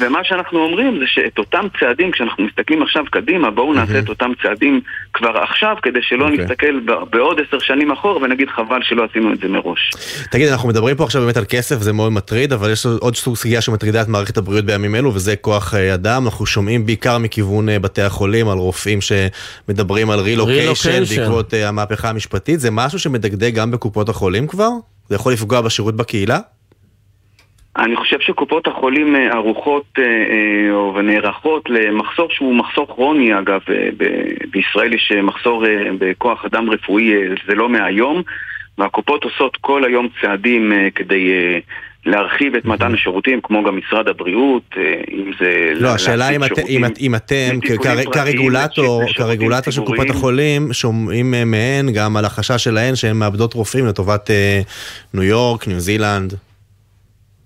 ומה 0.00 0.18
שאנחנו 0.24 0.58
אומרים 0.58 0.98
זה 0.98 1.04
שאת 1.06 1.38
אותם 1.38 1.66
צעדים, 1.80 2.10
כשאנחנו 2.10 2.44
מסתכלים 2.44 2.82
עכשיו 2.82 3.04
קדימה, 3.10 3.50
בואו 3.50 3.74
נעשה 3.74 3.98
את 3.98 4.08
אותם 4.08 4.30
צעדים 4.42 4.80
כבר 5.12 5.38
עכשיו, 5.38 5.76
כדי 5.82 5.98
שלא 6.02 6.24
אוקיי. 6.24 6.44
נסתכל 6.44 6.80
בעוד 7.10 7.40
עשר 7.48 7.58
שנים 7.58 7.90
אחורה 7.90 8.22
ונגיד 8.22 8.48
חבל 8.48 8.80
שלא 8.82 9.04
עשינו 9.10 9.32
את 9.32 9.38
זה 9.38 9.48
מראש. 9.48 9.90
תגיד, 10.30 10.48
אנחנו 10.48 10.68
מדברים 10.68 10.96
פה 10.96 11.04
עכשיו 11.04 11.22
באמת 11.22 11.36
על 11.36 11.44
כסף, 11.48 11.76
זה 11.76 11.92
מאוד 11.92 12.12
מטריד, 12.12 12.52
אבל 12.52 12.72
יש 12.72 12.86
עוד 12.86 13.16
סוג 13.16 13.36
סוגיה 13.36 13.60
שמטרידה 13.60 14.02
את 14.02 14.08
מערכת 14.08 14.36
הבריאות 14.36 14.64
בימים 14.64 14.94
אלו, 14.94 15.14
וזה 15.14 15.36
כוח 15.36 15.74
אה, 15.74 15.94
אדם. 15.94 16.24
אנחנו 16.24 16.46
שומעים 16.46 16.86
בעיקר 16.86 17.18
מכיוון 17.18 17.68
אה, 17.68 17.78
בתי 17.78 18.02
החולים 18.02 18.48
על 18.48 18.58
רופאים 18.58 19.00
ש... 19.00 19.12
מדברים 19.68 20.10
על 20.10 20.20
רילוקיישן 20.20 21.02
בעקבות 21.04 21.54
uh, 21.54 21.56
המהפכה 21.56 22.10
המשפטית, 22.10 22.60
זה 22.60 22.70
משהו 22.70 22.98
שמדגדג 22.98 23.54
גם 23.54 23.70
בקופות 23.70 24.08
החולים 24.08 24.46
כבר? 24.46 24.70
זה 25.08 25.14
יכול 25.14 25.32
לפגוע 25.32 25.60
בשירות 25.60 25.96
בקהילה? 25.96 26.38
אני 27.78 27.96
חושב 27.96 28.20
שקופות 28.20 28.66
החולים 28.66 29.16
אה, 29.16 29.32
ערוכות 29.32 29.84
אה, 29.98 30.76
ונערכות 30.94 31.70
למחסור 31.70 32.30
שהוא 32.30 32.54
מחסור 32.54 32.86
כרוני 32.86 33.38
אגב, 33.38 33.60
בישראל 34.50 34.94
יש 34.94 35.12
מחסור 35.22 35.64
בכוח 35.98 36.44
אדם 36.44 36.70
רפואי 36.70 37.12
זה 37.48 37.54
לא 37.54 37.68
מהיום 37.68 38.22
והקופות 38.78 39.24
עושות 39.24 39.56
כל 39.60 39.84
היום 39.84 40.08
צעדים 40.20 40.72
כדי 40.94 41.30
להרחיב 42.08 42.54
את 42.54 42.64
מתן 42.64 42.94
השירותים, 42.94 43.40
כמו 43.42 43.64
גם 43.64 43.76
משרד 43.76 44.08
הבריאות, 44.08 44.62
אה, 44.76 44.82
אם 45.12 45.30
זה... 45.40 45.72
לא, 45.74 45.88
השאלה 45.88 46.30
אם, 46.30 46.44
את, 46.44 46.58
אם, 46.68 46.84
אם 47.00 47.14
אתם 47.14 47.58
כרגולטור, 48.12 49.02
כרגולטור 49.16 49.72
של 49.72 49.84
קופת 49.84 50.10
החולים, 50.10 50.72
שומעים 50.72 51.34
מהן 51.46 51.92
גם 51.92 52.16
על 52.16 52.24
החשש 52.24 52.64
שלהן 52.64 52.94
שהן 52.94 53.16
מאבדות 53.16 53.54
רופאים 53.54 53.86
לטובת 53.86 54.30
אה, 54.30 54.60
ניו 55.14 55.22
יורק, 55.22 55.68
ניו 55.68 55.80
זילנד. 55.80 56.34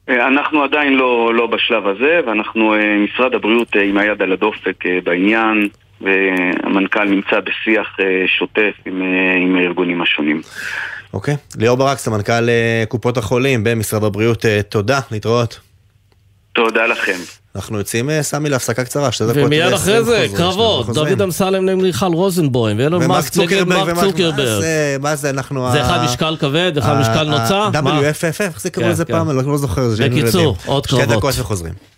אה, 0.08 0.28
אנחנו 0.28 0.64
עדיין 0.64 0.96
לא, 0.96 1.34
לא 1.34 1.46
בשלב 1.46 1.86
הזה, 1.86 2.20
ואנחנו, 2.26 2.74
משרד 3.04 3.34
הבריאות 3.34 3.76
עם 3.76 3.98
היד 3.98 4.22
על 4.22 4.32
הדופק 4.32 4.84
בעניין, 5.04 5.68
והמנכ"ל 6.00 7.04
נמצא 7.04 7.40
בשיח 7.40 7.96
שוטף 8.26 8.72
עם, 8.86 9.02
עם 9.42 9.56
הארגונים 9.56 10.02
השונים. 10.02 10.40
אוקיי. 11.12 11.36
ליאור 11.56 11.76
ברק, 11.76 11.98
סמנכ"ל 11.98 12.48
אה, 12.48 12.84
קופות 12.88 13.16
החולים 13.16 13.64
במשרד 13.64 14.04
הבריאות, 14.04 14.46
אה, 14.46 14.60
תודה, 14.62 15.00
להתראות. 15.10 15.60
תודה 16.52 16.86
לכם. 16.86 17.18
אנחנו 17.56 17.78
יוצאים, 17.78 18.10
אה, 18.10 18.22
סמי, 18.22 18.50
להפסקה 18.50 18.84
קצרה, 18.84 19.12
שתי 19.12 19.24
דקות. 19.24 19.36
ומיד 19.46 19.72
אחרי 19.72 20.04
זה, 20.04 20.26
קרבות, 20.36 20.86
דוד 20.86 21.22
אמסלם 21.22 21.66
נגד 21.66 21.82
מיכל 21.82 22.06
רוזנבוים, 22.06 22.78
ואילון 22.78 23.06
מאסק 23.06 23.36
נגד 23.36 23.62
מרק 23.62 23.94
צוקרברג. 24.00 24.64
מה 25.00 25.16
זה, 25.16 25.30
אנחנו... 25.30 25.72
זה 25.72 25.82
אחד 25.82 26.04
משקל 26.04 26.36
כבד, 26.40 26.78
אחד 26.78 27.00
משקל 27.00 27.24
נוצה? 27.24 27.68
WFF, 27.72 28.40
איך 28.40 28.60
זה 28.60 28.70
קראו 28.70 28.88
לזה 28.88 29.04
כן, 29.04 29.12
פעם? 29.12 29.32
כן. 29.32 29.38
אני 29.38 29.46
לא 29.48 29.58
זוכר. 29.58 29.88
בקיצור, 29.98 30.56
עוד 30.66 30.86
קרבות. 30.86 31.04
שתי 31.04 31.16
דקות 31.16 31.34
וחוזרים. 31.38 31.91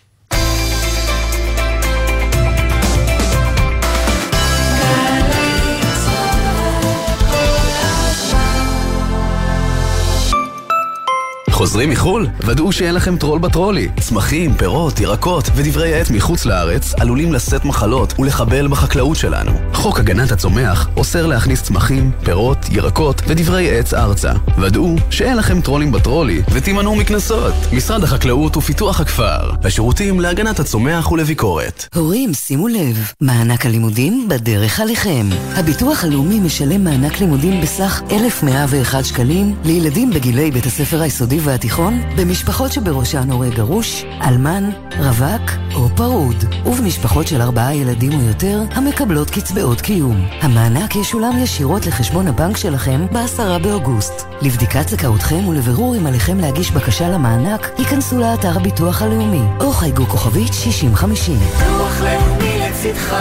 חוזרים 11.65 11.91
מחו"ל? 11.91 12.27
ודאו 12.41 12.73
שאין 12.73 12.95
לכם 12.95 13.17
טרול 13.17 13.39
בטרולי. 13.39 13.89
צמחים, 14.01 14.55
פירות, 14.55 15.01
ירקות 15.01 15.51
ודברי 15.55 15.95
עט 15.95 16.11
מחוץ 16.11 16.47
לארץ 16.47 16.95
עלולים 16.95 17.33
לשאת 17.33 17.65
מחלות 17.65 18.15
ולחבל 18.19 18.69
בחקלאות 18.69 19.17
שלנו. 19.17 19.53
חוק 19.75 20.01
הגנת 20.01 20.33
הצומח 20.33 20.89
אוסר 20.97 21.27
להכניס 21.27 21.63
צמחים, 21.63 22.11
פירות, 22.25 22.59
ירקות 22.71 23.23
ודברי 23.27 23.79
עץ 23.79 23.95
ארצה. 23.95 24.33
ודאו 24.59 24.97
שאין 25.11 25.37
לכם 25.37 25.61
טרולים 25.61 25.93
בטרולי 25.93 26.43
ותימנעו 26.53 26.97
מקנסות. 26.97 27.55
משרד 27.73 28.05
החקלאות 28.05 28.57
ופיתוח 28.57 29.01
הכפר. 29.01 29.51
השירותים 29.65 30.21
להגנת 30.21 30.61
הצומח 30.61 31.13
ולביקורת. 31.13 31.87
הורים, 31.95 32.35
שימו 32.35 32.69
לב, 32.69 33.11
מענק 33.21 33.67
הלימודים 33.67 34.29
בדרך 34.29 34.81
עליכם. 34.81 35.27
הביטוח 35.55 36.05
הלאומי 36.05 36.41
משלם 36.41 36.85
מענק 36.85 37.21
לימודים 37.21 37.61
בסך 37.61 38.03
1,101 38.11 39.05
שקלים 39.05 39.55
לילדים 39.65 40.11
בגילי 40.11 40.51
בית 40.51 40.67
הספר 40.67 41.03
היסודי 41.03 41.41
והתיכון 41.55 42.03
במשפחות 42.17 42.73
שבראשן 42.73 43.31
הורה 43.31 43.49
גרוש, 43.49 44.05
אלמן, 44.23 44.71
רווק 44.99 45.51
או 45.75 45.89
פרוד, 45.97 46.45
ובמשפחות 46.67 47.27
של 47.27 47.43
ארבעה 47.43 47.75
ילדים 47.75 48.13
או 48.13 48.21
יותר 48.21 48.63
המקבלות 48.71 49.31
קצבאות 49.31 49.81
קיום. 49.81 50.27
המענק 50.41 50.97
ישולם 50.97 51.39
ישירות 51.39 51.87
לחשבון 51.87 52.29
הבנק 52.29 52.57
שלכם 52.57 53.07
ב-10 53.13 53.59
באוגוסט. 53.63 54.27
לבדיקת 54.43 54.89
זכאותכם 54.89 55.49
ולבירור 55.49 55.97
אם 55.97 56.07
עליכם 56.07 56.39
להגיש 56.39 56.71
בקשה 56.71 57.09
למענק, 57.09 57.71
היכנסו 57.79 58.19
לאתר 58.19 58.57
הביטוח 58.57 59.03
הלאומי 59.03 59.43
או 59.61 59.73
חייגו 59.73 60.07
כוכבית 60.07 60.53
6050. 60.55 61.39
ביטוח 61.39 62.01
לאומי 62.01 62.59
לצדך 62.59 63.17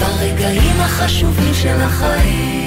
ברגעים 0.00 0.80
החשובים 0.80 1.54
של 1.54 1.80
החיים 1.80 2.61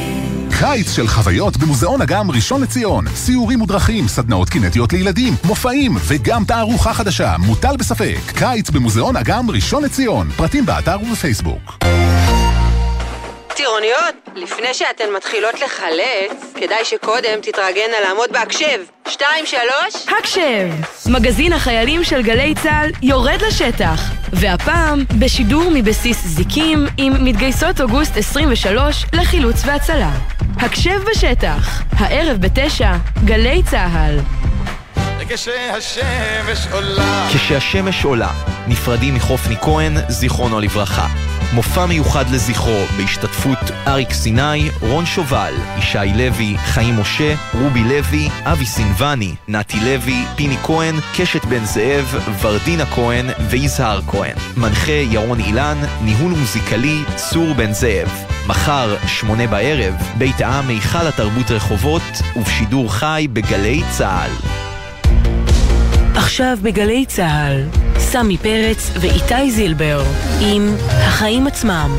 קיץ 0.60 0.92
של 0.92 1.08
חוויות 1.08 1.58
במוזיאון 1.58 2.02
אגם 2.02 2.32
ראשון 2.32 2.62
לציון. 2.64 3.06
סיורים 3.16 3.62
מודרכים, 3.62 4.08
סדנאות 4.08 4.50
קינטיות 4.50 4.94
לילדים, 4.94 5.34
מופעים 5.44 5.92
וגם 6.08 6.44
תערוכה 6.48 6.94
חדשה, 6.94 7.36
מוטל 7.40 7.78
בספק. 7.78 8.18
קיץ 8.36 8.70
במוזיאון 8.70 9.16
אגם 9.18 9.52
ראשון 9.52 9.84
לציון. 9.84 10.30
פרטים 10.38 10.66
באתר 10.66 10.98
ובפייסבוק. 11.02 11.78
טירוניות, 13.56 14.16
לפני 14.36 14.74
שאתן 14.74 15.06
מתחילות 15.16 15.54
לחלץ, 15.54 16.54
כדאי 16.56 16.86
שקודם 16.86 17.42
תתרגלנה 17.42 18.00
לעמוד 18.08 18.30
בהקשב. 18.32 18.80
שתיים, 19.08 19.46
שלוש... 19.46 20.08
הקשב! 20.20 20.70
מגזין 21.10 21.54
החיילים 21.54 22.04
של 22.04 22.22
גלי 22.22 22.54
צה"ל 22.64 22.92
יורד 23.02 23.42
לשטח. 23.48 24.02
והפעם, 24.34 25.04
בשידור 25.20 25.64
מבסיס 25.74 26.26
זיקים 26.26 26.86
עם 26.98 27.26
מתגייסות 27.26 27.82
אוגוסט 27.82 28.18
23 28.18 29.06
לחילוץ 29.14 29.56
והצלה. 29.66 30.12
הקשב 30.58 31.00
בשטח, 31.12 31.84
הערב 31.92 32.38
בתשע, 32.38 32.92
גלי 33.26 33.64
צה"ל. 33.64 34.20
כשהשמש 35.30 36.68
עולה 36.72 37.28
כשהשמש 37.32 38.04
עולה, 38.04 38.32
נפרדים 38.68 39.16
מחופני 39.16 39.56
כהן, 39.62 39.94
זיכרונו 40.08 40.60
לברכה. 40.60 41.08
מופע 41.54 41.86
מיוחד 41.86 42.30
לזכרו, 42.30 42.86
בהשתתפות 42.98 43.58
אריק 43.88 44.14
סיני, 44.14 44.70
רון 44.82 45.06
שובל, 45.06 45.54
ישי 45.78 45.98
לוי, 46.16 46.56
חיים 46.58 47.00
משה, 47.00 47.36
רובי 47.54 47.84
לוי, 47.84 48.30
אבי 48.44 48.66
סינבני, 48.66 49.36
נתי 49.48 49.80
לוי, 49.80 50.26
פיני 50.36 50.58
כהן, 50.64 50.96
קשת 51.18 51.46
בן 51.46 51.66
זאב, 51.66 52.16
ורדינה 52.42 52.86
כהן 52.86 53.26
ויזהר 53.50 54.02
כהן. 54.08 54.36
מנחה 54.58 54.92
ירון 54.92 55.40
אילן, 55.40 55.78
ניהול 56.02 56.32
מוזיקלי 56.32 57.04
צור 57.16 57.54
בן 57.54 57.74
זאב. 57.74 58.35
מחר, 58.48 58.96
שמונה 59.08 59.48
בערב, 59.48 59.94
בית 60.18 60.42
העם 60.42 60.68
היכל 60.68 61.08
התרבות 61.08 61.52
רחובות, 61.52 62.02
ובשידור 62.36 62.94
חי 62.94 63.28
בגלי 63.34 63.82
צה"ל. 63.98 64.32
עכשיו 66.16 66.58
בגלי 66.62 67.06
צה"ל, 67.06 67.64
סמי 67.98 68.38
פרץ 68.38 68.92
ואיתי 69.00 69.52
זילבר 69.52 70.04
עם 70.42 70.76
החיים 70.90 71.48
עצמם. 71.48 71.92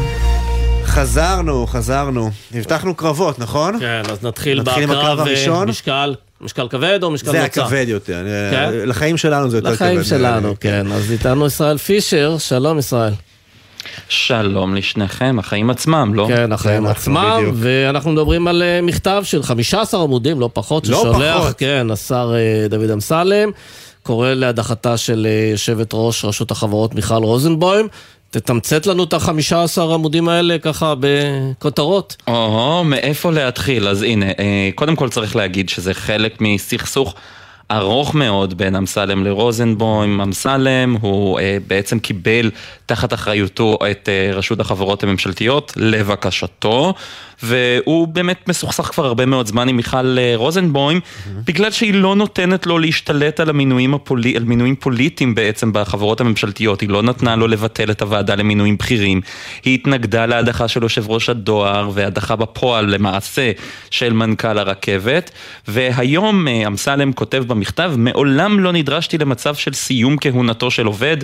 חזרנו, 0.85 1.67
חזרנו. 1.67 2.31
הבטחנו 2.55 2.95
קרבות, 2.95 3.39
נכון? 3.39 3.81
כן, 3.81 4.03
אז 4.11 4.23
נתחיל 4.23 4.61
נתחיל 4.61 4.87
בקרב 4.87 5.19
אה, 5.19 5.25
הראשון? 5.25 5.69
משקל, 5.69 6.15
משקל 6.41 6.69
כבד 6.69 6.99
או 7.03 7.11
משקל 7.11 7.31
זה 7.31 7.43
נוצה? 7.43 7.65
הכבד 7.65 7.85
יותר. 7.89 8.25
כן? 8.51 8.71
לחיים 8.73 9.17
שלנו 9.17 9.51
זה 9.51 9.57
יותר 9.57 9.77
כבד. 9.77 9.87
לחיים. 9.87 10.05
שלנו, 10.05 10.55
כן. 10.61 10.93
אז 10.93 11.13
איתנו 11.13 11.47
ישראל 11.47 11.79
פישר, 11.79 12.39
שלום 12.39 12.79
ישראל. 12.79 13.13
שלום 14.09 14.75
לשניכם, 14.75 15.37
החיים 15.39 15.71
עצמם, 15.71 16.13
לא? 16.15 16.27
כן, 16.29 16.53
החיים 16.53 16.87
עצמם, 16.87 17.51
ואנחנו 17.55 18.13
מדברים 18.13 18.49
על 18.49 18.63
אה, 18.63 18.83
מכתב 18.83 19.23
של 19.25 19.43
15 19.43 20.03
עמודים, 20.03 20.41
לא 20.41 20.51
פחות, 20.53 20.89
לא 20.89 20.99
ששולח, 20.99 21.39
פחות. 21.39 21.59
כן, 21.59 21.87
השר 21.91 22.35
אה, 22.37 22.69
דוד 22.69 22.91
אמסלם, 22.91 23.51
קורא 24.03 24.35
להדחתה 24.35 24.97
של 24.97 25.27
אה, 25.31 25.51
יושבת 25.53 25.91
ראש 25.93 26.25
רשות 26.25 26.51
החברות 26.51 26.95
מיכל 26.95 27.15
רוזנבוים. 27.15 27.89
תתמצת 28.31 28.87
לנו 28.87 29.05
את 29.05 29.13
ה-15 29.13 29.81
עמודים 29.83 30.29
האלה 30.29 30.59
ככה 30.59 30.95
בכותרות. 31.01 32.17
או, 32.27 32.85
מאיפה 32.85 33.33
להתחיל? 33.33 33.89
אז 33.89 34.03
הנה, 34.03 34.27
קודם 34.75 34.97
כל 34.97 35.09
צריך 35.09 35.37
להגיד 35.37 35.69
שזה 35.69 35.95
חלק 35.95 36.41
מסכסוך 36.41 37.15
ארוך 37.71 38.15
מאוד 38.15 38.59
בין 38.59 38.77
אמסלם 38.77 39.25
לרוזנבוים. 39.25 40.21
אמסלם 40.21 40.97
הוא 41.01 41.41
אה, 41.41 41.59
בעצם 41.67 41.99
קיבל 41.99 42.51
תחת 42.87 43.13
אחריותו 43.13 43.79
את 43.91 44.09
אה, 44.09 44.31
רשות 44.35 44.61
החברות 44.61 45.03
הממשלתיות 45.03 45.73
לבקשתו, 45.77 46.95
והוא 47.43 48.09
באמת 48.09 48.49
מסוכסך 48.49 48.85
כבר 48.85 49.07
הרבה 49.07 49.27
מאוד 49.27 49.47
זמן 49.47 49.69
עם 49.69 49.77
מיכל 49.77 50.19
אה, 50.19 50.33
רוזנבוים, 50.37 51.01
בגלל 51.45 51.71
שהיא 51.71 51.95
לא 51.95 52.17
נותנת 52.17 52.67
לו 52.67 52.79
להשתלט 52.79 53.41
על 53.41 53.51
המינויים, 53.51 53.95
הפולי, 53.95 54.37
על 54.37 54.45
מינויים 54.45 54.77
פוליטיים 54.77 55.35
בעצם 55.35 55.73
בחברות 55.73 56.21
הממשלתיות, 56.21 56.81
היא 56.81 56.89
לא 56.89 57.03
נתנה 57.03 57.37
לו 57.37 57.47
לבטל 57.47 57.91
את 57.91 58.03
הוועדה 58.03 58.35
למינויים 58.35 58.77
בכירים, 58.77 59.21
היא 59.65 59.75
התנגדה 59.75 60.27
להדחה 60.27 60.69
של 60.69 60.83
יושב 60.83 61.11
ראש 61.11 61.29
הדואר 61.29 61.91
והדחה 61.95 62.37
בפועל 62.37 62.87
למעשה 62.87 63.53
של 63.91 64.13
מנכ"ל 64.13 64.59
הרכבת, 64.59 65.31
והיום 65.69 66.49
אה, 66.49 66.67
אמסלם 66.67 67.13
כותב 67.13 67.45
במכתב, 67.47 67.93
מעולם 67.97 68.61
לא 68.61 68.73
נדרשתי 68.73 69.19
למצב 69.19 69.55
של 69.55 69.73
סיום 69.73 70.17
כהונתו 70.21 70.71
של 70.71 70.87
עובד, 70.87 71.17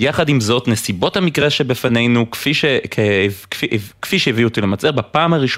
יחד 0.00 0.28
עם 0.28 0.40
זאת 0.40 0.68
נסיבות 0.68 1.16
המקרה 1.16 1.50
שבפנינו, 1.50 2.30
כפי, 2.30 2.54
ש... 2.54 2.64
כפי... 3.50 3.66
כפי 4.02 4.18
שהביאו 4.18 4.48
אותי 4.48 4.60
למצער, 4.60 4.90
בפעם 4.92 5.34
הראשונה 5.34 5.57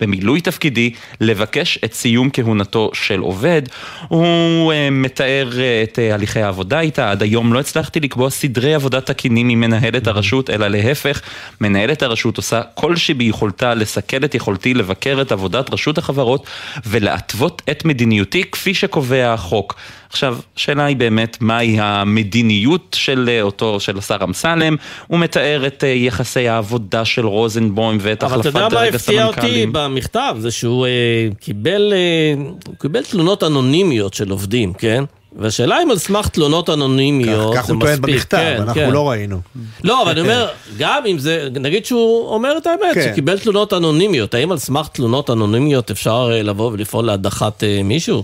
במילוי 0.00 0.40
תפקידי, 0.40 0.90
לבקש 1.20 1.78
את 1.84 1.94
סיום 1.94 2.30
כהונתו 2.32 2.90
של 2.94 3.20
עובד. 3.20 3.62
הוא 4.08 4.72
אה, 4.72 4.88
מתאר 4.90 5.50
אה, 5.58 5.82
את 5.82 5.98
אה, 5.98 6.14
הליכי 6.14 6.42
העבודה 6.42 6.80
איתה, 6.80 7.10
עד 7.10 7.22
היום 7.22 7.52
לא 7.52 7.60
הצלחתי 7.60 8.00
לקבוע 8.00 8.30
סדרי 8.30 8.74
עבודה 8.74 9.00
תקינים 9.00 9.48
עם 9.48 9.60
מנהלת 9.60 10.06
הרשות, 10.06 10.50
אלא 10.50 10.68
להפך, 10.68 11.20
מנהלת 11.60 12.02
הרשות 12.02 12.36
עושה 12.36 12.62
כל 12.74 12.96
שביכולתה 12.96 13.74
לסכל 13.74 14.24
את 14.24 14.34
יכולתי 14.34 14.74
לבקר 14.74 15.18
את 15.22 15.32
עבודת 15.32 15.72
רשות 15.72 15.98
החברות 15.98 16.46
ולהתוות 16.86 17.62
את 17.70 17.84
מדיניותי 17.84 18.44
כפי 18.52 18.74
שקובע 18.74 19.32
החוק. 19.32 19.74
עכשיו, 20.10 20.38
השאלה 20.56 20.84
היא 20.84 20.96
באמת 20.96 21.36
מהי 21.40 21.76
המדיניות 21.80 22.96
של 22.98 23.28
אה, 23.28 23.42
אותו, 23.42 23.80
של 23.80 23.98
השר 23.98 24.16
אמסלם, 24.24 24.76
הוא 25.06 25.18
מתאר 25.18 25.66
את 25.66 25.84
אה, 25.84 25.88
יחסי 25.88 26.48
העבודה 26.48 27.04
של 27.04 27.26
רוזנבוים 27.26 27.98
ואת 28.00 28.24
אבל 28.24 28.40
אתה 28.40 28.48
החלפת 28.48 28.60
יודע 28.60 28.78
מה 28.78 28.84
דרג 28.84 28.94
הפתיע 28.94 29.26
אותי 29.26 29.40
הסמנכ"לים. 29.40 29.72
במכתב? 29.72 30.36
זה 30.38 30.50
שהוא 30.50 30.86
אה, 30.86 30.90
קיבל, 31.40 31.92
אה, 31.92 32.42
קיבל 32.78 33.02
תלונות 33.02 33.42
אנונימיות 33.42 34.14
של 34.14 34.30
עובדים, 34.30 34.72
כן? 34.72 35.04
והשאלה 35.36 35.82
אם 35.82 35.90
על 35.90 35.98
סמך 35.98 36.28
תלונות 36.28 36.70
אנונימיות 36.70 37.54
כך 37.56 37.66
זה 37.66 37.72
הוא 37.72 37.80
טוען 37.80 37.92
מספיק. 37.92 38.14
במכתב, 38.14 38.36
כן, 38.36 38.56
אנחנו 38.62 38.74
כן. 38.74 38.90
לא 38.90 39.10
ראינו. 39.10 39.40
לא, 39.84 40.02
אבל 40.02 40.10
אני 40.10 40.20
אומר, 40.20 40.48
גם 40.78 41.02
אם 41.06 41.18
זה, 41.18 41.48
נגיד 41.60 41.86
שהוא 41.86 42.28
אומר 42.28 42.58
את 42.58 42.66
האמת, 42.66 42.94
כן. 42.94 43.10
שקיבל 43.12 43.38
תלונות 43.38 43.72
אנונימיות, 43.72 44.34
האם 44.34 44.52
על 44.52 44.58
סמך 44.58 44.88
תלונות 44.88 45.30
אנונימיות 45.30 45.90
אפשר 45.90 46.30
אה, 46.32 46.42
לבוא 46.42 46.70
ולפעול 46.72 47.04
להדחת 47.04 47.64
מישהו? 47.84 48.22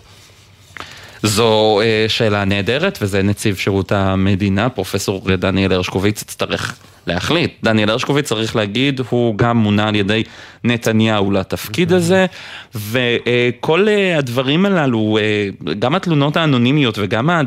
זו 1.26 1.80
אה, 1.80 2.04
שאלה 2.08 2.44
נהדרת, 2.44 2.98
וזה 3.02 3.22
נציב 3.22 3.56
שירות 3.56 3.92
המדינה, 3.92 4.68
פרופסור 4.68 5.30
דניאל 5.36 5.72
הרשקוביץ 5.72 6.22
יצטרך 6.22 6.76
להחליט. 7.06 7.52
דניאל 7.62 7.90
הרשקוביץ 7.90 8.28
צריך 8.28 8.56
להגיד, 8.56 9.00
הוא 9.10 9.38
גם 9.38 9.56
מונה 9.56 9.88
על 9.88 9.94
ידי 9.94 10.22
נתניהו 10.64 11.30
לתפקיד 11.30 11.92
הזה, 11.92 12.26
וכל 12.74 13.88
אה, 13.88 14.18
הדברים 14.18 14.66
הללו, 14.66 15.18
אה, 15.20 15.74
גם 15.78 15.94
התלונות 15.94 16.36
האנונימיות 16.36 16.98
וגם 16.98 17.30
אה, 17.30 17.40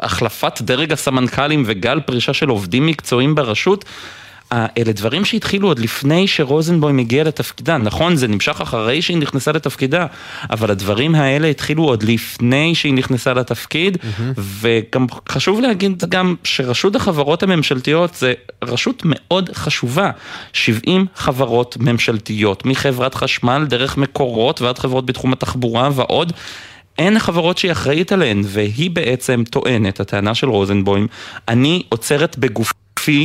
החלפת 0.00 0.60
דרג 0.60 0.92
הסמנכ"לים 0.92 1.62
וגל 1.66 2.00
פרישה 2.00 2.32
של 2.32 2.48
עובדים 2.48 2.86
מקצועיים 2.86 3.34
ברשות, 3.34 3.84
אה, 3.84 4.19
אלה 4.52 4.92
דברים 4.92 5.24
שהתחילו 5.24 5.68
עוד 5.68 5.78
לפני 5.78 6.26
שרוזנבוים 6.26 6.98
הגיע 6.98 7.24
לתפקידה, 7.24 7.78
נכון 7.78 8.16
זה 8.16 8.28
נמשך 8.28 8.60
אחרי 8.60 9.02
שהיא 9.02 9.16
נכנסה 9.16 9.52
לתפקידה, 9.52 10.06
אבל 10.50 10.70
הדברים 10.70 11.14
האלה 11.14 11.48
התחילו 11.48 11.84
עוד 11.84 12.02
לפני 12.02 12.74
שהיא 12.74 12.94
נכנסה 12.94 13.34
לתפקיד, 13.34 13.98
וגם 14.38 15.06
חשוב 15.28 15.60
להגיד 15.60 16.04
גם 16.08 16.34
שרשות 16.44 16.96
החברות 16.96 17.42
הממשלתיות 17.42 18.14
זה 18.14 18.32
רשות 18.64 19.02
מאוד 19.04 19.50
חשובה, 19.54 20.10
70 20.52 21.06
חברות 21.14 21.76
ממשלתיות, 21.80 22.66
מחברת 22.66 23.14
חשמל 23.14 23.66
דרך 23.68 23.96
מקורות 23.96 24.62
ועד 24.62 24.78
חברות 24.78 25.06
בתחום 25.06 25.32
התחבורה 25.32 25.90
ועוד. 25.94 26.32
אין 26.98 27.18
חברות 27.18 27.58
שהיא 27.58 27.72
אחראית 27.72 28.12
עליהן, 28.12 28.40
והיא 28.44 28.90
בעצם 28.90 29.42
טוענת, 29.50 30.00
הטענה 30.00 30.34
של 30.34 30.48
רוזנבוים, 30.48 31.06
אני 31.48 31.82
עוצרת 31.88 32.38
בגופי 32.38 32.79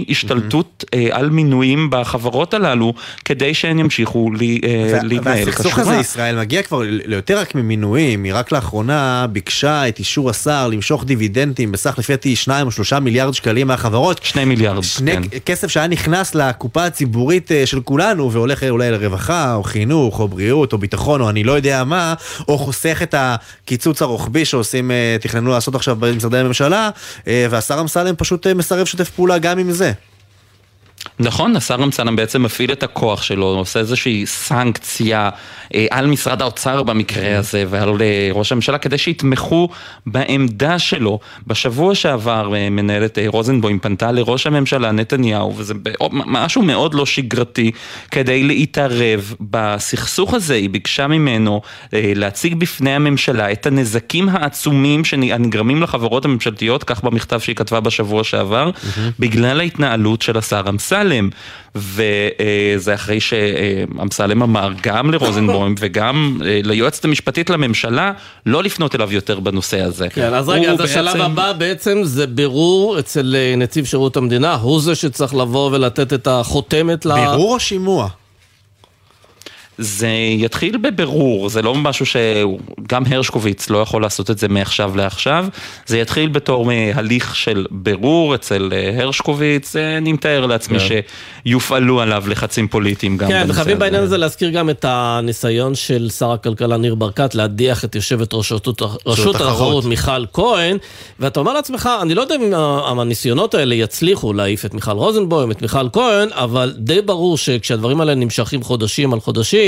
השתלטות 0.10 0.84
אה, 0.94 1.08
על 1.12 1.30
מינויים 1.30 1.88
בחברות 1.92 2.54
הללו, 2.54 2.94
כדי 3.26 3.54
שהן 3.54 3.80
ימשיכו 3.80 4.32
לי- 4.32 4.60
אה, 4.64 4.90
וה- 4.94 5.04
להתנהל 5.04 5.46
והסכסוך. 5.46 5.80
הזה, 5.80 5.96
ישראל, 5.96 6.40
מגיע 6.40 6.62
כבר 6.64 6.82
ליותר 6.86 7.40
רק 7.40 7.56
ממינויים, 7.56 8.24
היא 8.24 8.34
רק 8.36 8.52
לאחרונה 8.52 9.26
ביקשה 9.32 9.88
את 9.88 10.00
אישור 10.00 10.30
השר 10.30 10.68
למשוך 10.68 11.04
דיבידנדים 11.06 11.72
בסך 11.72 11.96
לפי 11.98 12.14
דעתי 12.14 12.36
2 12.36 12.66
או 12.68 12.72
3 12.72 12.94
מיליארד 12.94 13.34
שקלים 13.34 13.68
מהחברות. 13.68 14.24
2 14.24 14.50
מיליארד, 14.50 14.84
שני 14.84 15.12
כן. 15.12 15.22
כסף 15.46 15.68
שהיה 15.68 15.88
נכנס 15.88 16.36
לקופה 16.36 16.86
הציבורית 16.86 17.52
אה, 17.52 17.66
של 17.66 17.80
כולנו 17.82 18.32
והולך 18.32 18.64
אולי 18.64 18.92
לרווחה, 18.92 19.56
או 19.56 19.64
חינוך, 19.64 20.20
או 20.20 20.28
בריאות, 20.28 20.74
או 20.74 20.78
ביטחון, 20.78 21.22
או 21.22 21.30
אני 21.30 21.44
לא 21.44 21.52
יודע 21.52 21.84
מה, 21.84 22.14
או 22.48 22.58
חוסך 22.58 23.00
את 23.04 23.16
הקיצוץ 23.18 24.02
הרוחבי 24.02 24.46
שעושים, 24.46 24.92
אה, 24.92 25.18
תכננו 25.22 25.50
לעשות 25.52 25.76
עכשיו 25.76 25.96
במשרדי 26.00 26.38
הממשלה, 26.38 26.90
והשר 27.28 27.78
אמסלם 27.82 28.16
פשוט 28.18 28.48
מסרב 28.48 28.82
לשתף 28.82 29.10
פעולה 29.10 29.38
גם 29.38 29.60
עם 29.60 29.65
זה. 29.72 29.94
נכון, 31.20 31.56
השר 31.56 31.76
אמסלם 31.76 32.16
בעצם 32.16 32.44
מפעיל 32.44 32.72
את 32.72 32.84
הכוח 32.84 33.22
שלו, 33.22 33.46
עושה 33.46 33.80
איזושהי 33.80 34.26
סנקציה 34.26 35.30
אה, 35.76 35.86
על 35.90 36.08
משרד 36.08 36.42
האוצר 36.42 36.84
במקרה 36.84 37.38
הזה 37.38 37.64
ועל 37.70 38.02
אה, 38.02 38.30
ראש 38.32 38.52
הממשלה 38.52 38.78
כדי 38.78 38.98
שיתמכו 38.98 39.70
בעמדה 40.06 40.80
שלו. 40.80 41.20
בשבוע 41.48 41.96
שעבר 41.96 42.56
אה, 42.56 42.70
מנהלת 42.70 43.18
אה, 43.18 43.26
רוזנבוים 43.28 43.80
פנתה 43.80 44.12
לראש 44.12 44.48
הממשלה 44.48 44.92
נתניהו, 44.92 45.54
וזה 45.58 45.74
משהו 46.12 46.62
מאוד 46.62 46.94
לא 46.94 47.06
שגרתי, 47.06 47.72
כדי 48.12 48.44
להתערב 48.44 49.34
בסכסוך 49.42 50.34
הזה. 50.34 50.54
היא 50.54 50.70
ביקשה 50.70 51.08
ממנו 51.08 51.62
אה, 51.94 52.12
להציג 52.16 52.56
בפני 52.56 52.92
הממשלה 52.92 53.52
את 53.52 53.66
הנזקים 53.66 54.30
העצומים 54.30 55.06
שנגרמים 55.06 55.84
לחברות 55.84 56.26
הממשלתיות, 56.26 56.84
כך 56.84 57.04
במכתב 57.04 57.40
שהיא 57.40 57.56
כתבה 57.56 57.80
בשבוע 57.80 58.24
שעבר, 58.24 58.70
בגלל 59.20 59.60
ההתנהלות 59.60 60.22
של 60.22 60.38
השר 60.38 60.62
אמסלם. 60.70 61.05
וזה 61.76 62.94
אחרי 62.94 63.20
שאמסלם 63.20 64.44
אמר 64.44 64.70
גם 64.84 65.12
לרוזנבוים 65.12 65.76
וגם 65.80 66.42
אה, 66.46 66.60
ליועצת 66.64 67.06
המשפטית 67.06 67.50
לממשלה 67.50 68.12
לא 68.46 68.64
לפנות 68.64 68.96
אליו 68.96 69.14
יותר 69.14 69.40
בנושא 69.40 69.82
הזה. 69.82 70.10
כן, 70.10 70.34
אז 70.34 70.50
רגע, 70.50 70.72
אז 70.72 70.80
השלב 70.80 71.06
בעצם- 71.06 71.22
הבא 71.22 71.54
בעצם 71.54 72.00
זה 72.04 72.28
בירור 72.28 73.00
אצל 73.00 73.36
אה, 73.38 73.54
נציב 73.58 73.86
שירות 73.86 74.18
המדינה, 74.18 74.54
הוא 74.56 74.82
זה 74.82 74.96
שצריך 74.96 75.36
לבוא 75.36 75.72
ולתת 75.72 76.14
את 76.14 76.28
החותמת 76.28 77.06
ל... 77.06 77.14
בירור 77.14 77.54
או 77.54 77.60
שימוע? 77.60 78.10
זה 79.78 80.10
יתחיל 80.38 80.78
בבירור, 80.78 81.50
זה 81.50 81.62
לא 81.62 81.76
משהו 81.76 82.06
שגם 82.06 83.04
הרשקוביץ 83.10 83.70
לא 83.70 83.78
יכול 83.78 84.02
לעשות 84.02 84.32
את 84.32 84.38
זה 84.38 84.48
מעכשיו 84.48 84.96
לעכשיו, 84.96 85.46
זה 85.86 85.98
יתחיל 85.98 86.30
בתור 86.30 86.72
אה, 86.72 86.92
הליך 86.96 87.36
של 87.36 87.66
בירור 87.72 88.36
אצל 88.36 88.70
אה, 88.74 89.04
הרשקוביץ, 89.04 89.76
אה, 89.76 89.98
אני 89.98 90.14
מתאר 90.14 90.46
לעצמי 90.46 90.80
כן. 90.80 90.86
שיופעלו 91.46 92.02
עליו 92.02 92.24
לחצים 92.28 92.68
פוליטיים 92.68 93.18
גם 93.18 93.28
כן, 93.28 93.44
בנושא 93.44 93.62
הזה. 93.62 93.76
בעניין 93.76 94.04
הזה 94.04 94.18
להזכיר 94.18 94.50
גם 94.50 94.70
את 94.70 94.86
הניסיון 94.88 95.76
של 95.76 96.10
שר 96.10 96.32
הכלכלה 96.32 96.78
ניר 96.78 96.96
ברקת 96.96 97.36
להדיח 97.36 97.86
את 97.86 97.96
יושבת 97.96 98.34
ראש 98.34 98.52
רשות, 98.52 98.82
התחרות. 99.36 99.86
מיכל 99.86 100.26
כהן, 100.34 100.78
ואתה 101.20 101.40
אומר 101.40 101.54
לעצמך, 101.54 101.90
אני 102.02 102.14
לא 102.14 102.22
יודע 102.22 102.36
אם 102.36 102.54
ה- 102.54 103.02
הניסיונות 103.02 103.54
האלה 103.54 103.76
יצליחו 103.76 104.34
להעיף 104.34 104.66
את 104.66 104.74
מיכל 104.74 104.92
רוזנבוים, 104.92 105.52
את 105.52 105.62
מיכל 105.62 105.90
כהן, 105.94 106.30
אבל 106.32 106.74
די 106.78 107.02
ברור 107.02 107.38
שכשהדברים 107.38 108.00
האלה 108.00 108.16
נמשכים 108.16 108.64
חודשים 108.64 109.14
על 109.14 109.20
חודשים, 109.20 109.65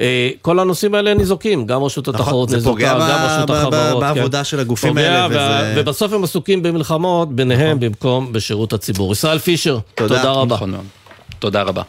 אה, 0.00 0.30
כל 0.42 0.58
הנושאים 0.58 0.94
האלה 0.94 1.14
ניזוקים, 1.14 1.66
גם 1.66 1.82
רשות 1.84 2.08
התחרות 2.08 2.48
נכון, 2.48 2.60
זה 2.60 2.64
פוגע 2.68 2.92
ניזוקה, 2.94 3.12
גם 3.12 3.26
רשות 3.26 3.50
החברות. 3.50 4.02
כן. 4.04 4.14
בעבודה 4.14 4.44
של 4.44 4.60
הגופים 4.60 4.90
פוגע, 4.90 5.12
האלה, 5.22 5.26
וזה- 5.30 5.80
ובסוף 5.80 6.12
הם 6.12 6.24
עסוקים 6.24 6.62
במלחמות 6.62 7.32
ביניהם 7.32 7.80
במקום 7.80 8.32
בשירות 8.32 8.72
הציבור. 8.72 9.12
ישראל 9.12 9.38
פישר, 9.38 9.78
תודה. 9.94 10.16
תודה 10.16 10.30
רבה. 10.32 10.56
נכון. 10.56 10.74
תודה 11.38 11.62
רבה. 11.62 11.82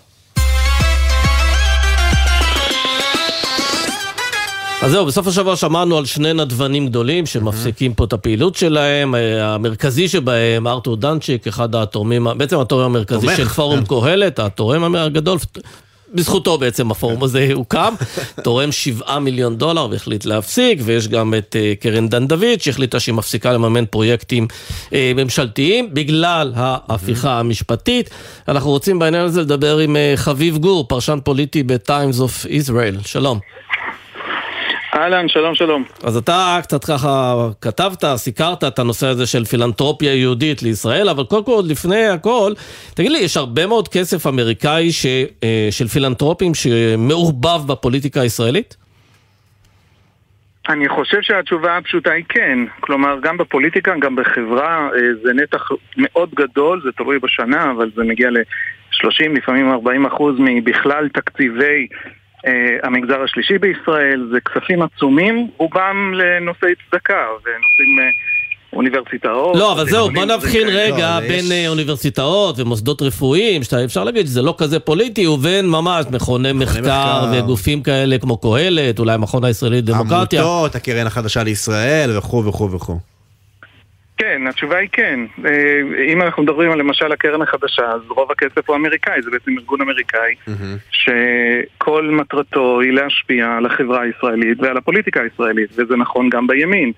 אז 4.81 4.91
זהו, 4.91 5.05
בסוף 5.05 5.27
השבוע 5.27 5.55
שמענו 5.55 5.97
על 5.97 6.05
שני 6.05 6.33
נדבנים 6.33 6.87
גדולים 6.87 7.25
שמפסיקים 7.25 7.93
פה 7.93 8.03
את 8.03 8.13
הפעילות 8.13 8.55
שלהם. 8.55 9.15
אה, 9.15 9.53
המרכזי 9.53 10.07
שבהם, 10.07 10.67
ארתור 10.67 10.95
דנצ'יק, 10.95 11.47
אחד 11.47 11.75
התורמים, 11.75 12.27
בעצם 12.37 12.59
התורם 12.59 12.85
המרכזי 12.85 13.25
תומך, 13.27 13.37
של 13.37 13.47
פורום 13.47 13.79
כן. 13.85 13.85
קהלת, 14.01 14.39
התורם 14.39 14.95
הגדול. 14.95 15.37
בזכותו 16.13 16.57
בעצם 16.57 16.91
הפורום 16.91 17.23
הזה 17.23 17.49
הוקם, 17.53 17.93
תורם 18.43 18.71
7 18.71 19.19
מיליון 19.19 19.57
דולר 19.57 19.87
והחליט 19.91 20.25
להפסיק, 20.25 20.79
ויש 20.83 21.07
גם 21.07 21.33
את 21.33 21.55
אה, 21.59 21.73
קרן 21.79 22.07
דן 22.09 22.27
דוד 22.27 22.59
שהחליטה 22.59 22.99
שהיא 22.99 23.15
מפסיקה 23.15 23.53
לממן 23.53 23.85
פרויקטים 23.85 24.47
אה, 24.93 25.11
ממשלתיים 25.15 25.93
בגלל 25.93 26.53
ההפיכה 26.55 27.39
המשפטית. 27.39 28.09
אנחנו 28.47 28.69
רוצים 28.69 28.99
בעניין 28.99 29.25
הזה 29.25 29.41
לדבר 29.41 29.77
עם 29.77 29.95
אה, 29.95 30.13
חביב 30.15 30.57
גור, 30.57 30.87
פרשן 30.87 31.19
פוליטי 31.23 31.63
ב-Times 31.63 32.17
of 32.17 32.45
Israel. 32.45 33.07
שלום. 33.07 33.39
אהלן, 34.97 35.27
שלום 35.27 35.55
שלום. 35.55 35.83
אז 36.03 36.17
אתה 36.17 36.59
קצת 36.63 36.83
ככה 36.83 37.33
כתבת, 37.61 38.03
סיקרת 38.15 38.63
את 38.63 38.79
הנושא 38.79 39.07
הזה 39.07 39.27
של 39.27 39.45
פילנטרופיה 39.45 40.15
יהודית 40.15 40.63
לישראל, 40.63 41.09
אבל 41.09 41.23
קודם 41.23 41.43
כל, 41.43 41.61
לפני 41.65 42.07
הכל, 42.07 42.53
תגיד 42.95 43.11
לי, 43.11 43.17
יש 43.17 43.37
הרבה 43.37 43.67
מאוד 43.67 43.87
כסף 43.87 44.27
אמריקאי 44.27 44.91
ש, 44.91 45.05
אה, 45.43 45.67
של 45.71 45.87
פילנטרופים 45.87 46.51
שמעורבב 46.55 47.67
בפוליטיקה 47.67 48.21
הישראלית? 48.21 48.77
אני 50.69 50.89
חושב 50.89 51.17
שהתשובה 51.21 51.77
הפשוטה 51.77 52.11
היא 52.11 52.23
כן. 52.29 52.59
כלומר, 52.79 53.19
גם 53.21 53.37
בפוליטיקה, 53.37 53.93
גם 53.99 54.15
בחברה, 54.15 54.89
אה, 54.95 54.99
זה 55.23 55.33
נתח 55.33 55.69
מאוד 55.97 56.29
גדול, 56.35 56.81
זה 56.83 56.89
תלוי 56.91 57.19
בשנה, 57.19 57.71
אבל 57.71 57.91
זה 57.95 58.03
מגיע 58.03 58.29
ל-30, 58.29 59.37
לפעמים 59.37 59.71
40 59.71 60.05
אחוז 60.05 60.35
מבכלל 60.39 61.09
תקציבי 61.09 61.87
המגזר 62.83 63.21
השלישי 63.23 63.57
בישראל. 63.57 64.27
זה 64.31 64.37
כספים 64.39 64.81
עצומים, 64.81 65.47
רובם 65.57 66.13
לנושאי 66.13 66.69
צדקה 66.89 67.13
ונושאים... 67.35 67.99
אה, 67.99 68.03
אוניברסיטאות. 68.73 69.55
לא, 69.55 69.71
אבל 69.71 69.89
זהו, 69.89 70.11
בוא 70.11 70.25
נבחין. 70.25 70.67
רגע 70.67 71.19
לא, 71.21 71.27
בין 71.27 71.45
יש- 71.45 71.51
אה, 71.51 71.67
אוניברסיטאות 71.67 72.59
ומוסדות 72.59 73.01
רפואיים, 73.01 73.63
שאתה- 73.63 73.83
אפשר 73.85 74.03
להגיד 74.03 74.25
שזה 74.25 74.41
לא 74.41 74.55
כזה 74.57 74.79
פוליטי, 74.79 75.27
ובין 75.27 75.69
ממש 75.69 76.05
מכוני 76.11 76.53
מחקר. 76.53 77.31
וגופים 77.33 77.83
כאלה 77.83 78.17
כמו 78.17 78.37
קהלת, 78.37 78.99
אולי 78.99 79.13
המכון 79.13 79.43
הישראלי 79.43 79.77
לדמוקרטיה. 79.77 80.41
עמותות, 80.41 80.75
הקרן 80.75 81.07
החדשה 81.07 81.43
לישראל 81.43 82.17
וכו' 82.17 82.45
וכו' 82.45 82.71
וכו'. 82.71 82.95
כן, 84.17 84.41
התשובה 84.49 84.77
היא 84.77 84.89
כן. 84.91 85.19
אה, 85.45 85.51
אם 86.13 86.21
אנחנו 86.21 86.43
מדברים 86.43 86.71
על 86.71 86.79
למשל 86.79 87.11
הקרן 87.11 87.41
החדשה, 87.41 87.81
אז 87.85 88.01
רוב 88.09 88.31
הכסף 88.31 88.69
הוא 88.69 88.75
אמריקאי, 88.75 89.21
זה 89.21 89.31
בעצם 89.31 89.51
ארגון 89.57 89.81
אמריקאי, 89.81 90.35
שכל 90.91 92.09
מטרתו 92.11 92.79
היא 92.81 92.91
להשפיע 92.91 93.55
על 93.57 93.65
החברה 93.65 94.01
הישראלית 94.01 94.59
ועל 94.61 94.77
הפוליטיקה 94.77 95.21
הישראלית, 95.21 95.69
וזה 95.75 95.95
נכון 95.95 96.29
גם 96.29 96.47
בימין. 96.47 96.91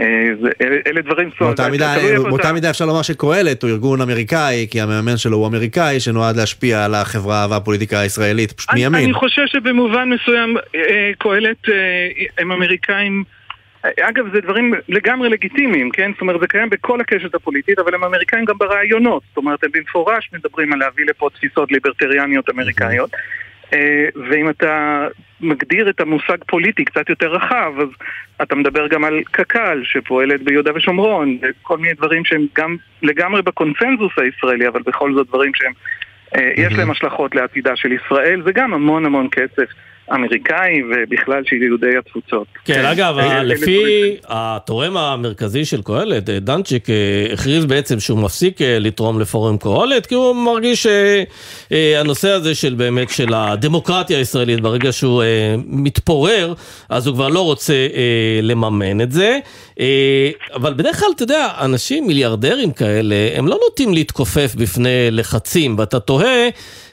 זה- 0.42 0.50
אלה- 0.60 0.76
אלה 0.86 1.00
דברים... 1.02 1.26
איפה 1.28 1.44
באותה 2.28 2.52
מידה 2.52 2.70
אפשר 2.70 2.86
לומר 2.86 3.02
שקהלת 3.02 3.62
הוא 3.62 3.70
ארגון 3.70 4.00
אמריקאי, 4.00 4.66
כי 4.70 4.80
המאמן 4.80 5.16
שלו 5.16 5.36
הוא 5.36 5.46
אמריקאי, 5.46 6.00
שנועד 6.00 6.36
להשפיע 6.36 6.84
על 6.84 6.94
החברה 6.94 7.46
והפוליטיקה 7.50 8.00
הישראלית, 8.00 8.52
פשוט 8.52 8.74
מימין. 8.74 9.04
אני 9.04 9.12
חושב 9.14 9.42
שבמובן 9.46 10.08
מסוים 10.08 10.56
אה, 10.74 11.10
קהלת 11.18 11.56
הם 12.38 12.52
אמריקאים 12.52 13.24
אגב, 13.82 14.24
זה 14.34 14.40
דברים 14.40 14.74
לגמרי 14.88 15.28
לגיטימיים, 15.28 15.90
כן? 15.90 16.12
זאת 16.12 16.20
אומרת, 16.20 16.40
זה 16.40 16.46
קיים 16.46 16.70
בכל 16.70 17.00
הקשת 17.00 17.34
הפוליטית, 17.34 17.78
אבל 17.78 17.94
הם 17.94 18.04
אמריקאים 18.04 18.44
גם 18.44 18.58
ברעיונות. 18.58 19.22
זאת 19.28 19.36
אומרת, 19.36 19.64
הם 19.64 19.70
במפורש 19.72 20.30
מדברים 20.32 20.72
על 20.72 20.78
להביא 20.78 21.06
לפה 21.06 21.28
תפיסות 21.34 21.72
ליברטריאניות 21.72 22.50
אמריקאיות. 22.50 23.10
אה, 23.74 24.08
ואם 24.30 24.50
אתה 24.50 25.06
מגדיר 25.40 25.90
את 25.90 26.00
המושג 26.00 26.36
פוליטי 26.46 26.84
קצת 26.84 27.08
יותר 27.08 27.26
רחב, 27.26 27.72
אז 27.80 27.88
אתה 28.42 28.54
מדבר 28.54 28.86
גם 28.86 29.04
על 29.04 29.20
קק"ל 29.30 29.80
שפועלת 29.84 30.42
ביהודה 30.42 30.70
ושומרון, 30.74 31.38
וכל 31.42 31.78
מיני 31.78 31.94
דברים 31.94 32.24
שהם 32.24 32.46
גם 32.56 32.76
לגמרי 33.02 33.42
בקונצנזוס 33.42 34.12
הישראלי, 34.16 34.68
אבל 34.68 34.82
בכל 34.82 35.14
זאת 35.14 35.26
דברים 35.26 35.52
שהם, 35.54 35.72
אה, 36.36 36.52
יש 36.56 36.72
להם 36.72 36.90
השלכות 36.90 37.34
לעתידה 37.34 37.76
של 37.76 37.92
ישראל, 37.92 38.42
וגם 38.44 38.74
המון 38.74 39.06
המון 39.06 39.28
כסף 39.32 39.70
אמריקאי 40.14 40.72
ובכלל 40.90 41.42
של 41.46 41.56
יהודי 41.62 41.96
התפוצות. 41.98 42.46
כן, 42.64 42.84
אגב, 42.84 43.18
אה, 43.18 43.32
אלה 43.32 43.42
לפי 43.42 43.76
דברים- 43.78 44.14
התורם 44.28 44.96
המרכזי 44.96 45.64
של 45.64 45.82
קהלת, 45.82 46.30
אה, 46.30 46.40
דנצ'יק, 46.40 46.90
אה, 46.90 46.94
הכריז 47.32 47.64
בעצם 47.64 48.00
שהוא 48.00 48.18
מפסיק 48.18 48.62
אה, 48.62 48.78
לתרום 48.78 49.20
לפורום 49.20 49.58
קהלת, 49.58 50.06
כי 50.06 50.14
הוא 50.14 50.36
מרגיש 50.36 50.86
שהנושא 51.70 52.28
הזה 52.28 52.54
של 52.54 52.74
באמת, 52.74 53.10
של 53.10 53.34
הדמוקרטיה 53.34 54.18
הישראלית, 54.18 54.60
ברגע 54.60 54.92
שהוא 54.92 55.22
אה, 55.22 55.26
מתפורר, 55.66 56.54
אז 56.88 57.06
הוא 57.06 57.14
כבר 57.14 57.28
לא 57.28 57.40
רוצה 57.44 57.72
אה, 57.72 57.88
לממן 58.42 59.00
את 59.00 59.12
זה. 59.12 59.38
אה, 59.80 60.30
אבל 60.54 60.74
בדרך 60.74 61.00
כלל, 61.00 61.08
אתה 61.16 61.22
יודע, 61.22 61.48
אנשים 61.60 62.06
מיליארדרים 62.06 62.70
כאלה, 62.72 63.14
הם 63.34 63.48
לא 63.48 63.58
נוטים 63.64 63.94
להתכופף 63.94 64.54
בפני 64.54 65.08
לחצים, 65.10 65.76
ואתה 65.78 66.00
תוהה... 66.00 66.48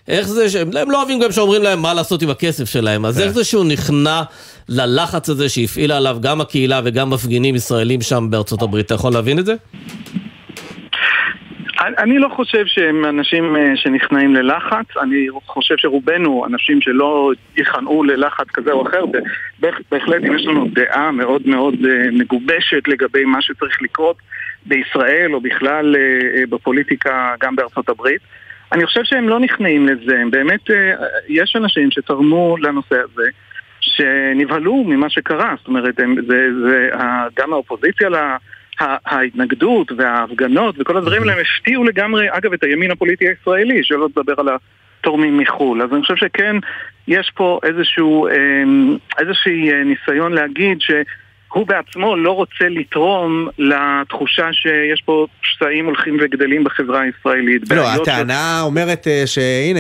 איך 0.08 0.28
זה 0.28 0.50
שהם 0.50 0.68
הם 0.82 0.92
לא 0.92 0.98
אוהבים 1.00 1.20
גם 1.20 1.32
שאומרים 1.32 1.64
להם 1.64 1.82
מה 1.82 1.94
לעשות 1.94 2.22
עם 2.22 2.30
הכסף 2.30 2.66
שלהם, 2.70 3.06
אז 3.06 3.22
איך 3.22 3.32
זה 3.32 3.44
שהוא 3.44 3.66
נכנע 3.66 4.22
ללחץ 4.70 5.30
הזה 5.30 5.50
שהפעילה 5.50 5.98
עליו 5.98 6.18
גם 6.22 6.42
הקהילה 6.42 6.82
וגם 6.86 7.10
מפגינים 7.10 7.56
ישראלים 7.56 8.02
שם 8.02 8.28
בארצות 8.30 8.62
הברית, 8.62 8.86
אתה 8.86 8.94
יכול 8.94 9.14
להבין 9.14 9.40
את 9.40 9.46
זה? 9.46 9.56
אני- 11.98 12.20
לא 12.20 12.30
חושב 12.36 12.64
שהם 12.66 13.06
אנשים 13.06 13.56
אה, 13.56 13.72
שנכנעים 13.76 14.36
ללחץ, 14.36 14.86
אני 15.02 15.28
חושב 15.46 15.76
שרובנו 15.78 16.46
אנשים 16.46 16.82
שלא 16.82 17.32
ייכנעו 17.58 18.04
ללחץ 18.04 18.46
כזה 18.54 18.72
או 18.72 18.88
אחר, 18.88 19.04
בהחלט 19.92 20.24
אם 20.28 20.36
יש 20.36 20.46
לנו 20.46 20.68
דעה 20.74 21.12
מאוד 21.12 21.42
מאוד 21.46 21.74
אה, 21.86 22.12
מגובשת 22.12 22.88
לגבי 22.88 23.26
מה 23.26 23.42
שצריך 23.42 23.82
לקרות 23.82 24.16
בישראל 24.66 25.34
או 25.34 25.42
בכלל 25.42 25.96
אה, 25.96 26.02
בפוליטיקה 26.50 27.34
גם 27.40 27.56
בארצות 27.56 27.90
הברית. 27.90 28.22
אני 28.72 28.86
חושב 28.86 29.04
שהם 29.04 29.30
לא 29.30 29.40
נכנעים 29.40 29.88
לזה, 29.88 30.20
הם 30.20 30.32
באמת, 30.32 30.72
אה, 30.72 30.94
יש 31.28 31.56
אנשים 31.56 31.92
שתרמו 31.92 32.58
לנושא 32.58 32.96
הזה, 32.96 33.30
שנבהלו 33.80 34.84
ממה 34.84 35.10
שקרה, 35.10 35.54
זאת 35.58 35.68
אומרת, 35.68 36.00
הם, 36.00 36.16
זה, 36.28 36.48
זה, 36.64 36.90
גם 37.40 37.54
האופוזיציה 37.54 38.10
ל- 38.10 38.16
ה- 38.80 38.98
ההתנגדות 39.16 39.92
וההפגנות 39.98 40.76
וכל 40.80 40.98
הדברים 40.98 41.22
האלה 41.22 41.34
הם 41.34 41.40
הפתיעו 41.40 41.84
לגמרי, 41.84 42.28
אגב, 42.30 42.54
את 42.54 42.64
הימין 42.64 42.92
הפוליטי 42.92 43.28
הישראלי, 43.28 43.84
שלא 43.84 44.08
לדבר 44.18 44.34
על 44.38 44.48
התורמים 45.00 45.38
מחו"ל. 45.38 45.82
אז 45.82 45.94
אני 45.94 46.02
חושב 46.02 46.16
שכן, 46.16 46.56
יש 47.08 47.32
פה 47.36 47.60
איזשהו, 47.64 48.28
אמ, 48.28 48.98
איזשהו 49.20 49.52
ניסיון 49.86 50.34
להגיד 50.34 50.82
ש... 50.82 50.92
הוא 51.54 51.68
בעצמו 51.68 52.16
לא 52.16 52.32
רוצה 52.32 52.66
לתרום 52.70 53.48
לתחושה 53.58 54.54
שיש 54.54 55.02
פה 55.06 55.26
שסעים 55.42 55.86
הולכים 55.86 56.18
וגדלים 56.22 56.64
בחברה 56.64 57.02
הישראלית. 57.02 57.62
לא, 57.72 57.90
הטענה 57.90 58.62
אומרת 58.62 59.08
אה, 59.08 59.24
שהנה, 59.26 59.80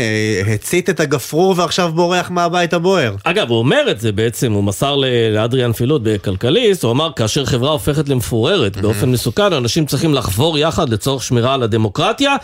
הצית 0.53 0.89
את 0.89 0.99
הגפרור 0.99 1.55
ועכשיו 1.57 1.91
בורח 1.91 2.31
מהבית 2.31 2.73
הבוער. 2.73 3.15
אגב, 3.23 3.49
הוא 3.49 3.59
אומר 3.59 3.91
את 3.91 3.99
זה 3.99 4.11
בעצם, 4.11 4.51
הוא 4.51 4.63
מסר 4.63 4.95
לאדריאן 5.33 5.71
פילוט 5.71 6.01
בכלכליסט, 6.05 6.83
הוא 6.83 6.91
אמר, 6.91 7.11
כאשר 7.15 7.45
חברה 7.45 7.71
הופכת 7.71 8.09
למפוררת 8.09 8.77
באופן 8.77 9.11
מסוכן, 9.11 9.53
אנשים 9.53 9.85
צריכים 9.85 10.13
לחבור 10.13 10.57
יחד 10.57 10.89
לצורך 10.89 11.23
שמירה 11.23 11.53
על 11.53 11.63
הדמוקרטיה. 11.63 12.35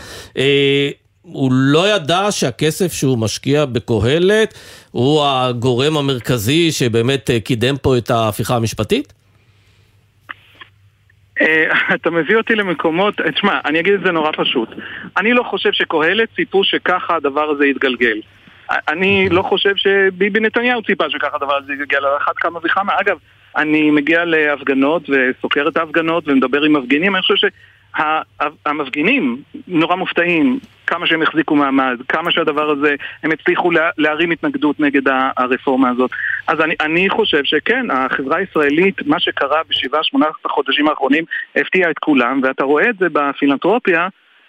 הוא 1.24 1.50
לא 1.52 1.94
ידע 1.94 2.26
שהכסף 2.30 2.92
שהוא 2.92 3.18
משקיע 3.18 3.64
בקהלת 3.64 4.54
הוא 4.90 5.24
הגורם 5.26 5.96
המרכזי 5.96 6.72
שבאמת 6.72 7.30
אה, 7.30 7.40
קידם 7.40 7.76
פה 7.82 7.98
את 7.98 8.10
ההפיכה 8.10 8.56
המשפטית? 8.56 9.12
אה, 11.40 11.64
אתה 11.94 12.10
מביא 12.10 12.36
אותי 12.36 12.54
למקומות, 12.54 13.20
אה, 13.20 13.32
תשמע, 13.32 13.60
אני 13.64 13.80
אגיד 13.80 13.94
את 13.94 14.00
זה 14.04 14.12
נורא 14.12 14.30
פשוט. 14.36 14.68
אני 15.16 15.32
לא 15.32 15.42
חושב 15.42 15.72
שקהלת 15.72 16.28
ציפו 16.36 16.64
שככה 16.64 17.16
הדבר 17.16 17.50
הזה 17.50 17.66
יתגלגל. 17.66 18.20
אני 18.88 19.28
לא 19.28 19.42
חושב 19.42 19.76
שביבי 19.76 20.40
נתניהו 20.40 20.82
ציפה 20.82 21.04
שככה 21.10 21.36
הדבר 21.36 21.56
הזה 21.56 21.72
יתגלגל, 21.72 22.04
על 22.04 22.16
אחת 22.16 22.34
כמה 22.36 22.58
וכמה. 22.64 22.92
אגב, 23.00 23.18
אני 23.56 23.90
מגיע 23.90 24.24
להפגנות 24.24 25.02
וסוקר 25.10 25.68
את 25.68 25.76
ההפגנות 25.76 26.28
ומדבר 26.28 26.62
עם 26.62 26.72
מפגינים, 26.72 27.14
אני 27.14 27.22
חושב 27.22 27.48
שהמפגינים 27.96 29.42
נורא 29.68 29.96
מופתעים 29.96 30.58
כמה 30.86 31.06
שהם 31.06 31.22
החזיקו 31.22 31.56
מעמד, 31.56 31.96
כמה 32.08 32.30
שהדבר 32.30 32.70
הזה, 32.70 32.94
הם 33.22 33.30
הצליחו 33.32 33.70
לה, 33.70 33.90
להרים 33.98 34.30
התנגדות 34.30 34.80
נגד 34.80 35.02
הרפורמה 35.36 35.90
הזאת. 35.90 36.10
אז 36.46 36.60
אני, 36.60 36.74
אני 36.80 37.10
חושב 37.10 37.44
שכן, 37.44 37.90
החברה 37.90 38.36
הישראלית, 38.36 39.06
מה 39.06 39.20
שקרה 39.20 39.60
בשבעה, 39.68 40.04
שמונה 40.04 40.26
החודשים 40.44 40.88
האחרונים, 40.88 41.24
הפתיע 41.56 41.90
את 41.90 41.98
כולם, 41.98 42.40
ואתה 42.42 42.64
רואה 42.64 42.90
את 42.90 42.98
זה 42.98 43.06
בפילנטרופיה, 43.12 44.08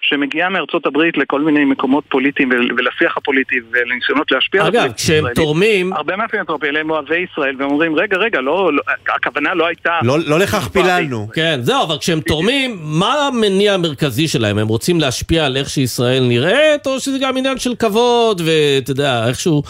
שמגיעה 0.09 0.49
מארצות 0.49 0.85
הברית 0.85 1.17
לכל 1.17 1.41
מיני 1.41 1.65
מקומות 1.65 2.03
פוליטיים 2.09 2.49
ול- 2.51 2.71
ולשיח 2.77 3.17
הפוליטי 3.17 3.55
ולניסיונות 3.71 4.31
להשפיע 4.31 4.61
על 4.61 4.67
אגב, 4.67 4.75
הפוליטיקה 4.79 4.97
כשהם. 5.03 5.25
תורמים... 5.35 5.93
הרבה 5.93 6.15
מהפילנטרופיה 6.15 6.69
אלה 6.69 6.79
הם 6.79 6.89
אוהבי 6.89 7.25
ישראל, 7.31 7.55
והם 7.59 7.69
אומרים, 7.69 7.95
רגע, 7.95 8.17
רגע, 8.17 8.41
לא, 8.41 8.73
לא, 8.73 8.81
הכוונה 9.15 9.53
לא 9.53 9.67
הייתה... 9.67 9.91
לא, 10.03 10.17
לא 10.27 10.39
לכך 10.39 10.67
פיללנו. 10.67 11.27
כן, 11.33 11.59
זהו, 11.61 11.83
אבל 11.83 11.97
כשהם 11.97 12.19
תורמים, 12.19 12.77
מה 12.81 13.27
המניע 13.27 13.73
המרכזי 13.73 14.27
שלהם? 14.27 14.57
הם 14.57 14.67
רוצים 14.67 14.99
להשפיע 14.99 15.45
על 15.45 15.57
איך 15.57 15.69
שישראל 15.69 16.23
נראית, 16.23 16.87
או 16.87 16.99
שזה 16.99 17.17
גם 17.21 17.37
עניין 17.37 17.57
של 17.57 17.75
כבוד, 17.75 18.41
ואתה 18.45 18.91
יודע, 18.91 19.27
איכשהו, 19.27 19.63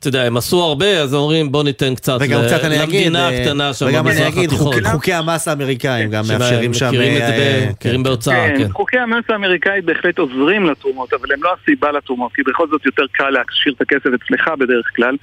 אתה 0.00 0.08
יודע, 0.08 0.22
הם 0.22 0.36
עשו 0.36 0.62
הרבה, 0.62 1.00
אז 1.02 1.14
אומרים, 1.14 1.52
בוא 1.52 1.64
ניתן 1.64 1.94
קצת 1.94 2.18
וגם 2.20 2.40
ל- 2.42 2.46
קצת 2.46 2.64
אני 2.64 2.82
אגיד, 2.84 2.94
למדינה 3.06 3.30
אה, 3.30 3.40
הקטנה 3.42 3.74
שם 3.74 3.86
וגם 3.86 4.06
אני 4.06 4.14
במזרח 4.16 4.28
אגיד, 4.34 4.48
התיכון. 4.50 4.72
חוקי- 4.72 4.84
חוקי 4.92 5.12
המס 5.12 5.48
האמריקאים 5.48 6.10
גם 6.10 6.24
שמה- 6.24 6.38
מאפשרים 6.38 6.74
שם... 6.74 6.86
מכירים 6.88 7.12
את 7.12 7.26
זה 7.26 7.32
אה, 7.32 7.66
ב- 7.66 7.70
מכירים 7.72 8.02
בהוצאה, 8.02 8.48
כן. 8.58 8.68
חוקי 8.72 8.98
המס 8.98 9.24
האמריקאית 9.28 9.84
בהחלט 9.84 10.18
עוזרים 10.18 10.66
לתרומות, 10.66 11.12
אבל 11.12 11.32
הם 11.32 11.42
לא 11.42 11.54
הסיבה 11.62 11.92
לתרומות, 11.92 12.32
כי 12.34 12.42
בכל 12.42 12.66
זאת 12.70 12.86
יותר 12.86 13.02
קל 13.12 13.30
להשאיר 13.30 13.74
את 13.76 13.80
הכסף 13.80 14.06
אצלך 14.24 14.48
בדרך 14.58 14.86
כלל. 14.96 15.16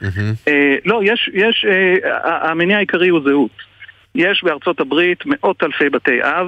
אה, 0.47 0.75
לא, 0.85 1.01
יש, 1.03 1.29
יש, 1.33 1.65
אה, 1.69 2.11
ה- 2.23 2.51
המניע 2.51 2.77
העיקרי 2.77 3.07
הוא 3.09 3.19
זהות. 3.25 3.51
יש 4.15 4.41
בארצות 4.43 4.79
הברית 4.79 5.19
מאות 5.25 5.63
אלפי 5.63 5.89
בתי 5.89 6.19
אב 6.23 6.47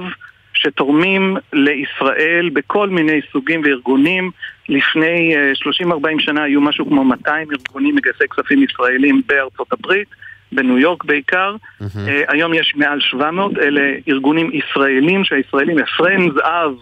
שתורמים 0.62 1.36
לישראל 1.52 2.50
בכל 2.52 2.88
מיני 2.88 3.20
סוגים 3.32 3.62
וארגונים. 3.64 4.30
לפני 4.68 5.36
אה, 5.36 5.52
30-40 5.92 5.94
שנה 6.18 6.42
היו 6.42 6.60
משהו 6.60 6.86
כמו 6.86 7.04
200 7.04 7.48
ארגונים 7.52 7.96
מגייסי 7.96 8.24
כספים 8.30 8.62
ישראלים 8.62 9.22
בארצות 9.26 9.72
הברית. 9.72 10.08
בניו 10.52 10.78
יורק 10.78 11.04
בעיקר, 11.04 11.56
אה, 11.82 12.22
היום 12.28 12.54
יש 12.54 12.72
מעל 12.76 13.00
700, 13.00 13.58
אלה 13.58 13.80
ארגונים 14.08 14.50
ישראלים 14.54 15.24
שהישראלים, 15.24 15.76
Friends 15.96 16.36
of, 16.42 16.74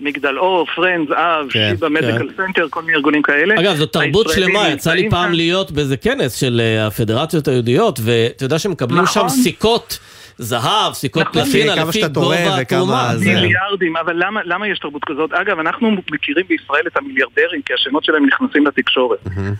מגדל 0.00 0.38
אור, 0.38 0.66
Friends 0.76 1.10
of, 1.10 1.46
כן, 1.50 1.70
Sheba 1.70 1.88
Medical 1.88 2.28
Center, 2.36 2.66
כל 2.70 2.82
מיני 2.82 2.96
ארגונים 2.96 3.22
כאלה. 3.22 3.60
אגב, 3.60 3.74
זו 3.74 3.86
תרבות 3.86 4.26
שלמה, 4.34 4.68
יצא 4.68 4.92
לי 4.92 5.10
פעם 5.10 5.28
כאן. 5.28 5.34
להיות 5.34 5.70
באיזה 5.70 5.96
כנס 5.96 6.34
של 6.34 6.60
אה, 6.60 6.86
הפדרציות 6.86 7.48
היהודיות, 7.48 7.98
ואתה 8.02 8.44
יודע 8.44 8.58
שמקבלים 8.58 9.06
שם 9.06 9.20
נכון. 9.20 9.28
סיכות 9.28 9.98
זהב, 10.38 10.92
סיכות 10.92 11.22
נכון. 11.22 11.42
פלטינה, 11.44 11.74
לפי 11.74 12.00
גובה 12.08 12.58
התרומה. 12.60 13.12
מיליארדים, 13.24 13.96
אבל 13.96 14.14
למה, 14.26 14.40
למה 14.44 14.68
יש 14.68 14.78
תרבות 14.78 15.04
כזאת? 15.04 15.32
אגב, 15.32 15.58
אנחנו 15.58 15.90
מכירים 16.12 16.44
בישראל 16.48 16.82
את 16.86 16.96
המיליארדרים, 16.96 17.62
כי 17.62 17.72
השמות 17.74 18.04
שלהם 18.04 18.26
נכנסים 18.26 18.66
לתקשורת. 18.66 19.18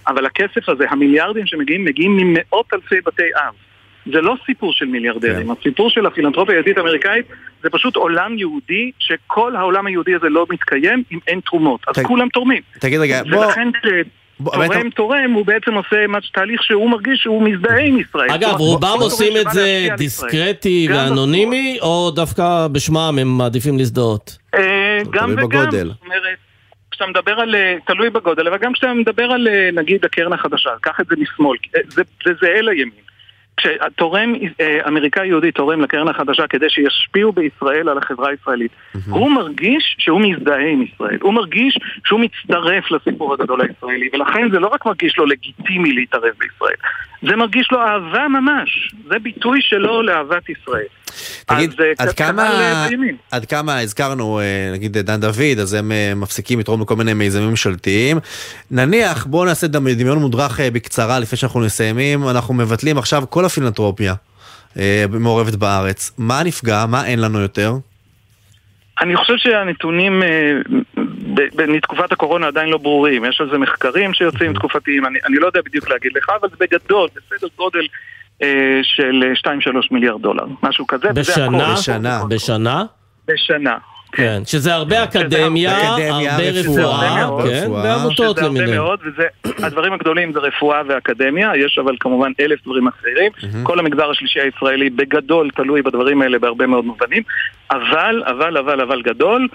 אבל 0.09 0.27
הכסף 0.27 0.69
הזה, 0.69 0.85
המיליארדים 0.91 1.47
שמגיעים, 1.47 1.85
מגיעים 1.85 2.17
ממאות 2.17 2.67
אלפי 2.75 2.97
בתי 3.07 3.23
אב. 3.37 3.55
זה 4.13 4.21
לא 4.21 4.35
סיפור 4.47 4.73
של 4.73 4.85
מיליארדרים, 4.85 5.51
הסיפור 5.51 5.91
של 5.91 6.07
הפילנטרופיה 6.07 6.55
היהודית 6.55 6.79
האמריקאית 6.79 7.27
זה 7.63 7.71
פשוט 7.71 7.97
עולם 7.97 8.39
יהודי 8.39 8.91
שכל 8.99 9.57
העולם 9.57 9.87
היהודי 9.87 10.15
הזה 10.15 10.29
לא 10.29 10.47
מתקיים 10.51 11.03
אם 11.13 11.19
אין 11.27 11.41
תרומות, 11.41 11.81
אז 11.89 11.95
תג- 11.95 12.07
כולם 12.07 12.29
תורמים. 12.29 12.63
תגיד 12.79 13.01
רגע, 13.01 13.23
בוא... 13.31 13.47
ולכן 13.47 13.69
תורם 14.45 14.91
תורם, 14.91 15.31
הוא 15.35 15.47
בעצם 15.47 15.75
עושה 15.75 16.07
מה- 16.09 16.19
תהליך 16.35 16.63
שהוא 16.63 16.91
מרגיש 16.91 17.21
שהוא 17.23 17.43
מזדהה 17.43 17.81
עם 17.81 17.99
ישראל. 17.99 18.31
אגב, 18.31 18.55
רובם 18.59 18.97
עושים 19.01 19.33
את 19.37 19.47
זה. 19.53 19.89
דיסקרטי 19.97 20.89
ואנונימי, 20.91 21.79
או 21.83 22.11
דווקא 22.11 22.67
בשמם 22.73 23.19
הם 23.21 23.39
מעדיפים 23.39 23.79
להזדהות? 23.79 24.39
אה, 24.55 24.99
גם 25.11 25.31
תלוי 25.33 25.45
וגם. 25.45 25.71
זאת 25.71 25.97
אומרת, 26.05 26.23
כשאתה 26.91 27.07
מדבר 27.07 27.33
על, 27.33 27.55
אה, 27.55 27.75
תלוי 27.87 28.11
בגודל, 28.11 28.47
אבל 28.49 28.59
גם 28.59 28.73
כשאתה 28.73 28.95
מדבר 28.95 29.25
על 29.25 29.49
אה, 29.49 29.69
נגיד 29.73 30.05
הקרן 30.05 30.33
החדשה, 30.33 30.71
קח 30.81 31.01
את 31.01 31.07
זה 31.07 31.15
משמאל, 31.19 31.57
זה 31.89 32.03
זה 32.25 32.33
זהה 32.41 32.61
לימין. 32.61 32.91
כשתורם 33.57 34.35
אה, 34.61 34.79
אמריקאי 34.89 35.27
יהודי 35.27 35.53
תורם 35.53 35.81
לקרן 35.81 36.09
החדשה 36.09 36.47
כדי 36.47 36.71
שישפיעו 36.71 37.33
בישראל 37.33 37.89
על 37.89 37.99
החברה 37.99 38.31
הישראלית, 38.31 38.73
הוא 39.11 39.31
מרגיש 39.31 39.97
שהוא 39.99 40.21
מזדהה 40.21 40.67
עם 40.67 40.83
ישראל, 40.83 41.19
הוא 41.23 41.35
מרגיש 41.35 41.79
שהוא 42.05 42.21
מצטרף 42.21 42.91
לסיפור 42.91 43.35
הגדול 43.35 43.61
הישראלי, 43.61 44.09
ולכן 44.13 44.51
זה 44.51 44.59
לא 44.59 44.67
רק 44.67 44.87
מרגיש 44.87 45.19
לו 45.19 45.27
לגיטימי 45.27 45.93
להתערב 45.93 46.33
בישראל, 46.39 46.77
זה 47.29 47.37
מרגיש 47.37 47.69
לו 47.73 47.79
אהבה 47.81 48.29
ממש, 48.29 48.95
זה 49.09 49.19
ביטוי 49.23 49.59
שלו 49.63 50.03
לאהבת 50.03 50.43
ישראל. 50.49 50.85
תגיד, 51.47 51.71
אז, 51.71 51.77
אה, 51.81 51.93
עד 51.99 52.13
כמה. 52.13 52.51
עד 53.31 53.45
כמה 53.45 53.79
הזכרנו, 53.79 54.41
אה, 54.41 54.45
נגיד 54.73 54.99
דן 54.99 55.21
דוד, 55.21 55.59
אז 55.61 55.75
הם 55.75 55.93
אה, 55.93 56.13
מפסיקים 56.17 56.61
לתרום 56.61 56.83
לכל 56.83 56.97
מיני 56.97 57.15
מיזמים 57.15 57.49
ממשלתיים. 57.51 58.19
נניח, 58.71 59.27
בואו 59.27 59.45
נעשה 59.45 59.67
דמ- 59.67 59.89
דמיון 59.95 60.19
מודרך 60.19 60.61
בקצרה 60.61 61.19
לפני 61.19 61.39
שאנחנו 61.39 61.61
מסיימים, 61.61 62.29
אנחנו 62.29 62.55
מבטלים 62.55 62.99
עכשיו 62.99 63.25
כל 63.31 63.45
הפילנטרופיה 63.45 64.15
מעורבת 65.11 65.55
בארץ. 65.55 66.11
מה 66.19 66.43
נפגע? 66.43 66.87
מה 66.89 67.07
אין 67.07 67.19
לנו 67.21 67.41
יותר? 67.41 67.75
אני 69.03 69.17
חושב 69.17 69.37
שהנתונים 69.37 70.23
אה, 70.23 70.59
מתקופת 71.69 72.13
הקורונה 72.13 72.47
עדיין 72.47 72.69
לא 72.69 72.79
ברורים, 72.79 73.25
יש 73.25 73.41
על 73.41 73.51
זה 73.51 73.59
מחקרים 73.59 74.15
שיוצאים 74.15 74.55
תקופתיים, 74.55 75.07
אני, 75.07 75.19
אני 75.27 75.37
לא 75.37 75.47
יודע 75.47 75.61
בדיוק 75.65 75.91
להגיד 75.91 76.13
לך, 76.17 76.31
אבל 76.41 76.49
זה 76.49 76.57
בגדול, 76.61 77.09
בסדר 77.17 77.49
גודל 77.57 77.87
אה, 78.43 78.81
של 78.83 79.23
2-3 79.47 79.49
מיליארד 79.91 80.23
דולר, 80.23 80.45
משהו 80.63 80.87
כזה. 80.87 81.09
בשנה. 81.13 81.75
בשנה? 82.29 82.85
בשנה. 83.29 83.77
כן, 84.13 84.43
שזה 84.45 84.75
הרבה 84.75 85.05
אקדמיה, 85.05 85.95
אקדמיה, 85.95 86.33
הרבה 86.33 86.51
רפואה, 86.51 87.25
רפואה, 87.27 87.45
כן. 87.49 87.71
ועמותות 87.71 88.37
שזה 88.37 88.47
הרבה 88.47 88.61
למיניהן. 88.61 88.79
מאוד, 88.79 89.01
והדברים 89.59 89.93
הגדולים 89.93 90.33
זה 90.33 90.39
רפואה 90.39 90.83
ואקדמיה, 90.89 91.53
יש 91.57 91.79
אבל 91.79 91.97
כמובן 92.01 92.33
אלף 92.41 92.65
דברים 92.65 92.89
אחרים. 92.89 93.33
כל 93.63 93.79
המגזר 93.79 94.11
השלישי 94.11 94.41
הישראלי 94.41 94.91
בגדול 94.91 95.51
תלוי 95.57 95.83
בדברים 95.83 96.23
האלה 96.23 96.39
בהרבה 96.39 96.67
מאוד 96.67 96.85
מובנים, 96.85 97.23
אבל, 97.71 98.23
אבל, 98.27 98.57
אבל, 98.57 98.81
אבל 98.81 99.03
גדול, 99.03 99.49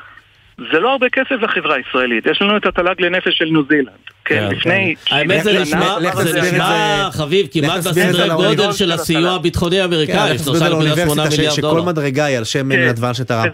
זה 0.58 0.80
לא 0.80 0.92
הרבה 0.92 1.10
כסף 1.10 1.36
לחברה 1.42 1.76
הישראלית. 1.76 2.26
יש 2.26 2.42
לנו 2.42 2.58
את 2.58 2.66
התל"ג 2.66 3.02
לנפש 3.02 3.38
של 3.38 3.46
ניו 3.46 3.62
זילנד. 3.70 3.88
כן, 4.26 4.50
לפני... 4.52 4.96
האמת 5.12 5.44
זה 5.44 5.62
נשמע, 5.62 7.10
חביב, 7.12 7.48
כמעט 7.52 7.78
בסדרי 7.78 8.30
גודל 8.30 8.72
של 8.72 8.92
הסיוע 8.92 9.32
הביטחוני 9.32 9.76
כן, 9.76 9.82
האמריקאי, 9.82 10.34
לך 10.34 10.42
תסביר 10.42 10.56
את 10.56 10.64
זה 10.64 10.66
3.8 10.66 10.70
לאוניברסיטה 10.70 11.32
ש- 11.32 11.36
מיליארד 11.38 11.56
שכל 11.56 11.62
דולר. 11.62 11.84
מדרגה 11.84 12.26
היא 12.26 12.38
על 12.38 12.44
שם 12.44 12.76
כן. 12.76 12.88
נדבן 12.90 13.14
שתרם. 13.14 13.46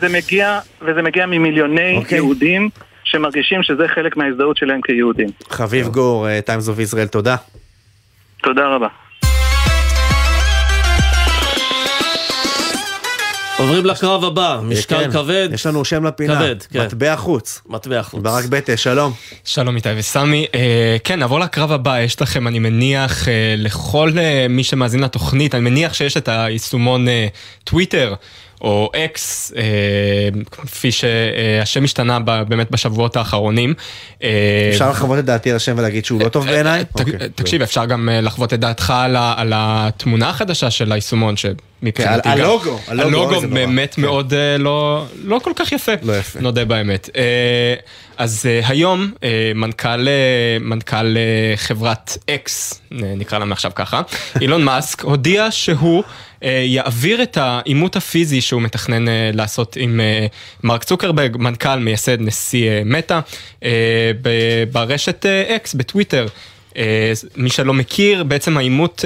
וזה 0.82 1.02
מגיע, 1.02 1.26
ממיליוני 1.26 1.98
אוקיי. 1.98 2.16
יהודים 2.16 2.70
שמרגישים 3.04 3.64
שזה 3.64 3.88
חלק 3.96 4.18
מההזדהות 4.18 4.58
שלהם 4.58 4.82
כיהודים. 4.82 5.30
חביב 5.50 5.88
גור, 5.88 6.28
Times 6.46 6.68
of 6.70 6.94
Israel, 6.94 7.08
תודה. 7.12 7.36
תודה 8.44 8.68
רבה. 8.68 8.88
עוברים 13.64 13.86
לקרב 13.86 14.24
הבא, 14.24 14.60
משקל 14.64 15.04
כן, 15.04 15.12
כבד, 15.12 15.50
יש 15.54 15.66
לנו 15.66 15.86
שם 15.86 16.04
לפינה, 16.06 16.36
כבד, 16.36 16.56
כן. 16.64 16.86
מטבע 16.86 17.16
חוץ. 17.16 17.62
מטבע 17.70 18.04
חוץ. 18.04 18.22
ברק 18.24 18.46
בטה, 18.46 18.78
שלום. 18.78 19.14
שלום 19.46 19.76
איתי 19.76 19.90
וסמי. 19.98 20.46
אה, 20.56 20.98
כן, 21.04 21.20
נעבור 21.20 21.40
לקרב 21.40 21.72
הבא. 21.72 22.00
יש 22.00 22.22
לכם, 22.22 22.48
אני 22.48 22.60
מניח, 22.60 23.28
אה, 23.28 23.56
לכל 23.58 24.12
אה, 24.18 24.46
מי 24.50 24.64
שמאזין 24.64 25.00
לתוכנית, 25.00 25.56
אני 25.56 25.70
מניח 25.70 25.94
שיש 25.94 26.18
את 26.18 26.28
היישומון 26.28 27.08
אה, 27.08 27.28
טוויטר, 27.64 28.14
או 28.64 28.92
אקס, 28.96 29.54
אה, 29.58 29.62
כפי 30.52 30.92
שהשם 30.92 31.84
השתנה 31.84 32.20
ב- 32.26 32.44
באמת 32.48 32.72
בשבועות 32.72 33.16
האחרונים. 33.18 33.74
אה, 34.24 34.30
אפשר 34.74 34.90
לחוות 34.90 35.20
את 35.20 35.26
דעתי 35.26 35.50
על 35.50 35.56
השם 35.56 35.76
ולהגיד 35.78 36.06
שהוא 36.06 36.22
לא 36.22 36.30
טוב 36.30 36.46
בעיניי? 36.46 36.84
ת- 36.86 37.02
תקשיב, 37.36 37.62
אפשר 37.62 37.86
גם 37.86 38.10
אה, 38.10 38.22
לחוות 38.22 38.54
את 38.54 38.60
דעתך 38.60 38.94
על 38.96 39.16
על 39.38 39.54
התמונה 39.56 40.30
החדשה 40.30 40.72
של 40.72 40.92
היישומון, 40.92 41.36
שמבחינתי 41.38 41.94
כן, 42.24 42.38
גם... 42.38 42.46
הלוגו, 42.46 42.80
הלוגו. 42.88 43.42
באמת 43.42 43.98
מאוד 43.98 44.34
אה, 44.34 44.58
לא 44.58 45.06
לא 45.24 45.40
כל 45.44 45.52
כך 45.56 45.72
יפה, 45.72 45.92
נודה 46.40 46.66
באמת. 46.66 47.10
אה, 47.16 47.74
אז 48.18 48.46
אה, 48.50 48.62
היום 48.68 49.12
אה, 49.24 49.52
מנכ"ל 49.56 50.08
אה, 50.08 50.14
מנכ"ל 50.62 51.18
אה, 51.18 51.22
חברת 51.58 52.18
אקס, 52.30 52.82
אה, 52.92 52.98
נקרא 53.18 53.40
לה 53.40 53.46
מעכשיו 53.46 53.72
ככה, 53.76 54.02
אילון 54.42 54.64
מאסק, 54.70 55.02
הודיע 55.04 55.48
שהוא... 55.52 56.04
אה, 56.44 56.64
יעביר 56.66 57.24
את 57.24 57.38
העימות 57.38 57.96
הפיזי 57.96 58.42
שהוא 58.42 58.62
מתכנן 58.62 59.08
אה, 59.08 59.30
לעשות 59.34 59.78
עם 59.80 60.00
אה, 60.00 60.28
מרק 60.64 60.84
צוקרברג, 60.84 61.38
מנכ"ל, 61.38 61.80
מייסד, 61.80 62.22
נשיא 62.22 62.70
מטא, 62.86 63.20
ברשת 64.72 65.26
אקס, 65.26 65.74
בטוויטר. 65.74 66.28
מי 67.36 67.50
שלא 67.50 67.74
מכיר, 67.74 68.24
בעצם 68.24 68.58
העימות 68.58 69.06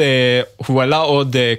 הועלה 0.58 0.98
עוד 0.98 1.36
אה, 1.36 1.54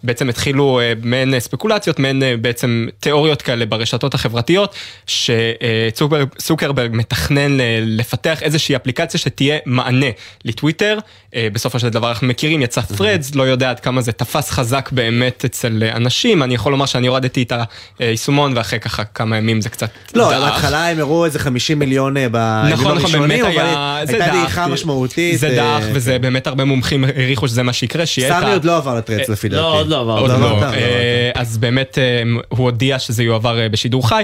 כשבעצם 0.00 0.28
התחילו 0.28 0.80
אה, 0.80 0.92
מעין 1.02 1.40
ספקולציות, 1.40 1.98
מעין 1.98 2.22
אה, 2.22 2.34
בעצם 2.36 2.86
תיאוריות 3.00 3.42
כאלה 3.42 3.66
ברשתות 3.66 4.14
החברתיות, 4.14 4.74
שצוקרברג 5.06 6.90
מתכנן 6.92 7.60
אה, 7.60 7.78
לפתח 7.82 8.42
איזושהי 8.42 8.76
אפליקציה 8.76 9.20
שתהיה 9.20 9.58
מענה 9.66 10.06
לטוויטר. 10.44 10.98
אה, 11.34 11.48
בסופו 11.52 11.78
של 11.78 11.88
דבר 11.88 12.08
אנחנו 12.08 12.26
מכירים, 12.26 12.62
יצא 12.62 12.80
פרדס, 12.80 13.34
לא 13.34 13.42
יודע 13.42 13.70
עד 13.70 13.80
כמה 13.80 14.00
זה 14.00 14.12
תפס 14.12 14.50
חזק 14.50 14.88
באמת 14.92 15.44
אצל 15.44 15.82
אה, 15.82 15.96
אנשים, 15.96 16.42
אני 16.42 16.54
יכול 16.54 16.72
לומר 16.72 16.86
שאני 16.86 17.06
הורדתי 17.06 17.42
את 17.42 17.52
היישומון 17.98 18.56
ואחרי 18.56 18.80
ככה 18.80 19.04
כמה 19.04 19.36
ימים 19.36 19.60
זה 19.60 19.68
קצת 19.68 19.90
לא. 20.14 20.28
בהתחלה 20.28 20.88
הם 20.88 20.98
הראו 20.98 21.24
איזה 21.24 21.38
50 21.38 21.78
מיליון 21.78 22.16
אה, 22.16 22.28
בימים 22.28 22.72
נכון, 22.72 22.84
נכון, 22.84 22.98
הראשונים, 22.98 23.28
באמת 23.28 23.40
אבל 23.40 23.66
היה, 23.66 24.00
זה 24.04 24.12
הייתה 24.12 24.36
דעיכה 24.36 24.66
משמעותית. 24.66 25.38
זה 25.38 25.48
אה, 25.48 25.54
דעך, 25.54 25.84
וזה 25.92 26.18
באמת 26.18 26.46
הרבה 26.46 26.64
מומחים 26.64 27.04
העריכו 27.04 27.48
שזה 27.48 27.62
מה 27.62 27.72
שיקרה, 27.72 28.06
שיהיה 28.06 28.28
את 28.28 28.42
ה... 28.42 28.46
סמי 28.46 28.52
עוד 28.52 28.64
לא 28.64 28.76
עבר 28.76 28.94
לטרץ 28.94 29.28
אה, 29.28 29.32
לפי 29.32 29.48
דעתי. 29.48 29.87
לא, 29.88 30.00
עוד 30.00 30.06
לא 30.08 30.12
עבר. 30.12 30.20
עוד 30.20 30.30
לא 30.30 30.40
לא. 30.40 30.56
עבר, 30.56 30.74
אה, 30.74 31.30
אז 31.34 31.58
באמת 31.58 31.98
אה, 31.98 32.22
הוא 32.48 32.64
הודיע 32.64 32.98
שזה 32.98 33.22
יועבר 33.22 33.60
אה, 33.60 33.68
בשידור 33.68 34.08
חי. 34.08 34.22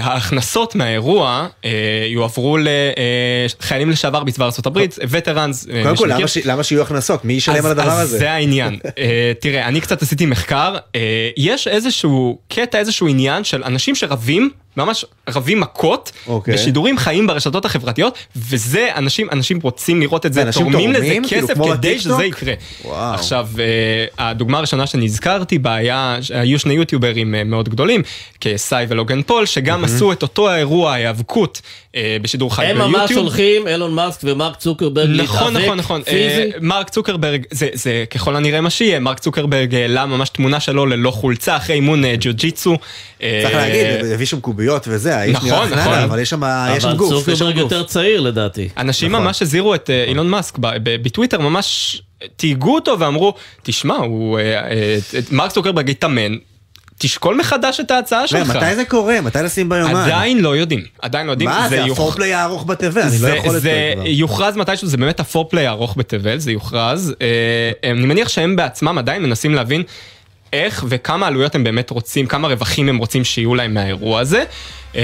ההכנסות 0.00 0.74
מהאירוע 0.74 1.46
יועברו 2.08 2.58
לחיילים 3.60 3.90
לשעבר 3.90 4.24
בצבא 4.24 4.44
ארה"ב, 4.44 4.78
וטראנס. 5.10 5.66
קודם 5.82 5.96
כל. 5.96 6.06
למה 6.08 6.28
ש- 6.28 6.36
למה 6.44 6.62
שיהיו 6.62 6.82
הכנסות? 6.82 7.24
מי 7.24 7.32
ישלם 7.32 7.56
אז- 7.56 7.64
על 7.66 7.70
הדבר 7.70 7.90
אז 7.90 8.00
הזה? 8.00 8.18
זה 8.18 8.30
העניין. 8.32 8.78
אה, 8.98 9.32
תראה, 9.40 9.68
אני 9.68 9.80
קצת 9.80 10.02
עשיתי 10.02 10.26
מחקר, 10.26 10.76
יש 11.36 11.68
איזשהו 11.68 12.38
קטע, 12.48 12.78
איזשהו 12.78 13.08
עניין 13.08 13.44
של 13.44 13.64
אנשים 13.64 13.94
שרבים, 13.94 14.50
ממש 14.84 15.04
רבים 15.28 15.60
מכות, 15.60 16.12
אוקיי. 16.26 16.54
בשידורים 16.54 16.98
חיים 16.98 17.26
ברשתות 17.26 17.64
החברתיות, 17.64 18.18
וזה, 18.36 18.88
אנשים, 18.96 19.28
אנשים 19.32 19.58
רוצים 19.62 20.00
לראות 20.00 20.26
את 20.26 20.32
זה, 20.32 20.40
ואנשים 20.40 20.72
תורמים 20.72 20.92
לזה 20.92 21.00
תורמים? 21.00 21.24
כאילו, 21.24 21.48
כסף 21.48 21.54
כדי 21.54 21.70
בטיקטוק? 21.72 22.00
שזה 22.00 22.24
יקרה. 22.24 22.54
וואו. 22.84 23.14
עכשיו, 23.14 23.48
אה, 23.58 24.26
הדוגמה 24.28 24.58
הראשונה 24.58 24.86
שנזכרתי 24.86 25.58
בה 25.58 25.74
היה, 25.74 26.18
היו 26.34 26.58
שני 26.58 26.74
יוטיוברים 26.74 27.34
אה, 27.34 27.44
מאוד 27.44 27.68
גדולים, 27.68 28.02
כסאי 28.40 28.86
ולוגן 28.88 29.22
פול, 29.22 29.46
שגם 29.46 29.84
עשו 29.84 30.12
את 30.12 30.22
אותו 30.22 30.48
האירוע, 30.48 30.92
ההיאבקות, 30.92 31.60
אה, 31.94 32.16
בשידור 32.22 32.54
חי 32.54 32.66
הם 32.66 32.76
ביוטיוב. 32.76 32.96
ממש 32.96 33.12
הולכים, 33.12 33.68
אילון 33.68 33.94
מאסק 33.94 34.20
ומרק 34.24 34.56
צוקרברג 34.56 35.20
נכון, 35.20 35.52
להתאבק 35.52 35.64
נכון, 35.64 35.78
נכון. 35.78 36.02
פיזי. 36.02 36.16
אה, 36.18 36.48
מרק 36.60 36.88
צוקרברג, 36.88 37.42
זה, 37.50 37.68
זה 37.72 38.04
ככל 38.10 38.36
הנראה 38.36 38.60
מה 38.60 38.70
שיהיה, 38.70 39.00
מרק 39.00 39.18
צוקרברג 39.18 39.74
העלה 39.74 40.06
ממש 40.06 40.28
תמונה 40.28 40.60
שלו 40.60 40.86
ללא 40.86 41.10
חולצה 41.10 41.56
אחרי 41.56 41.74
אימון 41.74 42.02
ג'ו-ג'יצו. 42.20 42.76
אה, 43.22 43.40
צריך 43.42 43.54
להגיד, 43.54 44.12
הביא 44.14 44.26
שם 44.26 44.40
קוביות 44.40 44.69
וזה, 44.88 45.16
האיש 45.16 45.36
נכון, 45.36 45.48
נראה 45.48 45.64
נכון. 45.66 45.82
חננה, 45.82 46.04
אבל 46.04 46.18
יש 46.18 46.30
שם 46.30 46.42
יש 46.76 46.82
שם 46.82 46.88
אבל 46.88 46.96
גוף. 46.96 47.24
שם 47.26 47.32
צוקרברג. 47.34 47.56
יותר 47.56 47.82
צעיר 47.82 48.20
לדעתי. 48.20 48.68
אנשים 48.76 49.12
נכון. 49.12 49.24
ממש 49.24 49.42
הזהירו 49.42 49.74
את 49.74 49.90
אה, 49.90 50.04
אילון 50.08 50.28
מאסק 50.28 50.54
בטוויטר, 50.82 51.40
ממש 51.40 52.02
תהיגו 52.36 52.74
אותו 52.74 52.98
ואמרו, 52.98 53.34
תשמע, 53.62 53.94
הוא, 53.94 54.38
אה, 54.38 54.42
אה, 54.70 54.98
מרק 55.30 55.50
צוקרברג 55.52 55.90
התאמן, 55.90 56.32
תשקול 56.98 57.36
מחדש 57.36 57.80
את 57.80 57.90
ההצעה 57.90 58.26
שלך. 58.26 58.48
מתי 58.50 58.74
זה 58.76 58.84
קורה? 58.84 59.20
מתי 59.20 59.38
לשים 59.44 59.68
ביומן? 59.68 59.96
עדיין 59.96 60.40
לא 60.40 60.56
יודעים, 60.56 60.80
עדיין 61.02 61.26
לא 61.26 61.32
יודעים. 61.32 61.50
מה, 61.50 61.66
זה 61.68 61.76
יוכ- 61.76 61.92
ה 61.92 61.97
foreplay 61.97 62.34
הארוך 62.34 62.64
בתבל, 62.66 63.00
אני 63.02 63.10
לא 63.10 63.16
זה, 63.18 63.34
יכול 63.34 63.48
את 63.48 63.52
זה 63.52 63.60
זה 63.60 63.92
כבר. 63.96 64.06
יוכרז 64.06 64.56
מתישהו, 64.56 64.88
זה 64.88 64.96
באמת 64.96 65.20
ה 65.20 65.25
foreplay 65.25 65.66
הארוך 65.66 65.94
בתבל, 65.96 66.38
זה 66.38 66.52
יוכרז. 66.52 67.14
אני 67.84 68.06
מניח 68.06 68.28
שהם 68.28 68.56
בעצמם 68.56 68.98
עדיין 68.98 69.22
מנסים 69.22 69.54
להבין 69.54 69.82
איך 70.52 70.84
וכמה 70.88 71.26
עלויות 71.26 71.54
הם 71.54 71.64
באמת 71.64 71.90
רוצים, 71.90 72.26
כמה 72.26 72.48
רווחים 72.48 72.88
הם 72.88 72.96
רוצים 72.96 73.24
שיהיו 73.24 73.54
להם 73.54 73.74
מהאירוע 73.74 74.20
הזה. 74.20 74.44
אה, 74.96 75.02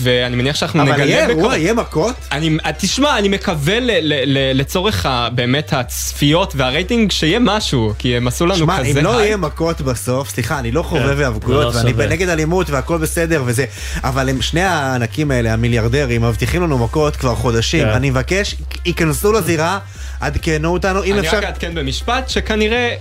ואני 0.00 0.36
מניח 0.36 0.56
שאנחנו 0.56 0.82
נגלה 0.82 0.94
אבל. 0.94 1.08
יהיה 1.08 1.28
אירוע, 1.28 1.56
יהיה 1.56 1.74
מכות? 1.74 2.14
אני, 2.32 2.56
תשמע, 2.78 3.18
אני 3.18 3.28
מקווה 3.28 3.80
ל, 3.80 3.90
ל, 3.90 4.38
ל, 4.38 4.60
לצורך 4.60 5.06
ה, 5.06 5.28
באמת 5.34 5.72
הצפיות 5.72 6.52
והרייטינג 6.56 7.12
שיהיה 7.12 7.38
משהו, 7.38 7.92
כי 7.98 8.16
הם 8.16 8.28
עשו 8.28 8.46
לנו 8.46 8.56
שמע, 8.56 8.78
כזה 8.78 9.00
אם 9.00 9.04
לא 9.04 9.10
הייפ. 9.10 9.24
יהיה 9.24 9.36
מכות 9.36 9.80
בסוף, 9.80 10.28
סליחה, 10.28 10.58
אני 10.58 10.70
לא 10.70 10.82
כן, 10.82 10.88
חובב 10.88 11.16
זה 11.16 11.22
היאבקויות, 11.22 11.74
לא 11.74 11.78
ואני 11.78 11.90
שווה. 11.90 12.06
נגד 12.06 12.28
אלימות 12.28 12.70
והכל 12.70 12.98
בסדר 12.98 13.42
וזה, 13.46 13.64
אבל 14.04 14.28
הם 14.28 14.42
שני 14.42 14.62
הענקים 14.62 15.30
האלה, 15.30 15.52
המיליארדרים, 15.52 16.22
מבטיחים 16.22 16.62
לנו 16.62 16.78
מכות 16.78 17.16
כבר 17.16 17.34
חודשים. 17.34 17.84
כן. 17.84 17.90
אני 17.90 18.10
מבקש, 18.10 18.54
ייכנסו 18.86 19.32
לזירה, 19.32 19.78
עדכנו 20.20 20.72
אותנו, 20.72 21.04
אם 21.04 21.12
אני 21.12 21.26
אפשר... 21.26 21.38
רק 21.38 21.44
אעדכן 21.44 21.74
במשפט 21.74 22.28
שכנראה 22.28 22.94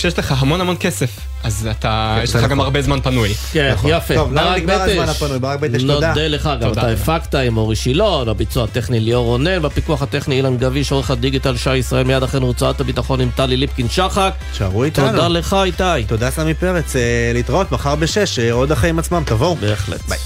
כשיש 0.00 0.18
לך 0.18 0.34
המון 0.42 0.60
המון 0.60 0.76
כסף, 0.80 1.10
אז 1.44 1.68
אתה, 1.70 2.14
כן, 2.16 2.24
יש 2.24 2.30
לך 2.30 2.36
נכון. 2.36 2.48
גם 2.48 2.60
הרבה 2.60 2.82
זמן 2.82 3.00
פנוי. 3.00 3.34
כן, 3.52 3.72
נכון. 3.72 3.90
יפה. 3.90 4.14
טוב, 4.14 4.34
ברק 4.34 4.56
נגמר. 4.58 4.82
הזמן 4.82 5.08
הפנוי, 5.08 5.38
ברק 5.38 5.60
בטש, 5.60 5.82
תודה. 5.82 6.08
נודה 6.08 6.28
לך, 6.28 6.50
גם. 6.60 6.72
אתה 6.72 6.88
הפקת 6.88 7.34
עם 7.34 7.56
אורי 7.56 7.76
שילון, 7.76 8.28
הביצוע 8.28 8.64
הטכני 8.64 9.00
ליאור 9.00 9.24
רונן, 9.26 9.62
בפיקוח 9.62 10.02
הטכני 10.02 10.34
אילן 10.34 10.56
גביש, 10.56 10.92
עורך 10.92 11.10
הדיגיטל 11.10 11.56
שי 11.56 11.76
ישראל, 11.76 12.04
מיד 12.04 12.22
אחרינו 12.22 12.46
הוצאת 12.46 12.80
הביטחון 12.80 13.20
עם 13.20 13.30
טלי 13.36 13.56
ליפקין 13.56 13.88
שחק. 13.88 14.32
שערו 14.52 14.84
איתנו. 14.84 15.10
תודה 15.10 15.28
לך 15.28 15.56
איתי. 15.64 16.04
תודה 16.06 16.30
סמי 16.30 16.54
פרץ, 16.54 16.96
אה, 16.96 17.30
להתראות 17.34 17.72
מחר 17.72 17.94
בשש, 17.94 18.38
אה, 18.38 18.52
עוד 18.52 18.72
החיים 18.72 18.98
עצמם, 18.98 19.22
תבואו. 19.26 19.56
בהחלט. 19.56 20.00
ביי. 20.08 20.18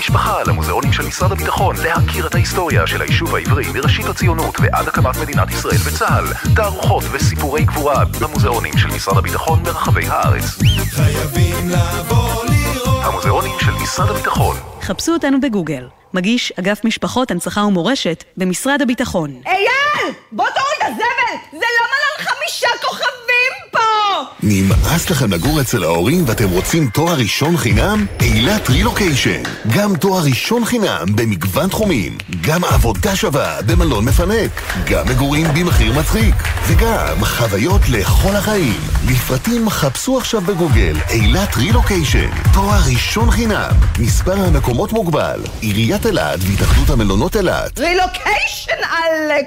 המשפחה 0.02 0.42
למוזיאונים 0.46 0.92
של 0.92 1.06
משרד 1.06 1.32
הביטחון 1.32 1.76
להכיר 1.76 2.26
את 2.26 2.34
ההיסטוריה 2.34 2.86
של 2.86 3.02
היישוב 3.02 3.34
העברי 3.34 3.64
מראשית 3.74 4.06
הציונות 4.06 4.54
ועד 4.60 4.88
הקמת 4.88 5.16
מדינת 5.16 5.50
ישראל 5.50 5.76
וצה"ל. 5.84 6.24
תערוכות 6.56 7.04
וסיפורי 7.12 7.64
גבורה 7.64 8.04
במוזיאונים 8.20 8.78
של 8.78 8.88
משרד 8.88 9.16
הביטחון 9.18 9.62
ברחבי 9.62 10.06
הארץ. 10.06 10.44
חייבים 10.90 11.68
לבוא 11.68 12.44
לראות 12.44 13.04
המוזיאונים 13.04 13.58
של 13.60 13.70
משרד 13.82 14.08
הביטחון. 14.10 14.56
חפשו 14.80 15.12
אותנו 15.12 15.40
בגוגל. 15.40 15.88
מגיש 16.14 16.52
אגף 16.60 16.84
משפחות, 16.84 17.30
הנצחה 17.30 17.60
ומורשת 17.60 18.24
במשרד 18.36 18.82
הביטחון. 18.82 19.40
אייל! 19.46 20.14
בוא 20.32 20.46
תוריד 20.46 20.76
את 20.78 20.82
הזבל! 20.82 21.58
זה 21.60 21.66
לא 21.80 21.86
מלון 21.86 22.28
חמישה 22.28 22.68
כוכבים! 22.80 23.41
נמאס 24.42 25.10
לכם 25.10 25.32
לגור 25.32 25.60
אצל 25.60 25.84
ההורים 25.84 26.24
ואתם 26.26 26.48
רוצים 26.48 26.88
תואר 26.88 27.14
ראשון 27.14 27.56
חינם? 27.56 28.06
אילת 28.20 28.70
רילוקיישן. 28.70 29.42
גם 29.76 29.96
תואר 29.96 30.22
ראשון 30.24 30.64
חינם 30.64 31.06
במגוון 31.14 31.68
תחומים. 31.68 32.18
גם 32.40 32.64
עבודה 32.64 33.16
שווה 33.16 33.62
במלון 33.66 34.04
מפנק. 34.04 34.50
גם 34.84 35.08
מגורים 35.08 35.46
במחיר 35.54 35.92
מצחיק. 35.92 36.34
וגם 36.66 37.24
חוויות 37.24 37.80
לכל 37.88 38.36
החיים. 38.36 38.80
לפרטים 39.10 39.70
חפשו 39.70 40.18
עכשיו 40.18 40.40
בגוגל 40.40 40.96
אילת 41.10 41.56
רילוקיישן. 41.56 42.30
תואר 42.54 42.80
ראשון 42.94 43.30
חינם. 43.30 43.70
מספר 43.98 44.44
המקומות 44.44 44.92
מוגבל. 44.92 45.40
עיריית 45.60 46.06
אילת 46.06 46.40
והתאחדות 46.42 46.90
המלונות 46.90 47.36
אילת. 47.36 47.78
רילוקיישן 47.78 48.82
עלק! 48.90 49.46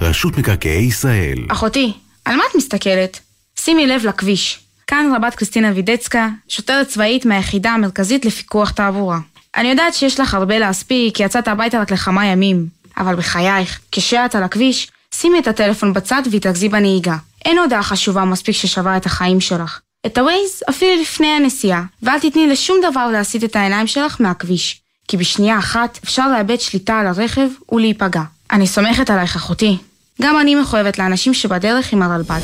רשות 0.00 0.38
מקרקעי 0.38 0.84
ישראל. 0.84 1.38
אחותי, 1.48 1.92
על 2.24 2.36
מה 2.36 2.42
את 2.50 2.56
מסתכלת? 2.56 3.20
שימי 3.58 3.86
לב 3.86 4.06
לכביש. 4.06 4.58
כאן 4.86 5.12
רבת 5.16 5.34
קריסטינה 5.34 5.72
וידצקה, 5.74 6.28
שוטרת 6.48 6.88
צבאית 6.88 7.26
מהיחידה 7.26 7.70
המרכזית 7.70 8.24
לפיקוח 8.24 8.70
תעבורה. 8.70 9.18
אני 9.56 9.68
יודעת 9.68 9.94
שיש 9.94 10.20
לך 10.20 10.34
הרבה 10.34 10.58
להספיק, 10.58 11.16
כי 11.16 11.22
יצאת 11.22 11.48
הביתה 11.48 11.80
רק 11.80 11.90
לכמה 11.90 12.26
ימים. 12.26 12.66
אבל 12.96 13.14
בחייך, 13.14 13.80
כשאת 13.92 14.34
על 14.34 14.42
הכביש, 14.42 14.90
שימי 15.14 15.38
את 15.38 15.48
הטלפון 15.48 15.92
בצד 15.92 16.22
והתרכזי 16.30 16.68
בנהיגה. 16.68 17.16
אין 17.44 17.58
הודעה 17.58 17.82
חשובה 17.82 18.24
מספיק 18.24 18.54
ששווה 18.54 18.96
את 18.96 19.06
החיים 19.06 19.40
שלך. 19.40 19.80
את 20.06 20.18
הווייז 20.18 20.62
אפילו 20.70 21.02
לפני 21.02 21.26
הנסיעה, 21.26 21.84
ואל 22.02 22.18
תתני 22.18 22.46
לשום 22.46 22.76
דבר 22.90 23.06
להסיט 23.06 23.44
את 23.44 23.56
העיניים 23.56 23.86
שלך 23.86 24.20
מהכביש. 24.20 24.80
כי 25.08 25.16
בשנייה 25.16 25.58
אחת 25.58 25.98
אפשר 26.04 26.28
לאבד 26.28 26.60
שליטה 26.60 26.98
על 26.98 27.06
הרכב 27.06 27.48
ולהיפגע. 27.72 28.22
אני 28.52 28.66
סומכת 28.66 29.10
עלייך 29.10 29.36
אחותי. 29.36 29.76
גם 30.22 30.40
אני 30.40 30.54
מחויבת 30.54 30.98
לאנשים 30.98 31.34
שבדרך 31.34 31.92
עם 31.92 32.02
הרלב"ד. 32.02 32.40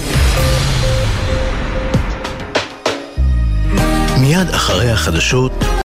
מיד 4.20 4.49
אחרי 4.49 4.91
החדשות 4.91 5.53